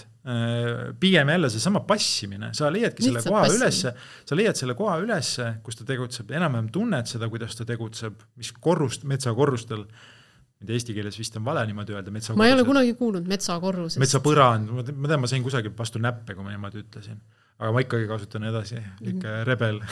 Pigem 1.01 1.28
jälle 1.33 1.51
seesama 1.51 1.81
passimine, 1.89 2.53
sa 2.57 2.70
leiadki 2.72 3.05
selle 3.05 3.18
Lihtsalt 3.18 3.33
koha 3.33 3.43
passimine. 3.43 3.64
ülesse, 3.64 3.93
sa 4.28 4.39
leiad 4.39 4.61
selle 4.61 4.76
koha 4.78 4.97
ülesse, 5.03 5.51
kus 5.64 5.78
ta 5.78 5.87
tegutseb, 5.89 6.33
enam-vähem 6.37 6.70
tunned 6.74 7.11
seda, 7.11 7.28
kuidas 7.33 7.57
ta 7.59 7.66
tegutseb, 7.68 8.24
mis 8.41 8.53
korrust, 8.62 9.07
metsakorrustel, 9.11 9.85
ma 9.87 10.64
ei 10.64 10.68
tea, 10.68 10.76
eesti 10.76 10.97
keeles 10.97 11.16
vist 11.18 11.39
on 11.41 11.47
vale 11.47 11.64
niimoodi 11.68 11.97
öelda, 11.97 12.12
metsakorrusel. 12.14 12.43
ma 12.43 12.49
ei 12.51 12.57
ole 12.57 12.66
kunagi 12.68 12.97
kuulnud 12.99 13.31
metsakorrusest. 13.31 14.03
metsapõrand, 14.03 14.74
ma 14.76 14.85
tean, 15.12 15.22
ma 15.22 15.31
sain 15.31 15.47
kusagilt 15.47 15.78
vastu 15.78 16.03
näppe, 16.03 16.37
kui 16.37 16.47
ma 16.47 16.53
niimoodi 16.53 16.85
ütlesin. 16.85 17.18
aga 17.61 17.72
ma 17.76 17.83
ikkagi 17.85 18.07
kasutan 18.11 18.47
edasi, 18.51 18.83
ikka 19.14 19.41
rebel 19.49 19.83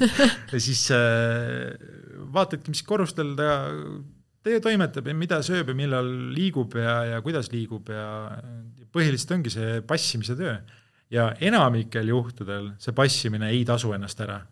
ja 0.52 0.60
siis 0.60 0.86
äh, 0.94 1.74
vaatadki, 2.34 2.76
mis 2.76 2.84
korrustel 2.86 3.34
ta 3.38 3.50
ta 4.42 4.60
toimetab 4.62 5.08
ja 5.08 5.14
mida 5.16 5.40
sööb 5.44 5.72
ja 5.72 5.76
millal 5.76 6.08
liigub 6.34 6.76
ja, 6.78 6.98
ja 7.12 7.22
kuidas 7.24 7.50
liigub 7.52 7.90
ja 7.92 8.06
põhiliselt 8.94 9.34
ongi 9.36 9.52
see 9.52 9.80
passimise 9.86 10.36
töö. 10.38 10.58
ja 11.10 11.30
enamikel 11.40 12.08
juhtudel 12.10 12.72
see 12.78 12.92
passimine 12.92 13.48
ei 13.48 13.64
tasu 13.64 13.92
ennast 13.96 14.20
ära. 14.20 14.42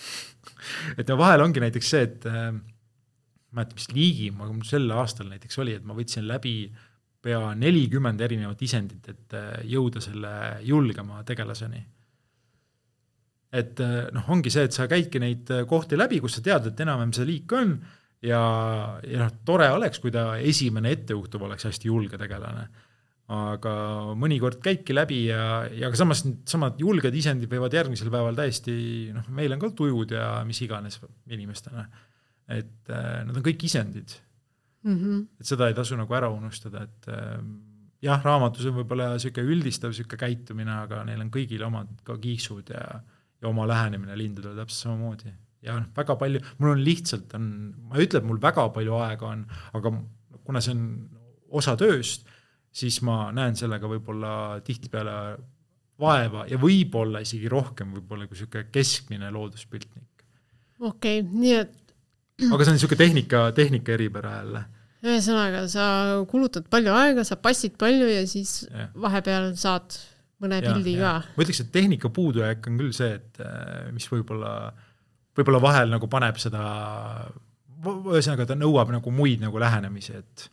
et 0.98 1.08
no 1.08 1.16
vahel 1.18 1.42
ongi 1.42 1.62
näiteks 1.62 1.90
see, 1.90 2.04
et 2.06 2.26
äh, 2.30 2.52
ma 3.50 3.64
ei 3.64 3.64
mäleta, 3.64 3.78
mis 3.78 3.88
liigi 3.94 4.30
ma 4.34 4.48
sel 4.66 4.90
aastal 4.94 5.30
näiteks 5.30 5.58
oli, 5.62 5.74
et 5.78 5.86
ma 5.86 5.96
võtsin 5.96 6.28
läbi 6.28 6.54
pea 7.20 7.40
nelikümmend 7.58 8.20
erinevat 8.24 8.62
isendit, 8.64 9.08
et 9.10 9.34
äh, 9.36 9.48
jõuda 9.68 10.02
selle 10.04 10.32
julgema 10.64 11.24
tegelaseni. 11.26 11.82
et 13.52 13.80
äh, 13.82 14.06
noh, 14.14 14.28
ongi 14.30 14.50
see, 14.50 14.68
et 14.68 14.76
sa 14.76 14.86
käidki 14.88 15.18
neid 15.18 15.50
äh, 15.50 15.64
kohti 15.68 15.98
läbi, 15.98 16.20
kus 16.22 16.38
sa 16.38 16.44
tead, 16.46 16.70
et 16.70 16.80
enam-vähem 16.80 17.12
see 17.16 17.26
liik 17.26 17.52
on 17.58 17.74
ja, 18.26 18.42
ja 19.06 19.24
noh, 19.24 19.32
tore 19.46 19.70
oleks, 19.72 20.00
kui 20.02 20.12
ta 20.14 20.34
esimene 20.36 20.92
ettejuhtuv 20.96 21.48
oleks 21.48 21.68
hästi 21.70 21.90
julge 21.90 22.20
tegelane. 22.20 22.68
aga 23.30 23.72
mõnikord 24.18 24.58
käibki 24.58 24.94
läbi 24.94 25.20
ja, 25.28 25.62
ja 25.70 25.90
ka 25.92 25.98
samas 26.00 26.24
samad 26.50 26.80
julged 26.82 27.14
isendid 27.14 27.50
võivad 27.52 27.76
järgmisel 27.76 28.10
päeval 28.10 28.34
täiesti 28.34 28.72
noh, 29.14 29.28
meil 29.30 29.54
on 29.54 29.60
ka 29.62 29.70
tujud 29.78 30.16
ja 30.16 30.40
mis 30.46 30.58
iganes 30.66 30.98
inimestena, 31.30 31.86
et 32.50 32.90
äh, 32.90 33.20
nad 33.28 33.36
on 33.36 33.44
kõik 33.46 33.62
isendid 33.68 34.16
mm. 34.82 34.96
-hmm. 34.96 35.26
et 35.38 35.46
seda 35.46 35.68
ei 35.70 35.78
tasu 35.78 35.96
nagu 35.96 36.16
ära 36.18 36.28
unustada, 36.34 36.82
et 36.88 37.08
äh, 37.14 37.38
jah, 38.02 38.24
raamatus 38.24 38.66
on 38.66 38.80
võib-olla 38.80 39.12
niisugune 39.14 39.54
üldistav 39.54 39.94
niisugune 39.94 40.20
käitumine, 40.24 40.74
aga 40.86 41.04
neil 41.08 41.22
on 41.22 41.30
kõigil 41.30 41.62
omad 41.66 42.02
ka 42.06 42.18
kiiksud 42.18 42.74
ja, 42.74 43.00
ja 43.40 43.48
oma 43.48 43.68
lähenemine 43.68 44.16
lindudele 44.18 44.58
täpselt 44.58 44.88
samamoodi. 44.88 45.32
Ja 45.66 45.76
noh, 45.76 45.88
väga 45.96 46.16
palju, 46.20 46.42
mul 46.58 46.74
on 46.74 46.82
lihtsalt 46.84 47.34
on, 47.38 47.46
ma 47.88 47.98
ei 47.98 48.08
ütle, 48.08 48.22
et 48.22 48.28
mul 48.28 48.40
väga 48.42 48.68
palju 48.74 48.98
aega 49.00 49.30
on, 49.34 49.46
aga 49.76 49.94
kuna 50.46 50.62
see 50.64 50.74
on 50.76 50.84
osa 51.60 51.76
tööst, 51.80 52.28
siis 52.72 53.00
ma 53.06 53.28
näen 53.34 53.58
sellega 53.58 53.88
võib-olla 53.90 54.32
tihtipeale 54.64 55.16
vaeva 56.00 56.46
ja 56.48 56.56
võib-olla 56.60 57.20
isegi 57.24 57.50
rohkem 57.52 57.92
võib-olla 57.98 58.28
kui 58.28 58.38
niisugune 58.38 58.70
keskmine 58.72 59.30
looduspiltnik. 59.34 60.24
okei 60.80 61.20
okay,, 61.20 61.28
nii 61.28 61.56
et 61.58 61.76
aga 62.48 62.64
see 62.64 62.72
on 62.72 62.78
niisugune 62.78 63.02
tehnika, 63.04 63.48
tehnika 63.56 63.96
eripära 63.98 64.36
jälle 64.38 64.64
ühesõnaga, 65.00 65.64
sa 65.70 65.84
kulutad 66.28 66.66
palju 66.72 66.92
aega, 66.92 67.24
sa 67.24 67.38
passid 67.40 67.76
palju 67.80 68.08
ja 68.10 68.24
siis 68.28 68.64
Jah. 68.68 68.90
vahepeal 69.00 69.52
saad 69.60 69.96
mõne 70.40 70.60
Ja, 70.60 70.72
pildi 70.72 70.96
ja. 70.96 71.14
ka. 71.20 71.34
ma 71.36 71.44
ütleks, 71.44 71.62
et 71.64 71.72
tehnika 71.72 72.10
puudujääk 72.12 72.68
on 72.68 72.78
küll 72.80 72.92
see, 72.96 73.14
et 73.16 73.40
äh, 73.44 73.88
mis 73.94 74.08
võib-olla, 74.12 74.72
võib-olla 75.38 75.60
vahel 75.62 75.92
nagu 75.94 76.08
paneb 76.10 76.38
seda, 76.42 76.62
ühesõnaga 77.80 78.48
ta 78.48 78.56
nõuab 78.58 78.92
nagu 78.94 79.12
muid 79.14 79.42
nagu 79.42 79.60
lähenemisi, 79.62 80.18
et 80.20 80.48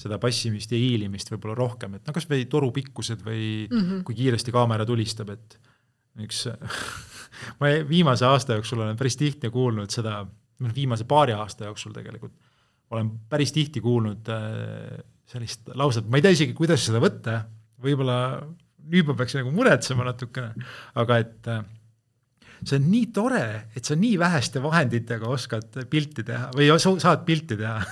seda 0.00 0.18
passimist 0.20 0.72
ja 0.72 0.78
hiilimist 0.80 1.32
võib-olla 1.32 1.58
rohkem, 1.58 1.98
et 1.98 2.06
no 2.06 2.14
kas 2.16 2.28
või 2.30 2.46
toru 2.50 2.70
pikkused 2.74 3.24
või 3.24 3.66
mm 3.66 3.80
-hmm. 3.80 4.04
kui 4.06 4.16
kiiresti 4.16 4.54
kaamera 4.54 4.86
tulistab, 4.88 5.32
et 5.34 5.58
üks 6.24 6.46
ma 7.60 7.72
viimase 7.88 8.26
aasta 8.26 8.56
jooksul 8.58 8.80
olen 8.80 8.96
päris 8.96 9.16
tihti 9.20 9.50
kuulnud 9.50 9.92
seda, 9.92 10.22
noh 10.60 10.74
viimase 10.74 11.04
paari 11.04 11.36
aasta 11.36 11.68
jooksul 11.68 11.92
tegelikult, 11.96 12.32
olen 12.90 13.10
päris 13.28 13.52
tihti 13.52 13.80
kuulnud 13.80 14.28
äh, 14.28 15.04
sellist 15.30 15.68
lauset, 15.74 16.08
ma 16.08 16.18
ei 16.18 16.24
tea 16.24 16.34
isegi, 16.38 16.56
kuidas 16.58 16.86
seda 16.86 17.02
võtta, 17.02 17.44
võib-olla 17.82 18.16
nüüd 18.90 19.06
ma 19.06 19.14
peaks 19.18 19.36
nagu 19.38 19.52
muretsema 19.54 20.06
natukene, 20.08 20.66
aga 20.98 21.20
et 21.22 21.50
äh, 21.50 21.62
see 22.64 22.78
on 22.78 22.88
nii 22.92 23.06
tore, 23.14 23.44
et 23.76 23.88
sa 23.88 23.96
nii 23.98 24.16
väheste 24.20 24.62
vahenditega 24.62 25.28
oskad 25.30 25.80
pilti 25.90 26.24
teha 26.26 26.50
või 26.56 26.70
sa- 26.82 26.98
saad 27.02 27.24
pilti 27.28 27.58
teha 27.60 27.78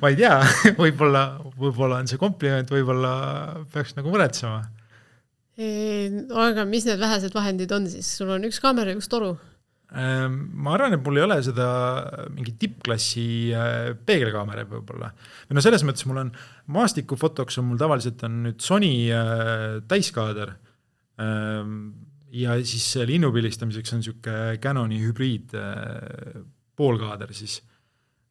ma 0.00 0.10
ei 0.10 0.18
tea, 0.18 0.36
võib-olla, 0.78 1.24
võib-olla 1.58 2.00
on 2.02 2.10
see 2.10 2.20
kompliment, 2.20 2.70
võib-olla 2.72 3.14
peaks 3.72 3.96
nagu 3.98 4.12
muretsema. 4.12 4.62
aga 6.44 6.64
mis 6.68 6.86
need 6.88 7.02
vähesed 7.02 7.34
vahendid 7.36 7.74
on 7.76 7.88
siis, 7.90 8.08
sul 8.18 8.32
on 8.34 8.46
üks 8.48 8.60
kaamera 8.62 8.94
ja 8.94 9.00
üks 9.00 9.10
toru? 9.12 9.34
Ehm, 9.94 10.40
ma 10.58 10.72
arvan, 10.74 10.96
et 10.96 11.04
mul 11.06 11.20
ei 11.20 11.22
ole 11.22 11.36
seda 11.46 11.66
mingi 12.34 12.56
tippklassi 12.58 13.26
äh, 13.54 13.92
peegelkaamera 14.06 14.64
võib-olla. 14.66 15.12
või 15.46 15.58
no 15.58 15.62
selles 15.62 15.84
mõttes 15.86 16.08
mul 16.10 16.18
on, 16.24 16.32
maastikufotoks 16.74 17.60
on 17.60 17.68
mul 17.68 17.78
tavaliselt 17.78 18.24
on 18.26 18.40
nüüd 18.48 18.64
Sony 18.64 18.90
äh, 19.14 19.76
täiskaader 19.86 20.56
ähm, 21.22 21.92
ja 22.34 22.56
siis 22.66 22.88
linnu 23.06 23.30
pildistamiseks 23.34 23.94
on 23.94 24.02
niisugune 24.02 24.58
Canoni 24.62 24.98
hübriid 25.02 25.54
äh, 25.58 26.42
poolkaader 26.76 27.32
siis. 27.34 27.60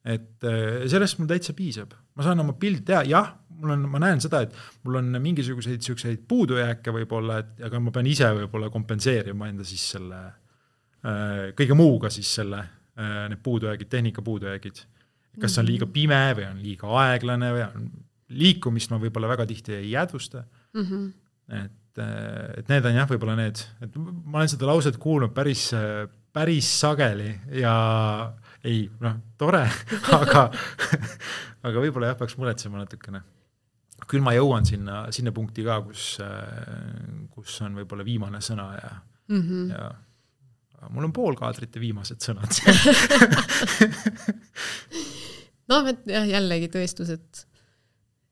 et 0.04 0.44
sellest 0.92 1.16
mul 1.20 1.30
täitsa 1.30 1.54
piisab, 1.56 1.94
ma 2.16 2.26
saan 2.26 2.44
oma 2.44 2.58
pildi 2.60 2.82
teha, 2.90 3.06
jah, 3.08 3.30
mul 3.56 3.72
on, 3.78 3.86
ma 3.88 4.02
näen 4.04 4.20
seda, 4.20 4.42
et 4.44 4.56
mul 4.84 5.00
on 5.00 5.16
mingisuguseid 5.24 5.80
niisuguseid 5.80 6.26
puudujääke 6.28 6.92
võib-olla, 6.92 7.38
et 7.40 7.64
aga 7.70 7.80
ma 7.80 7.94
pean 7.96 8.10
ise 8.12 8.28
võib-olla 8.36 8.68
kompenseerima 8.74 9.48
enda 9.48 9.64
siis 9.68 9.86
selle 9.96 10.20
Äh, 11.04 11.52
kõige 11.58 11.76
muuga 11.76 12.08
siis 12.14 12.30
selle, 12.32 12.62
äh, 12.96 13.26
need 13.28 13.42
puudujäägid, 13.44 13.90
tehnika 13.92 14.22
puudujäägid. 14.24 14.86
kas 15.42 15.58
on 15.58 15.66
liiga 15.66 15.88
pime 15.90 16.20
või 16.38 16.44
on 16.46 16.60
liiga 16.62 16.90
aeglane 17.02 17.48
või 17.56 17.62
on, 17.66 17.86
liikumist 18.38 18.92
ma 18.94 19.00
võib-olla 19.02 19.32
väga 19.32 19.48
tihti 19.50 19.74
ei 19.74 19.88
jäädvusta 19.90 20.44
mm. 20.74 20.84
-hmm. 20.84 21.08
et, 21.50 21.72
äh, 21.72 21.72
et 22.02 22.72
need 22.72 22.88
on 22.90 22.98
jah, 22.98 23.08
võib-olla 23.10 23.36
need, 23.38 23.62
et 23.86 23.98
ma 24.00 24.42
olen 24.42 24.52
seda 24.52 24.70
lauset 24.70 24.98
kuulnud 25.02 25.34
päris, 25.36 25.64
päris 26.34 26.70
sageli 26.80 27.30
ja 27.60 27.74
ei, 28.64 28.88
noh, 29.04 29.16
tore 29.38 29.64
aga 30.20 30.48
aga 31.64 31.84
võib-olla 31.84 32.12
jah, 32.12 32.20
peaks 32.20 32.38
muretsema 32.40 32.82
natukene. 32.82 33.20
küll 34.08 34.24
ma 34.26 34.32
jõuan 34.36 34.64
sinna, 34.68 34.96
sinna 35.16 35.32
punkti 35.36 35.62
ka, 35.68 35.76
kus, 35.86 36.04
kus 37.36 37.52
on 37.66 37.72
võib-olla 37.82 38.04
viimane 38.08 38.40
sõna 38.44 38.68
ja 38.80 38.92
mm, 39.30 39.42
-hmm. 39.42 39.64
ja 39.72 39.84
mul 40.92 41.06
on 41.08 41.14
poolkaadrite 41.16 41.80
viimased 41.80 42.20
sõnad 42.24 42.50
noh, 45.72 45.84
et 45.92 46.02
jah, 46.10 46.26
jällegi 46.28 46.68
tõestus, 46.74 47.10
et 47.14 47.46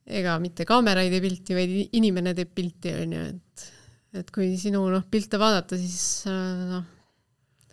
ega 0.05 0.37
mitte 0.41 0.65
kaamera 0.67 1.03
ei 1.05 1.11
tee 1.13 1.21
pilti, 1.23 1.55
vaid 1.57 1.95
inimene 1.97 2.33
teeb 2.37 2.53
pilti, 2.55 2.93
on 3.03 3.15
ju, 3.17 3.27
et 3.35 3.67
et 4.21 4.31
kui 4.35 4.49
sinu 4.59 4.81
noh, 4.91 5.05
pilte 5.07 5.39
vaadata, 5.39 5.77
siis 5.79 6.25
noh, 6.27 6.87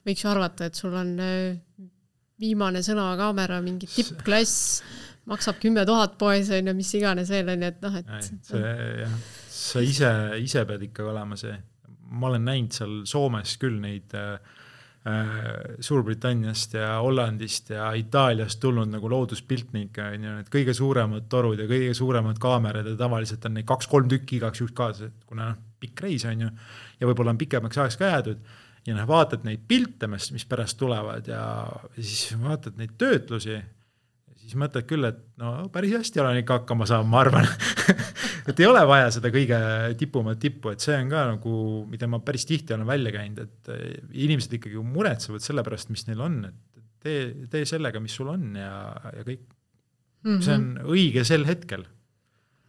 võiks 0.07 0.23
ju 0.23 0.29
arvata, 0.31 0.69
et 0.69 0.79
sul 0.79 0.95
on 0.95 1.17
äh, 1.19 1.57
viimane 2.39 2.83
sõna 2.87 3.09
kaamera, 3.19 3.59
mingi 3.65 3.89
tippklass, 3.91 4.85
maksab 5.29 5.59
kümme 5.59 5.83
tuhat 5.89 6.15
poes, 6.21 6.53
on 6.55 6.71
ju, 6.71 6.77
mis 6.79 6.93
iganes 6.95 7.33
veel, 7.35 7.51
on 7.57 7.67
ju, 7.67 7.73
et 7.73 7.83
noh, 7.83 7.99
et 7.99 8.31
see 8.47 8.77
jah, 9.03 9.19
sa 9.59 9.83
ise, 9.83 10.13
ise 10.45 10.63
pead 10.69 10.87
ikka 10.87 11.11
olema 11.11 11.37
see, 11.41 11.59
ma 12.15 12.31
olen 12.31 12.47
näinud 12.47 12.79
seal 12.79 12.97
Soomes 13.11 13.59
küll 13.59 13.83
neid 13.83 14.15
äh, 14.15 14.39
Äh, 14.39 14.68
Suurbritanniast 15.81 16.75
ja 16.75 16.89
Hollandist 17.01 17.71
ja 17.71 17.87
Itaaliast 17.97 18.61
tulnud 18.61 18.91
nagu 18.93 19.09
looduspiltnikke, 19.09 20.05
on 20.15 20.27
ju, 20.27 20.33
need 20.41 20.51
kõige 20.53 20.75
suuremad 20.77 21.29
torud 21.33 21.61
ja 21.63 21.69
kõige 21.71 21.95
suuremad 21.97 22.41
kaamerad 22.43 22.91
ja 22.91 22.97
tavaliselt 22.99 23.47
on 23.49 23.57
neid 23.57 23.69
kaks-kolm 23.69 24.11
tükki 24.11 24.37
igaks 24.37 24.61
juhuks 24.61 24.77
kaasas, 24.77 25.09
et 25.09 25.25
kuna 25.31 25.53
noh, 25.53 25.63
pikk 25.81 26.03
reis 26.05 26.27
on 26.29 26.45
ju, 26.45 26.51
ja 27.01 27.09
võib-olla 27.09 27.33
on 27.33 27.41
pikemaks 27.41 27.79
ajaks 27.79 27.97
ka 27.97 28.11
jäädud, 28.11 28.45
ja 28.91 28.99
noh, 28.99 29.09
vaatad 29.09 29.47
neid 29.49 29.65
pilte, 29.71 30.11
mis, 30.11 30.29
mis 30.35 30.45
pärast 30.51 30.77
tulevad 30.83 31.31
ja, 31.31 31.43
ja 31.97 32.03
siis 32.03 32.37
vaatad 32.43 32.77
neid 32.77 32.99
töötlusi 33.01 33.57
siis 34.49 34.57
mõtled 34.59 34.87
küll, 34.89 35.05
et 35.05 35.19
no 35.41 35.69
päris 35.73 35.93
hästi 35.99 36.23
olen 36.23 36.41
ikka 36.41 36.63
hakkama 36.63 36.87
saanud, 36.89 37.11
ma 37.13 37.21
arvan 37.21 37.49
et 38.49 38.63
ei 38.63 38.69
ole 38.69 38.83
vaja 38.89 39.11
seda 39.15 39.31
kõige 39.35 39.59
tipumat 40.01 40.41
tippu, 40.41 40.73
et 40.73 40.85
see 40.85 40.97
on 40.97 41.11
ka 41.13 41.25
nagu, 41.33 41.55
mida 41.91 42.09
ma 42.11 42.21
päris 42.25 42.47
tihti 42.49 42.75
olen 42.77 42.89
välja 42.89 43.13
käinud, 43.15 43.43
et 43.45 43.73
eh, 43.75 43.85
inimesed 44.25 44.59
ikkagi 44.59 44.83
muretsevad 44.85 45.45
selle 45.45 45.65
pärast, 45.67 45.93
mis 45.95 46.07
neil 46.09 46.23
on, 46.25 46.41
et 46.49 46.83
tee, 47.05 47.23
tee 47.53 47.69
sellega, 47.69 48.03
mis 48.03 48.17
sul 48.19 48.31
on 48.33 48.51
ja, 48.59 48.73
ja 49.15 49.27
kõik 49.27 49.45
mm. 49.45 50.31
-hmm. 50.31 50.45
see 50.47 50.57
on 50.59 50.95
õige 50.97 51.25
sel 51.29 51.47
hetkel. 51.49 51.85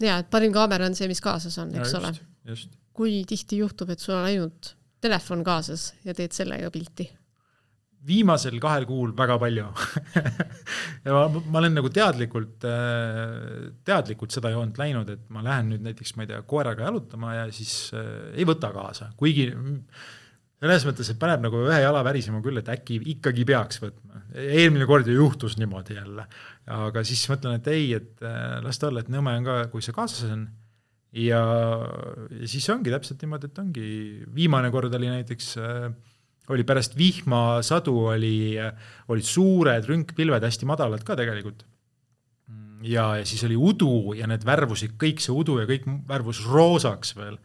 ja, 0.02 0.20
et 0.20 0.30
parim 0.32 0.54
kaamera 0.56 0.90
on 0.90 0.98
see, 0.98 1.08
mis 1.12 1.22
kaasas 1.24 1.58
on, 1.62 1.74
eks 1.76 1.96
ja, 1.96 2.14
just, 2.54 2.74
ole. 2.74 2.84
kui 2.94 3.24
tihti 3.28 3.64
juhtub, 3.64 3.90
et 3.94 4.00
sul 4.00 4.18
on 4.18 4.28
ainult 4.28 4.76
telefon 5.02 5.44
kaasas 5.48 5.94
ja 6.04 6.14
teed 6.14 6.36
sellega 6.36 6.72
pilti 6.72 7.08
viimasel 8.08 8.60
kahel 8.64 8.86
kuul 8.88 9.12
väga 9.18 9.36
palju 9.42 9.66
ja 11.06 11.16
ma, 11.16 11.26
ma 11.28 11.60
olen 11.62 11.76
nagu 11.80 11.90
teadlikult, 11.94 12.64
teadlikult 13.88 14.36
seda 14.36 14.54
joont 14.54 14.80
läinud, 14.80 15.10
et 15.16 15.26
ma 15.34 15.44
lähen 15.46 15.74
nüüd 15.74 15.84
näiteks, 15.90 16.16
ma 16.16 16.24
ei 16.24 16.32
tea, 16.32 16.40
koeraga 16.48 16.88
jalutama 16.88 17.36
ja 17.36 17.50
siis 17.56 17.92
äh, 17.98 18.32
ei 18.38 18.48
võta 18.48 18.72
kaasa, 18.76 19.12
kuigi 19.20 19.50
selles 20.60 20.86
mõttes, 20.88 21.10
et 21.12 21.20
paneb 21.20 21.44
nagu 21.46 21.64
ühe 21.68 21.80
jala 21.80 22.04
värisema 22.06 22.42
küll, 22.44 22.60
et 22.60 22.72
äkki 22.72 23.00
ikkagi 23.16 23.46
peaks 23.48 23.82
võtma. 23.84 24.24
eelmine 24.40 24.88
kord 24.90 25.08
ju 25.08 25.16
juhtus 25.16 25.58
niimoodi 25.60 25.96
jälle, 25.98 26.26
aga 26.76 27.04
siis 27.08 27.24
mõtlen, 27.32 27.60
et 27.60 27.70
ei, 27.72 27.94
et 28.00 28.24
äh, 28.24 28.60
las 28.64 28.80
ta 28.80 28.90
olla, 28.90 29.04
et 29.04 29.12
nõme 29.12 29.36
on 29.40 29.48
ka, 29.48 29.60
kui 29.74 29.84
see 29.86 29.96
kaasas 29.96 30.30
on. 30.32 30.48
ja, 31.16 31.42
ja 32.32 32.48
siis 32.48 32.68
ongi 32.72 32.94
täpselt 32.94 33.24
niimoodi, 33.24 33.52
et 33.52 33.60
ongi, 33.64 33.90
viimane 34.36 34.72
kord 34.72 34.94
oli 34.96 35.12
näiteks 35.12 35.58
äh, 35.60 35.90
oli 36.50 36.66
pärast 36.68 36.96
vihmasadu 36.98 37.96
oli, 38.14 38.58
olid 39.12 39.28
suured 39.28 39.90
rünkpilved, 39.90 40.46
hästi 40.46 40.70
madalad 40.70 41.04
ka 41.06 41.18
tegelikult. 41.20 41.66
ja, 42.84 43.18
ja 43.20 43.26
siis 43.28 43.44
oli 43.44 43.58
udu 43.60 44.16
ja 44.18 44.28
need 44.30 44.46
värvusid 44.48 44.96
kõik, 45.02 45.20
see 45.24 45.36
udu 45.36 45.60
ja 45.60 45.68
kõik 45.70 45.86
värvus 46.08 46.42
roosaks 46.48 47.16
veel. 47.18 47.38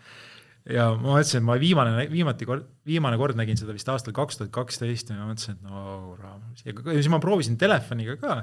ja 0.70 0.90
ma 0.94 1.16
mõtlesin, 1.16 1.42
et 1.42 1.48
ma 1.48 1.58
viimane, 1.60 2.06
viimati 2.12 2.48
kord, 2.48 2.68
viimane 2.86 3.18
kord 3.20 3.36
nägin 3.36 3.60
seda 3.60 3.76
vist 3.76 3.88
aastal 3.92 4.16
kaks 4.16 4.40
tuhat 4.40 4.54
kaksteist 4.54 5.12
ja 5.12 5.18
ma 5.18 5.32
mõtlesin, 5.32 5.58
et 5.58 5.66
no 5.68 6.14
raamat, 6.20 6.64
ja 6.64 6.96
siis 6.96 7.10
ma 7.12 7.20
proovisin 7.20 7.58
telefoniga 7.60 8.16
ka. 8.20 8.38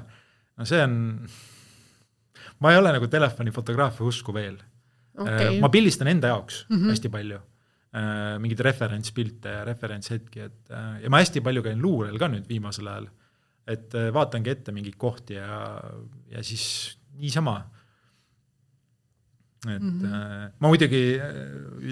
no 0.58 0.68
see 0.68 0.82
on, 0.84 0.98
ma 2.62 2.74
ei 2.74 2.82
ole 2.82 2.94
nagu 2.94 3.10
telefonifotograafia 3.10 4.06
usku 4.06 4.34
veel 4.36 4.60
okay.. 5.18 5.58
ma 5.58 5.72
pildistan 5.72 6.12
enda 6.12 6.30
jaoks 6.36 6.66
mm 6.68 6.76
-hmm. 6.76 6.94
hästi 6.94 7.10
palju 7.10 7.40
Äh, 7.40 7.51
mingeid 7.92 8.62
referentspilte 8.64 9.50
ja 9.58 9.64
referentshetki, 9.68 10.46
et 10.46 10.72
äh, 10.72 11.02
ja 11.04 11.12
ma 11.12 11.20
hästi 11.20 11.42
palju 11.44 11.64
käin 11.66 11.82
luurel 11.82 12.16
ka 12.20 12.30
nüüd 12.32 12.48
viimasel 12.48 12.88
ajal. 12.88 13.10
et 13.68 13.94
äh, 13.94 14.08
vaatangi 14.14 14.50
ette 14.50 14.72
mingeid 14.72 14.96
kohti 14.98 15.36
ja, 15.36 15.78
ja 16.32 16.42
siis 16.42 16.96
niisama. 17.20 17.58
et 19.68 19.82
mm 19.82 20.00
-hmm. 20.00 20.52
ma 20.58 20.68
muidugi 20.68 21.20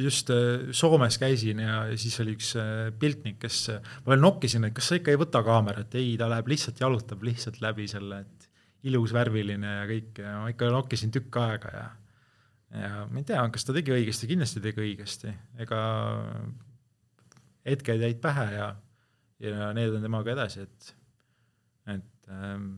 just 0.03 0.31
Soomes 0.73 1.19
käisin 1.19 1.59
ja 1.59 1.97
siis 1.97 2.21
oli 2.21 2.33
üks 2.35 2.55
piltnik, 2.99 3.39
kes, 3.39 3.71
ma 4.05 4.11
veel 4.11 4.21
nokkisin, 4.21 4.65
et 4.65 4.75
kas 4.75 4.89
sa 4.89 4.95
ikka 4.95 5.11
ei 5.11 5.21
võta 5.21 5.45
kaamerat, 5.45 5.95
ei, 5.95 6.17
ta 6.17 6.29
läheb 6.29 6.49
lihtsalt 6.49 6.81
jalutab 6.81 7.23
lihtsalt 7.23 7.61
läbi 7.61 7.87
selle, 7.89 8.21
et 8.21 8.51
ilus, 8.83 9.13
värviline 9.13 9.77
ja 9.77 9.87
kõik 9.87 10.19
ja 10.19 10.37
ma 10.41 10.49
ikka 10.49 10.71
nokkisin 10.73 11.11
tükk 11.11 11.37
aega 11.37 11.71
ja 11.77 11.89
ja 12.75 13.05
ma 13.11 13.21
ei 13.21 13.27
tea, 13.27 13.43
kas 13.53 13.67
ta 13.67 13.75
tegi 13.77 13.95
õigesti, 13.95 14.29
kindlasti 14.31 14.63
tegi 14.63 14.83
õigesti, 14.85 15.33
ega 15.63 15.81
hetked 17.67 18.05
jäid 18.05 18.21
pähe 18.23 18.47
ja, 18.55 18.69
ja 19.43 19.71
need 19.77 19.97
on 19.97 20.07
temaga 20.07 20.35
edasi, 20.35 20.67
et, 20.67 20.91
et 21.97 22.31
ähm, 22.33 22.73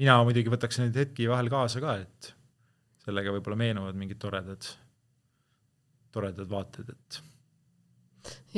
mina 0.00 0.18
muidugi 0.26 0.52
võtaks 0.52 0.80
neid 0.82 0.98
hetki 0.98 1.28
vahel 1.30 1.50
kaasa 1.52 1.82
ka, 1.82 1.96
et 2.02 2.32
sellega 3.04 3.34
võib-olla 3.34 3.58
meenuvad 3.62 3.98
mingid 3.98 4.20
toredad, 4.22 4.66
toredad 6.14 6.50
vaated, 6.50 6.92
et. 6.92 7.22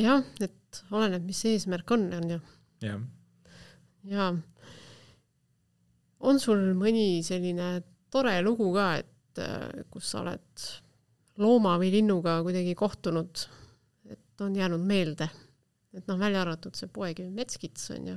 jah, 0.01 0.25
et 0.45 0.85
oleneb, 0.91 1.25
mis 1.29 1.45
eesmärk 1.53 1.97
on, 1.97 2.09
on 2.19 2.37
ju. 2.37 2.43
jah. 2.85 3.01
jaa. 4.11 4.31
on 6.25 6.41
sul 6.41 6.71
mõni 6.79 7.21
selline 7.27 7.77
tore 8.13 8.39
lugu 8.47 8.71
ka, 8.77 8.95
et 9.03 9.14
et 9.35 9.43
äh, 9.43 9.85
kus 9.91 10.13
sa 10.15 10.23
oled 10.23 10.67
looma 11.43 11.75
või 11.81 11.91
linnuga 11.95 12.39
kuidagi 12.47 12.75
kohtunud, 12.79 13.43
et 14.11 14.45
on 14.45 14.55
jäänud 14.55 14.83
meelde. 14.87 15.29
et 15.95 16.07
noh, 16.11 16.19
välja 16.19 16.43
arvatud 16.43 16.75
see 16.75 16.89
poekivi 16.91 17.31
metskits 17.31 17.91
on 17.95 18.09
ju. 18.13 18.17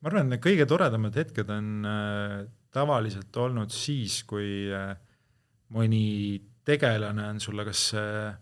ma 0.00 0.08
arvan, 0.08 0.26
et 0.26 0.36
need 0.36 0.44
kõige 0.44 0.66
toredamad 0.68 1.16
hetked 1.16 1.50
on 1.50 1.88
äh, 1.88 2.36
tavaliselt 2.70 3.36
olnud 3.36 3.72
siis, 3.72 4.22
kui 4.24 4.68
äh, 4.72 4.94
mõni 5.72 6.40
tegelane 6.64 7.28
on 7.32 7.40
sulle 7.40 7.64
kas 7.64 7.90
äh, 7.96 8.36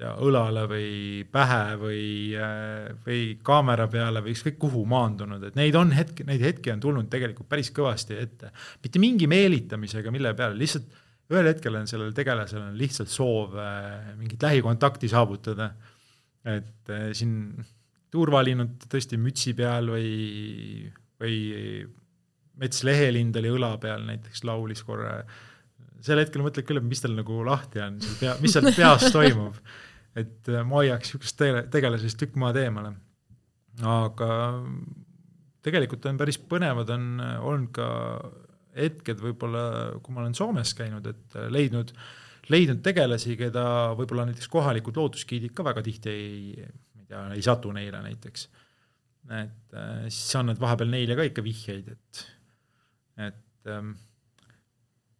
tea, 0.00 0.12
õlale 0.26 0.64
või 0.70 0.90
pähe 1.30 1.76
või, 1.80 2.02
äh, 2.38 2.90
või 3.06 3.22
kaamera 3.46 3.86
peale 3.90 4.22
või 4.24 4.34
ükskõik 4.34 4.58
kuhu 4.62 4.84
maandunud, 4.90 5.42
et 5.48 5.58
neid 5.58 5.76
on 5.78 5.94
hetki, 5.94 6.26
neid 6.28 6.42
hetki 6.44 6.72
on 6.74 6.82
tulnud 6.82 7.08
tegelikult 7.12 7.48
päris 7.50 7.70
kõvasti 7.74 8.18
ette. 8.18 8.50
mitte 8.82 9.02
mingi 9.02 9.28
meelitamisega, 9.30 10.10
mille 10.14 10.34
peale, 10.34 10.58
lihtsalt 10.58 11.00
ühel 11.32 11.48
hetkel 11.48 11.78
on 11.78 11.88
sellel 11.88 12.12
tegelasel 12.16 12.66
on 12.66 12.76
lihtsalt 12.78 13.12
soov 13.12 13.56
äh, 13.56 14.12
mingit 14.18 14.42
lähikontakti 14.42 15.08
saavutada. 15.08 15.70
et 16.44 16.90
äh, 16.90 17.12
siin 17.16 17.54
turvalinnud 18.12 18.84
tõesti 18.90 19.16
mütsi 19.18 19.54
peal 19.58 19.88
või, 19.90 20.90
või 21.18 21.38
metslehelind 22.60 23.36
oli 23.40 23.50
õla 23.50 23.72
peal 23.82 24.04
näiteks 24.06 24.44
laulis 24.46 24.84
korra 24.86 25.16
sel 26.04 26.20
hetkel 26.20 26.44
mõtled 26.44 26.66
küll, 26.68 26.80
et 26.80 26.86
mis 26.86 27.02
tal 27.02 27.14
nagu 27.16 27.40
lahti 27.46 27.82
on, 27.84 27.98
pea, 28.20 28.36
mis 28.42 28.54
seal 28.54 28.70
peas 28.74 29.08
toimub. 29.14 29.56
et 30.20 30.50
äh, 30.52 30.62
ma 30.62 30.82
hoiaks 30.82 31.10
niisugust 31.10 31.38
tege-, 31.40 31.66
tegelasest 31.72 32.20
tükk 32.20 32.38
maad 32.40 32.58
eemale. 32.60 32.94
aga 33.82 34.28
tegelikult 35.64 36.04
on 36.10 36.20
päris 36.20 36.38
põnevad, 36.38 36.90
on 36.92 37.22
olnud 37.22 37.70
ka 37.74 37.88
hetked 38.74 39.22
võib-olla, 39.22 39.64
kui 40.02 40.14
ma 40.14 40.24
olen 40.24 40.36
Soomes 40.36 40.74
käinud, 40.76 41.06
et 41.08 41.36
leidnud, 41.52 41.92
leidnud 42.52 42.82
tegelasi, 42.84 43.36
keda 43.40 43.64
võib-olla 43.98 44.26
näiteks 44.28 44.50
kohalikud 44.52 44.98
looduskiidid 44.98 45.54
ka 45.56 45.66
väga 45.66 45.84
tihti 45.86 46.12
ei, 46.12 46.66
ma 46.94 47.02
ei 47.02 47.08
tea, 47.08 47.24
ei 47.38 47.44
satu 47.46 47.72
neile 47.74 48.02
näiteks. 48.04 48.48
et 49.32 49.76
äh, 49.78 50.08
siis 50.12 50.36
annad 50.36 50.60
vahepeal 50.60 50.90
neile 50.92 51.16
ka 51.16 51.24
ikka 51.30 51.44
vihjeid, 51.44 51.86
et, 51.94 52.24
et 53.30 53.72
ähm, 53.72 53.94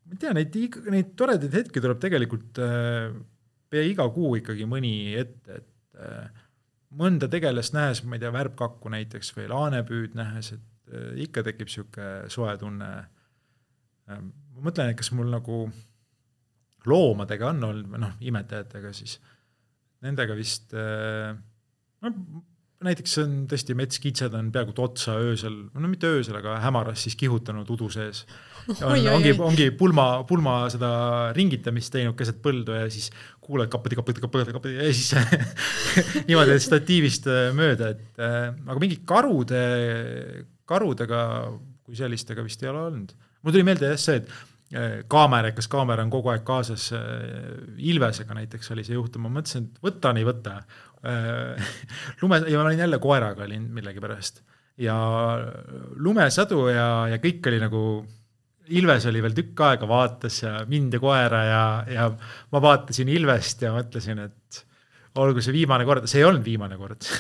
ma 0.05 0.16
ei 0.16 0.20
tea, 0.20 0.34
neid, 0.36 0.57
neid 0.92 1.14
toredaid 1.18 1.55
hetki 1.57 1.82
tuleb 1.82 2.00
tegelikult 2.02 2.61
äh, 2.62 3.14
pea 3.74 3.84
iga 3.88 4.07
kuu 4.14 4.36
ikkagi 4.38 4.66
mõni 4.70 4.94
ette, 5.18 5.61
et 5.61 5.98
äh, 5.98 6.44
mõnda 6.94 7.28
tegelast 7.30 7.74
nähes, 7.74 8.05
ma 8.07 8.18
ei 8.18 8.22
tea, 8.22 8.32
värbkakku 8.34 8.92
näiteks 8.92 9.32
või 9.38 9.48
laanepüüd 9.50 10.14
nähes, 10.18 10.52
et 10.57 10.94
äh, 10.94 11.11
ikka 11.26 11.44
tekib 11.46 11.70
niisugune 11.70 12.30
soe 12.32 12.55
tunne. 12.61 12.90
Äh, 14.11 14.22
ma 14.22 14.68
mõtlen, 14.68 14.92
et 14.92 15.00
kas 15.00 15.11
mul 15.16 15.32
nagu 15.32 15.64
loomadega 16.86 17.50
on 17.50 17.70
olnud, 17.70 17.90
või 17.94 18.05
noh, 18.05 18.16
imetajatega 18.20 18.92
siis, 18.94 19.16
nendega 20.05 20.34
vist 20.36 20.74
noh, 20.76 22.16
näiteks 22.85 23.18
on 23.22 23.37
tõesti 23.51 23.76
metskitsed 23.78 24.35
on 24.37 24.51
peaaegu 24.55 24.74
otsa 24.85 25.16
öösel, 25.20 25.64
no 25.72 25.91
mitte 25.91 26.11
öösel, 26.11 26.37
aga 26.41 26.59
hämaras 26.64 27.07
siis 27.07 27.16
kihutanud 27.20 27.70
udu 27.74 27.91
sees 27.93 28.24
on, 28.68 29.07
ongi, 29.12 29.35
ongi 29.45 29.68
pulma, 29.76 30.07
pulma 30.28 30.57
seda 30.72 30.91
ringitamist 31.37 31.93
teinud 31.95 32.16
keset 32.18 32.41
põldu 32.45 32.76
ja 32.76 32.87
siis 32.93 33.11
kuuled 33.45 33.70
kapati, 33.72 33.99
kapati, 33.99 34.24
kapati, 34.24 34.55
kapati 34.57 34.74
ja 34.78 34.89
siis 34.93 35.12
niimoodi 36.28 36.57
statiivist 36.62 37.28
äh, 37.30 37.51
mööda, 37.57 37.93
et 37.95 38.22
äh, 38.22 38.49
aga 38.55 38.80
mingi 38.80 39.01
karude, 39.09 39.62
karudega 40.68 41.22
kui 41.85 41.99
sellistega 41.99 42.45
vist 42.47 42.62
ei 42.64 42.72
ole 42.72 42.87
olnud. 42.89 43.14
mul 43.45 43.53
tuli 43.53 43.66
meelde 43.66 43.93
jah 43.93 44.01
see, 44.01 44.22
et 44.22 44.53
äh, 44.72 44.96
kaamerekas 45.10 45.68
kaamera 45.72 46.04
on 46.06 46.12
kogu 46.12 46.32
aeg 46.32 46.44
kaasas 46.46 46.90
äh,, 46.96 47.04
Ilvesega 47.90 48.36
näiteks 48.38 48.72
oli 48.74 48.86
see 48.86 48.96
juhtum, 48.96 49.26
ma 49.26 49.36
mõtlesin, 49.36 49.68
et 49.68 49.84
võtan, 49.84 50.20
ei 50.20 50.26
võta. 50.28 50.58
Äh,. 51.04 51.70
lume, 52.22 52.42
ja 52.48 52.60
ma 52.60 52.68
olin 52.68 52.84
jälle 52.86 53.00
koeraga 53.02 53.46
olin 53.46 53.70
millegipärast. 53.76 54.44
Ja 54.80 54.96
lumesadu 56.02 56.66
ja, 56.72 56.88
ja 57.12 57.22
kõik 57.22 57.46
oli 57.46 57.60
nagu 57.62 57.82
Ilves 58.74 59.04
oli 59.10 59.20
veel 59.20 59.34
tükk 59.36 59.60
aega, 59.60 59.86
vaatas 59.88 60.38
ja 60.40 60.54
mind 60.68 60.94
ja 60.96 61.00
koera 61.02 61.40
ja, 61.44 61.64
ja 61.84 62.06
ma 62.54 62.62
vaatasin 62.64 63.10
Ilvest 63.12 63.60
ja 63.66 63.74
mõtlesin, 63.74 64.22
et 64.24 64.64
olgu 65.20 65.42
see 65.44 65.52
viimane 65.54 65.84
kord, 65.86 66.08
see 66.10 66.22
ei 66.22 66.26
olnud 66.26 66.46
viimane 66.46 66.78
kord. 66.80 67.04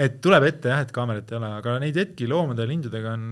Et 0.00 0.16
tuleb 0.22 0.46
ette 0.46 0.70
jah, 0.70 0.80
et 0.80 0.92
kaamerat 0.94 1.28
ei 1.28 1.36
ole, 1.36 1.48
aga 1.58 1.74
neid 1.82 1.96
hetki 1.98 2.28
loomade 2.30 2.64
ja 2.64 2.70
lindudega 2.70 3.10
on 3.18 3.24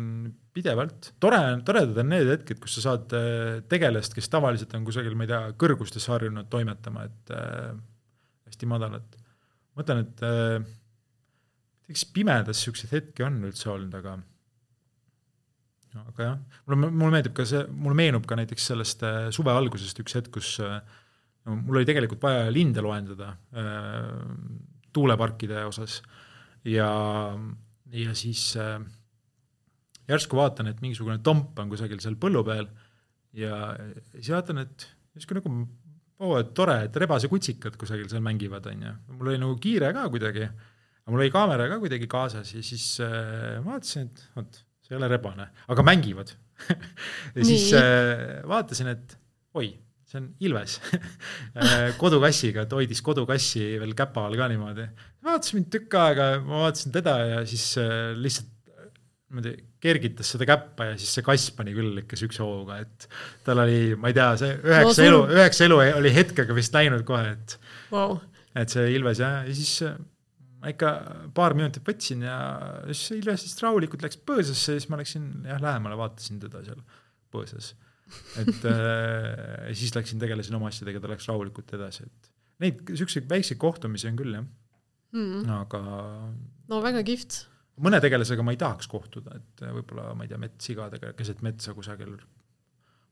pidevalt. 0.58 1.12
tore, 1.22 1.40
toredad 1.66 2.02
on 2.02 2.10
need 2.12 2.32
hetked, 2.32 2.60
kus 2.62 2.78
sa 2.78 2.88
saad 2.90 3.14
äh, 3.16 3.60
tegelast, 3.70 4.16
kes 4.16 4.30
tavaliselt 4.32 4.74
on 4.76 4.86
kusagil, 4.86 5.16
ma 5.18 5.26
ei 5.26 5.32
tea, 5.32 5.42
kõrgustes 5.60 6.08
harjunud 6.12 6.50
toimetama, 6.52 7.06
et 7.08 7.34
äh, 7.34 7.70
hästi 8.50 8.70
madalat. 8.70 9.20
ma 9.72 9.82
mõtlen, 9.82 10.04
et 10.06 10.26
äh, 10.26 10.72
eks 11.88 12.08
pimedas 12.12 12.58
niisuguseid 12.58 12.96
hetki 12.96 13.24
on 13.26 13.40
üldse 13.48 13.70
olnud, 13.72 13.94
aga 13.98 14.18
aga 15.98 16.24
jah, 16.26 16.38
mulle, 16.68 16.90
mulle 16.92 17.12
meeldib 17.16 17.34
ka 17.36 17.46
see, 17.48 17.64
mulle 17.72 17.96
meenub 17.98 18.26
ka 18.28 18.36
näiteks 18.38 18.70
sellest 18.72 19.04
äh, 19.06 19.28
suve 19.34 19.54
algusest 19.54 19.98
üks 20.02 20.16
hetk, 20.18 20.30
kus 20.36 20.56
äh, 20.64 20.78
no, 21.48 21.56
mul 21.56 21.80
oli 21.80 21.88
tegelikult 21.88 22.22
vaja 22.22 22.48
linde 22.54 22.84
loendada 22.84 23.32
äh, 23.56 24.12
tuuleparkide 24.94 25.64
osas 25.68 26.00
ja, 26.68 26.90
ja 27.94 28.14
siis 28.18 28.50
äh, 28.60 28.78
järsku 30.08 30.38
vaatan, 30.38 30.70
et 30.72 30.80
mingisugune 30.84 31.18
tomp 31.24 31.58
on 31.60 31.72
kusagil 31.72 32.00
seal 32.02 32.16
põllu 32.20 32.44
peal 32.46 32.68
ja 33.36 33.74
siis 34.14 34.32
vaatan, 34.32 34.64
et 34.64 34.88
justkui 35.18 35.38
nagu 35.38 35.52
oo 36.18 36.32
oh,, 36.32 36.38
et 36.40 36.50
tore, 36.56 36.74
et 36.88 36.96
rebasekutsikad 36.98 37.76
kusagil 37.78 38.08
seal 38.10 38.22
mängivad, 38.24 38.64
on 38.72 38.86
ju. 38.88 38.94
mul 39.14 39.32
oli 39.32 39.42
nagu 39.42 39.58
kiire 39.62 39.92
ka 39.94 40.08
kuidagi, 40.10 40.48
aga 40.48 41.14
mul 41.14 41.22
oli 41.22 41.34
kaamera 41.34 41.68
ka 41.70 41.78
kuidagi 41.82 42.08
kaasas 42.10 42.54
ja 42.56 42.62
siis 42.66 42.86
äh, 43.04 43.58
vaatasin, 43.64 44.08
et 44.08 44.24
vot 44.34 44.58
see 44.82 44.96
ei 44.96 44.98
ole 44.98 45.10
rebane, 45.12 45.46
aga 45.70 45.84
mängivad 45.86 46.32
ja 47.36 47.44
siis 47.46 47.68
äh, 47.78 48.40
vaatasin, 48.50 48.90
et 48.96 49.14
oi, 49.58 49.70
see 50.08 50.18
on 50.18 50.28
Ilves 50.48 50.78
äh, 50.88 51.94
kodukassiga, 52.00 52.66
et 52.66 52.74
hoidis 52.74 53.04
kodukassi 53.06 53.76
veel 53.78 53.94
käpa 53.98 54.26
all 54.26 54.38
ka 54.40 54.50
niimoodi. 54.50 54.88
vaatas 55.22 55.54
mind 55.54 55.70
tükk 55.76 55.98
aega, 56.02 56.30
ma 56.42 56.64
vaatasin 56.66 56.98
teda 56.98 57.18
ja 57.36 57.40
siis 57.46 57.70
äh, 57.78 58.10
lihtsalt 58.18 58.50
niimoodi 59.28 59.54
kergitas 59.82 60.32
seda 60.34 60.46
käppa 60.48 60.90
ja 60.90 60.98
siis 60.98 61.12
see 61.16 61.24
kass 61.26 61.52
pani 61.54 61.74
küll 61.76 62.02
ikka 62.02 62.18
siukse 62.18 62.42
hooga, 62.42 62.80
et 62.82 63.08
tal 63.46 63.62
oli, 63.62 63.94
ma 64.00 64.10
ei 64.10 64.16
tea, 64.16 64.28
see 64.40 64.54
üheksa 64.58 65.04
no, 65.04 65.08
elu, 65.08 65.24
üheksa 65.38 65.66
elu 65.68 65.80
oli 66.00 66.14
hetkega 66.14 66.56
vist 66.56 66.74
läinud 66.74 67.04
kohe, 67.08 67.34
et 67.36 67.58
wow., 67.94 68.16
et 68.58 68.72
see 68.74 68.88
Ilves 68.96 69.20
jah, 69.22 69.42
ja 69.46 69.54
siis 69.54 69.74
ma 70.58 70.72
ikka 70.72 70.92
paar 71.36 71.54
minutit 71.54 71.86
võtsin 71.86 72.24
ja 72.26 72.38
siis 72.90 73.20
Ilves 73.20 73.44
siis 73.46 73.58
rahulikult 73.62 74.02
läks 74.02 74.18
põõsasse 74.26 74.74
ja 74.74 74.80
siis 74.80 74.90
ma 74.90 74.98
läksin 74.98 75.28
jah, 75.46 75.60
lähemale 75.62 75.98
vaatasin 76.00 76.40
teda 76.42 76.64
seal 76.66 76.80
põõsas. 77.32 77.74
et 78.40 78.66
äh, 78.66 79.68
siis 79.76 79.94
läksin, 79.94 80.18
tegelesin 80.18 80.56
oma 80.58 80.72
asjadega, 80.72 81.02
ta 81.02 81.12
läks 81.12 81.28
rahulikult 81.30 81.76
edasi, 81.76 82.08
et 82.08 82.32
neid 82.64 82.82
siukseid 82.98 83.28
väikseid 83.30 83.60
kohtumisi 83.60 84.08
on 84.10 84.18
küll 84.18 84.34
jah 84.40 84.46
mm., 85.14 85.46
aga. 85.60 85.82
no 86.72 86.82
väga 86.84 87.04
kihvt. 87.06 87.44
Mõne 87.84 88.00
tegelasega 88.02 88.44
ma 88.44 88.54
ei 88.54 88.60
tahaks 88.60 88.90
kohtuda, 88.90 89.38
et 89.38 89.64
võib-olla 89.78 90.12
ma 90.16 90.26
ei 90.26 90.32
tea, 90.32 90.40
metssigadega 90.42 91.14
keset 91.18 91.42
metsa 91.46 91.74
kusagil 91.76 92.16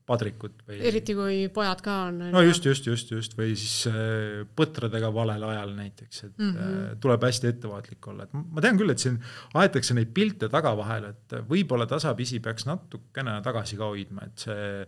padrikut 0.06 0.62
või. 0.66 0.78
eriti 0.86 1.14
kui 1.18 1.38
pojad 1.52 1.80
ka 1.84 1.96
on. 2.08 2.20
no 2.30 2.42
just, 2.44 2.66
just, 2.68 2.86
just, 2.86 3.10
just 3.10 3.34
või 3.38 3.56
siis 3.58 3.88
äh, 3.90 4.44
põtradega 4.58 5.10
valel 5.14 5.42
ajal 5.48 5.74
näiteks, 5.76 6.22
et 6.28 6.36
mm 6.38 6.52
-hmm. 6.52 7.00
tuleb 7.02 7.26
hästi 7.26 7.50
ettevaatlik 7.50 8.10
olla, 8.12 8.26
et 8.26 8.36
ma 8.36 8.62
tean 8.64 8.78
küll, 8.78 8.94
et 8.94 9.02
siin 9.02 9.18
aetakse 9.54 9.96
neid 9.98 10.14
pilte 10.14 10.48
taga 10.52 10.76
vahel, 10.78 11.10
et 11.10 11.38
võib-olla 11.50 11.88
tasapisi 11.90 12.40
peaks 12.40 12.68
natukene 12.70 13.40
tagasi 13.42 13.78
ka 13.80 13.90
hoidma, 13.90 14.30
et 14.30 14.46
see 14.46 14.86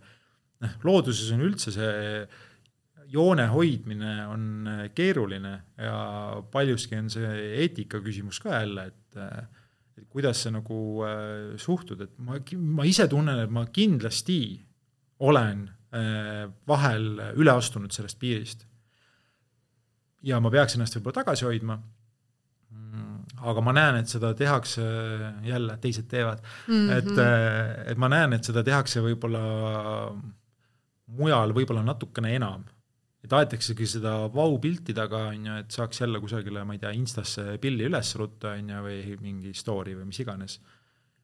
noh, 0.62 0.78
looduses 0.86 1.32
on 1.34 1.42
üldse 1.48 1.74
see 1.74 2.28
joone 3.08 3.46
hoidmine 3.48 4.14
on 4.28 4.68
keeruline 4.94 5.54
ja 5.80 6.42
paljuski 6.52 6.98
on 6.98 7.08
see 7.10 7.30
eetika 7.64 8.02
küsimus 8.04 8.38
ka 8.44 8.60
jälle, 8.60 8.90
et 8.92 9.22
et 9.98 10.06
kuidas 10.12 10.44
sa 10.44 10.52
nagu 10.54 10.78
äh, 11.06 11.58
suhtud, 11.60 12.00
et 12.06 12.14
ma, 12.22 12.38
ma 12.78 12.86
ise 12.88 13.08
tunnen, 13.10 13.42
et 13.42 13.52
ma 13.52 13.66
kindlasti 13.74 14.40
olen 15.26 15.66
äh, 15.94 16.46
vahel 16.68 17.10
üle 17.36 17.54
astunud 17.54 17.94
sellest 17.94 18.18
piirist. 18.20 18.66
ja 20.22 20.40
ma 20.42 20.50
peaks 20.50 20.74
ennast 20.74 20.96
võib-olla 20.96 21.20
tagasi 21.20 21.46
hoidma, 21.46 21.76
mm, 21.78 23.18
aga 23.50 23.62
ma 23.62 23.74
näen, 23.76 24.00
et 24.00 24.10
seda 24.10 24.32
tehakse, 24.38 24.82
jälle 25.46 25.78
teised 25.82 26.08
teevad 26.10 26.42
mm, 26.42 26.74
-hmm. 26.74 26.96
et, 26.98 27.12
äh, 27.18 27.92
et 27.92 27.98
ma 27.98 28.10
näen, 28.10 28.34
et 28.34 28.44
seda 28.44 28.64
tehakse 28.66 29.02
võib-olla 29.04 29.44
mujal 31.18 31.54
võib-olla 31.56 31.84
natukene 31.84 32.34
enam. 32.36 32.64
Et 33.24 33.34
aetaksegi 33.34 33.86
seda 33.96 34.14
vau-pilti 34.32 34.94
taga, 34.96 35.28
on 35.32 35.46
ju, 35.48 35.60
et 35.64 35.74
saaks 35.74 36.02
jälle 36.04 36.20
kusagile, 36.22 36.64
ma 36.66 36.76
ei 36.76 36.82
tea, 36.82 36.92
Instasse 36.96 37.56
pilli 37.62 37.88
üles 37.88 38.12
rutta, 38.20 38.54
on 38.58 38.74
ju, 38.74 38.82
või 38.84 39.16
mingi 39.22 39.54
story 39.58 39.96
või 39.98 40.10
mis 40.10 40.20
iganes. 40.22 40.58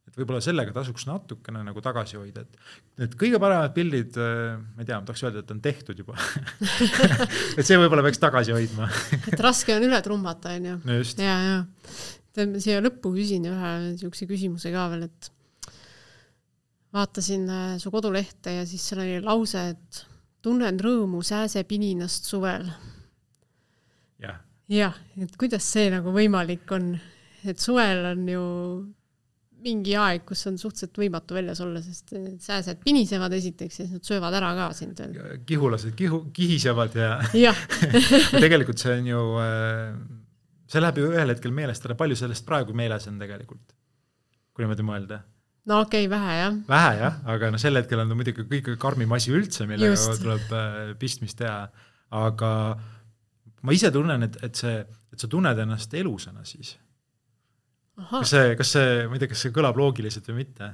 Et 0.05 0.18
võib-olla 0.18 0.42
sellega 0.45 0.74
tasuks 0.74 1.07
natukene 1.09 1.62
nagu 1.64 1.80
tagasi 1.80 2.18
hoida, 2.20 2.42
et 2.45 2.59
need 3.01 3.14
kõige 3.20 3.38
paremad 3.40 3.72
pildid, 3.76 4.18
äh, 4.20 4.59
ma 4.59 4.84
ei 4.84 4.88
tea, 4.90 4.99
ma 4.99 5.09
tahaks 5.09 5.22
öelda, 5.24 5.45
et 5.45 5.55
on 5.55 5.62
tehtud 5.64 6.03
juba. 6.03 6.18
Et 7.59 7.64
see 7.64 7.78
võib-olla 7.80 8.05
peaks 8.05 8.20
tagasi 8.20 8.53
hoidma. 8.53 8.90
Et 9.32 9.40
raske 9.40 9.72
on 9.72 9.86
üle 9.86 10.03
trummata, 10.05 10.53
on 10.59 10.68
ju. 10.68 11.01
ja, 11.22 11.38
ja 11.47 11.57
siia 12.34 12.82
lõppu 12.82 13.14
küsin 13.14 13.47
ühe 13.47 13.72
niisuguse 13.86 14.26
küsimuse 14.28 14.72
ka 14.74 14.88
veel, 14.92 15.07
et 15.07 15.30
vaatasin 16.95 17.47
äh, 17.51 17.76
su 17.82 17.92
kodulehte 17.95 18.59
ja 18.59 18.66
siis 18.68 18.82
seal 18.86 19.05
oli 19.05 19.20
lause, 19.22 19.62
et 19.74 20.05
tunnen 20.45 20.80
rõõmu 20.80 21.22
sääsepininast 21.24 22.28
suvel 22.28 22.66
ja.. 24.22 24.36
jah, 24.70 24.99
et 25.20 25.38
kuidas 25.40 25.66
see 25.76 25.88
nagu 25.95 26.12
võimalik 26.14 26.68
on, 26.76 26.92
et 27.49 27.61
suvel 27.62 28.05
on 28.12 28.28
ju 28.28 28.45
mingi 29.64 29.95
aeg, 29.97 30.26
kus 30.28 30.42
on 30.51 30.59
suhteliselt 30.61 30.99
võimatu 31.01 31.36
väljas 31.38 31.62
olla, 31.64 31.80
sest 31.80 32.12
sääsed 32.45 32.82
pinisevad 32.84 33.32
esiteks 33.32 33.80
ja 33.80 33.86
siis 33.86 33.95
nad 33.97 34.05
söövad 34.05 34.36
ära 34.36 34.51
ka 34.59 34.66
sind 34.76 35.01
veel. 35.01 35.38
kihulased 35.49 35.95
kihu, 35.97 36.26
kihisevad 36.36 36.99
ja, 37.01 37.14
ja. 37.47 37.55
tegelikult 38.36 38.82
see 38.82 38.99
on 38.99 39.09
ju, 39.09 39.22
äh, 39.40 39.95
see 40.68 40.84
läheb 40.84 41.01
ju 41.01 41.12
ühel 41.14 41.32
hetkel 41.32 41.55
meelest 41.57 41.88
ära, 41.88 41.97
palju 41.97 42.18
sellest 42.20 42.45
praegu 42.49 42.76
meeles 42.76 43.09
on 43.09 43.16
tegelikult, 43.22 43.72
kui 44.53 44.66
niimoodi 44.66 44.84
mõelda? 44.84 45.22
No 45.71 45.81
okei 45.85 46.07
okay,, 46.07 46.12
vähe 46.12 46.39
jah. 46.41 46.57
vähe 46.69 46.95
jah, 47.01 47.21
aga 47.35 47.53
noh, 47.55 47.62
sel 47.62 47.81
hetkel 47.81 48.03
on 48.03 48.12
ta 48.12 48.19
muidugi 48.19 48.47
kõige 48.51 48.77
karmim 48.81 49.12
asi 49.17 49.35
üldse, 49.35 49.69
millega 49.71 49.97
Just. 49.97 50.23
tuleb 50.23 50.55
äh, 50.55 50.81
pistmist 51.01 51.41
teha, 51.41 51.69
aga 52.15 52.51
ma 53.65 53.77
ise 53.77 53.91
tunnen, 53.95 54.27
et, 54.29 54.41
et 54.45 54.65
see, 54.65 54.81
et 55.15 55.21
sa 55.21 55.31
tunned 55.31 55.61
ennast 55.65 55.95
elusana 55.99 56.45
siis 56.49 56.75
kas 57.95 58.33
see, 58.33 58.57
kas 58.59 58.75
see, 58.75 59.07
ma 59.07 59.17
ei 59.17 59.23
tea, 59.23 59.31
kas 59.31 59.45
see 59.47 59.55
kõlab 59.55 59.79
loogiliselt 59.79 60.27
või 60.31 60.43
mitte. 60.43 60.71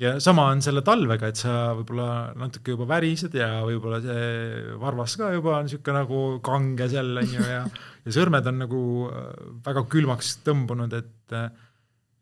ja 0.00 0.14
sama 0.22 0.46
on 0.52 0.62
selle 0.64 0.82
talvega, 0.86 1.28
et 1.28 1.40
sa 1.40 1.74
võib-olla 1.76 2.32
natuke 2.38 2.74
juba 2.74 2.88
värised 2.88 3.34
ja 3.36 3.50
võib-olla 3.66 4.00
see 4.04 4.76
varvas 4.80 5.16
ka 5.20 5.32
juba 5.34 5.58
on 5.58 5.68
niisugune 5.68 6.02
nagu 6.02 6.22
kange 6.44 6.88
seal, 6.90 7.12
on 7.22 7.34
ju, 7.36 7.44
ja 7.44 7.64
ja 8.08 8.14
sõrmed 8.14 8.46
on 8.48 8.62
nagu 8.64 8.82
äh, 9.10 9.26
väga 9.66 9.84
külmaks 9.92 10.38
tõmbunud, 10.46 10.94
et 10.96 11.36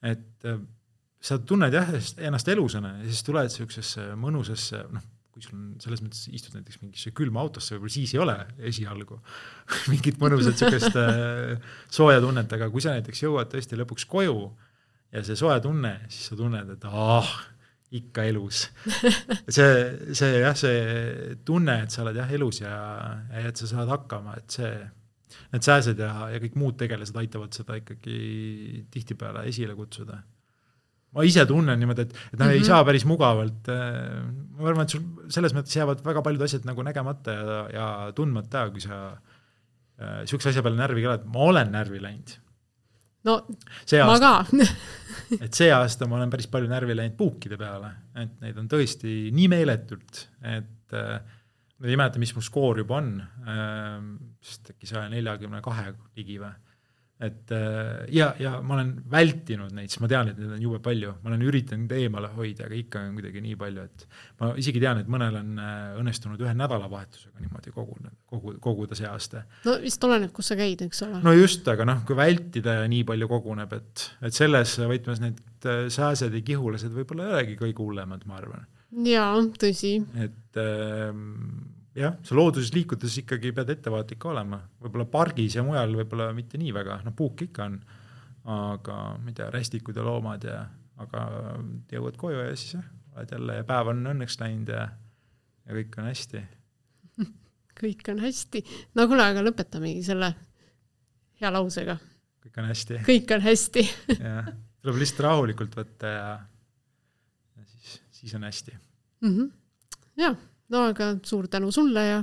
et 0.07 0.51
sa 1.27 1.39
tunned 1.43 1.75
jah, 1.75 1.93
ennast 2.29 2.49
elusana 2.53 2.97
ja 3.01 3.11
siis 3.11 3.25
tuled 3.27 3.49
niisugusesse 3.49 4.13
mõnusasse, 4.21 4.83
noh, 4.95 5.07
kui 5.35 5.45
sul 5.45 5.57
on 5.59 5.65
selles 5.83 6.01
mõttes, 6.05 6.23
istud 6.33 6.55
näiteks 6.57 6.79
mingisse 6.81 7.13
külma 7.17 7.43
autosse, 7.43 7.75
võib-olla 7.75 7.93
siis 7.93 8.15
ei 8.15 8.23
ole 8.23 8.37
esialgu 8.71 9.19
mingit 9.93 10.21
mõnusat 10.23 10.55
niisugust 10.55 10.97
äh, 11.01 11.75
sooja 11.93 12.23
tunnet, 12.25 12.53
aga 12.57 12.71
kui 12.73 12.85
sa 12.85 12.95
näiteks 12.95 13.27
jõuad 13.27 13.51
tõesti 13.53 13.79
lõpuks 13.81 14.07
koju 14.09 14.39
ja 15.13 15.25
see 15.27 15.39
soe 15.39 15.59
tunne, 15.65 15.99
siis 16.09 16.31
sa 16.31 16.39
tunned, 16.39 16.71
et 16.77 16.87
ah, 16.89 17.33
ikka 17.97 18.25
elus. 18.31 18.67
see, 19.57 19.75
see 20.17 20.31
jah, 20.43 20.57
see 20.59 21.35
tunne, 21.47 21.81
et 21.85 21.95
sa 21.95 22.05
oled 22.05 22.19
jah 22.19 22.33
elus 22.39 22.63
ja, 22.63 22.77
ja 23.33 23.51
et 23.51 23.61
sa 23.61 23.69
saad 23.71 23.91
hakkama, 23.93 24.39
et 24.41 24.57
see, 24.59 24.73
need 25.53 25.67
sääsed 25.67 26.01
ja, 26.03 26.31
ja 26.33 26.41
kõik 26.43 26.57
muud 26.59 26.79
tegelased 26.81 27.19
aitavad 27.19 27.55
seda 27.57 27.77
ikkagi 27.83 28.87
tihtipeale 28.95 29.45
esile 29.51 29.77
kutsuda 29.79 30.23
ma 31.17 31.25
ise 31.25 31.45
tunnen 31.49 31.81
niimoodi, 31.81 32.05
et, 32.07 32.13
et 32.13 32.39
noh 32.39 32.45
mm 32.45 32.51
-hmm., 32.51 32.55
ei 32.55 32.61
mhm. 32.61 32.69
saa 32.69 32.85
päris 32.85 33.07
mugavalt. 33.09 33.71
Äh, 33.73 34.25
ma 34.57 34.71
arvan, 34.71 34.85
et 34.85 34.95
sul 34.95 35.05
selles 35.33 35.55
mõttes 35.57 35.77
jäävad 35.79 36.03
väga 36.05 36.23
paljud 36.25 36.45
asjad 36.47 36.67
nagu 36.69 36.85
nägemata 36.85 37.37
ja, 37.37 37.61
ja 37.73 37.87
tundmata, 38.17 38.67
kui 38.75 38.85
sa 38.85 38.99
äh, 40.01 40.25
asja 40.27 40.63
peale 40.63 40.77
närvi 40.77 41.05
ka 41.05 41.15
oled, 41.15 41.31
ma 41.33 41.47
olen 41.53 41.73
närvi 41.73 42.03
läinud. 42.03 42.37
no 43.27 43.41
see 43.83 43.99
ma 44.07 44.13
aasta, 44.15 44.29
ka 44.53 44.67
et 45.45 45.57
see 45.57 45.73
aasta 45.75 46.07
ma 46.07 46.21
olen 46.21 46.31
päris 46.31 46.47
palju 46.53 46.69
närvi 46.71 46.95
läinud 46.95 47.17
puukide 47.19 47.57
peale, 47.59 47.91
et 48.15 48.37
neid 48.45 48.61
on 48.61 48.69
tõesti 48.71 49.33
nii 49.35 49.49
meeletult, 49.51 50.21
et 50.45 50.95
äh, 50.95 51.17
ma 51.81 51.91
ei 51.91 51.99
mäleta, 51.99 52.21
mis 52.23 52.37
mu 52.37 52.45
skoor 52.45 52.85
juba 52.85 53.01
on 53.01 53.11
äh,, 53.25 53.99
vist 54.39 54.71
äkki 54.77 54.87
saja 54.93 55.09
neljakümne 55.13 55.65
kahe 55.65 55.91
ligi 56.17 56.39
või 56.45 56.55
et 57.17 57.53
äh, 57.55 58.03
ja, 58.13 58.27
ja 58.37 58.59
ma 58.61 58.75
olen 58.77 58.91
vältinud 59.09 59.73
neid, 59.73 59.89
sest 59.89 60.03
ma 60.03 60.09
tean, 60.11 60.29
et 60.29 60.37
neid 60.37 60.51
on 60.53 60.61
jube 60.61 60.81
palju, 60.85 61.15
ma 61.23 61.31
olen 61.31 61.45
üritanud 61.49 61.93
eemale 61.97 62.29
hoida, 62.35 62.67
aga 62.67 62.77
ikka 62.77 63.05
on 63.07 63.15
kuidagi 63.17 63.41
nii 63.45 63.57
palju, 63.61 63.85
et 63.89 64.05
ma 64.43 64.51
isegi 64.61 64.83
tean, 64.83 65.01
et 65.01 65.09
mõnel 65.13 65.39
on 65.41 65.63
äh, 65.63 65.79
õnnestunud 66.03 66.43
ühe 66.45 66.53
nädalavahetusega 66.61 67.41
niimoodi 67.41 67.73
koguda, 67.73 68.13
kogu, 68.29 68.53
koguda 68.61 68.99
see 68.99 69.09
aasta. 69.09 69.47
no 69.65 69.79
vist 69.81 70.05
oleneb, 70.05 70.35
kus 70.37 70.53
sa 70.53 70.59
käid, 70.61 70.85
eks 70.85 71.01
ole. 71.09 71.23
no 71.25 71.33
just, 71.37 71.65
aga 71.73 71.89
noh, 71.89 72.03
kui 72.09 72.19
vältida 72.19 72.83
ja 72.83 72.91
nii 72.93 73.07
palju 73.09 73.31
koguneb, 73.33 73.73
et, 73.79 74.09
et 74.29 74.37
selles 74.37 74.77
võtmes 74.85 75.25
need 75.25 75.71
äh, 75.73 75.87
sääsed 75.93 76.37
ja 76.37 76.45
kihulased 76.53 76.93
võib-olla 76.93 77.31
ei 77.31 77.39
olegi 77.39 77.57
kõige 77.65 77.81
hullemad, 77.81 78.29
ma 78.29 78.43
arvan. 78.43 78.69
jaa, 79.09 79.33
tõsi. 79.57 79.97
et 80.21 80.61
äh, 80.61 81.09
jah, 81.97 82.17
sa 82.25 82.37
looduses 82.37 82.73
liikudes 82.75 83.15
ikkagi 83.23 83.53
pead 83.57 83.71
ettevaatlik 83.77 84.25
olema, 84.29 84.59
võib-olla 84.83 85.07
pargis 85.11 85.57
ja 85.57 85.65
mujal 85.67 85.95
võib-olla 85.97 86.31
mitte 86.37 86.61
nii 86.61 86.73
väga, 86.77 87.01
noh 87.07 87.15
puuk 87.17 87.47
ikka 87.47 87.69
on, 87.71 87.79
aga 88.57 88.99
ma 89.21 89.33
ei 89.33 89.37
tea, 89.37 89.49
rästikud 89.55 89.97
ja 89.97 90.05
loomad 90.07 90.45
ja, 90.47 90.61
aga 91.03 91.25
jõuad 91.93 92.19
koju 92.21 92.43
ja 92.43 92.51
siis 92.55 92.77
jah, 92.77 92.89
oled 93.17 93.33
jälle 93.37 93.61
ja 93.61 93.67
päev 93.69 93.93
on 93.93 94.03
õnneks 94.13 94.39
läinud 94.43 94.73
ja, 94.73 94.89
ja 95.67 95.79
kõik 95.79 95.97
on 96.01 96.11
hästi. 96.11 96.43
kõik 97.81 98.13
on 98.13 98.21
hästi, 98.25 98.63
no 98.97 99.07
kuule, 99.09 99.31
aga 99.33 99.45
lõpetamegi 99.45 100.05
selle 100.07 100.33
hea 101.41 101.53
lausega. 101.53 101.97
kõik 102.45 102.61
on 102.61 102.69
hästi. 102.73 103.01
kõik 103.09 103.33
on 103.37 103.47
hästi 103.47 103.87
jah, 104.21 104.53
tuleb 104.83 105.01
lihtsalt 105.01 105.25
rahulikult 105.29 105.81
võtta 105.81 106.13
ja, 106.13 106.29
ja 107.57 107.71
siis, 107.73 107.97
siis 108.21 108.37
on 108.37 108.45
hästi 108.49 108.77
mm. 108.77 109.33
-hmm. 109.33 109.51
jah 110.21 110.37
no 110.73 110.89
aga 110.91 111.15
suur 111.27 111.49
tänu 111.53 111.71
sulle 111.75 112.07
ja 112.07 112.19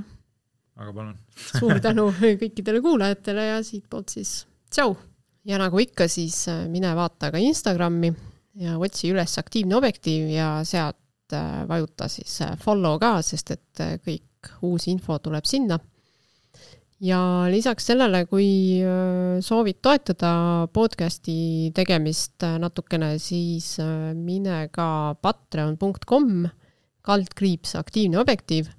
aga 0.76 0.92
palun 0.92 1.16
suur 1.58 1.80
tänu 1.82 2.10
kõikidele 2.42 2.82
kuulajatele 2.84 3.48
ja 3.52 3.58
siitpoolt 3.66 4.14
siis 4.16 4.44
tšau! 4.70 4.96
ja 5.44 5.60
nagu 5.60 5.80
ikka, 5.80 6.08
siis 6.08 6.46
äh, 6.48 6.64
mine 6.72 6.94
vaata 6.96 7.30
ka 7.32 7.40
Instagrami 7.40 8.12
ja 8.60 8.78
otsi 8.80 9.10
üles 9.12 9.38
aktiivne 9.40 9.76
objektiiv 9.76 10.30
ja 10.32 10.48
sealt 10.66 11.34
äh, 11.36 11.64
vajuta 11.68 12.08
siis 12.12 12.38
äh, 12.44 12.54
follow 12.60 12.98
ka, 13.02 13.18
sest 13.22 13.54
et 13.56 13.84
kõik 14.04 14.54
uus 14.64 14.88
info 14.92 15.18
tuleb 15.24 15.46
sinna. 15.48 15.78
ja 17.04 17.18
lisaks 17.50 17.86
sellele, 17.90 18.24
kui 18.28 18.80
soovid 19.44 19.80
toetada 19.82 20.68
podcasti 20.72 21.72
tegemist 21.76 22.44
natukene, 22.60 23.16
siis 23.18 23.74
mine 24.14 24.68
ka 24.72 25.16
patreon.com 25.20 26.44
kaldkriips 27.04 27.76
aktiivne 27.76 28.18
objektiiv 28.20 28.70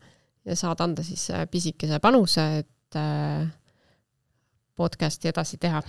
ja 0.45 0.55
saad 0.57 0.81
anda 0.83 1.03
siis 1.05 1.27
äh, 1.33 1.45
pisikese 1.51 1.99
panuse, 2.01 2.45
et 2.61 2.99
äh, 2.99 3.47
podcast'i 4.75 5.31
edasi 5.31 5.57
teha. 5.61 5.81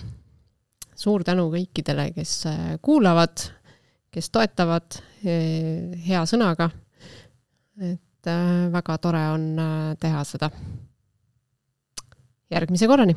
suur 0.97 1.23
tänu 1.23 1.49
kõikidele, 1.53 2.11
kes 2.15 2.33
äh, 2.49 2.61
kuulavad, 2.81 3.43
kes 4.11 4.29
toetavad 4.33 5.01
hea 5.23 6.21
sõnaga. 6.25 6.69
et 7.81 8.29
väga 8.71 8.97
tore 8.97 9.23
on 9.29 9.43
teha 9.99 10.23
seda. 10.23 10.49
järgmise 12.49 12.87
korrani 12.87 13.15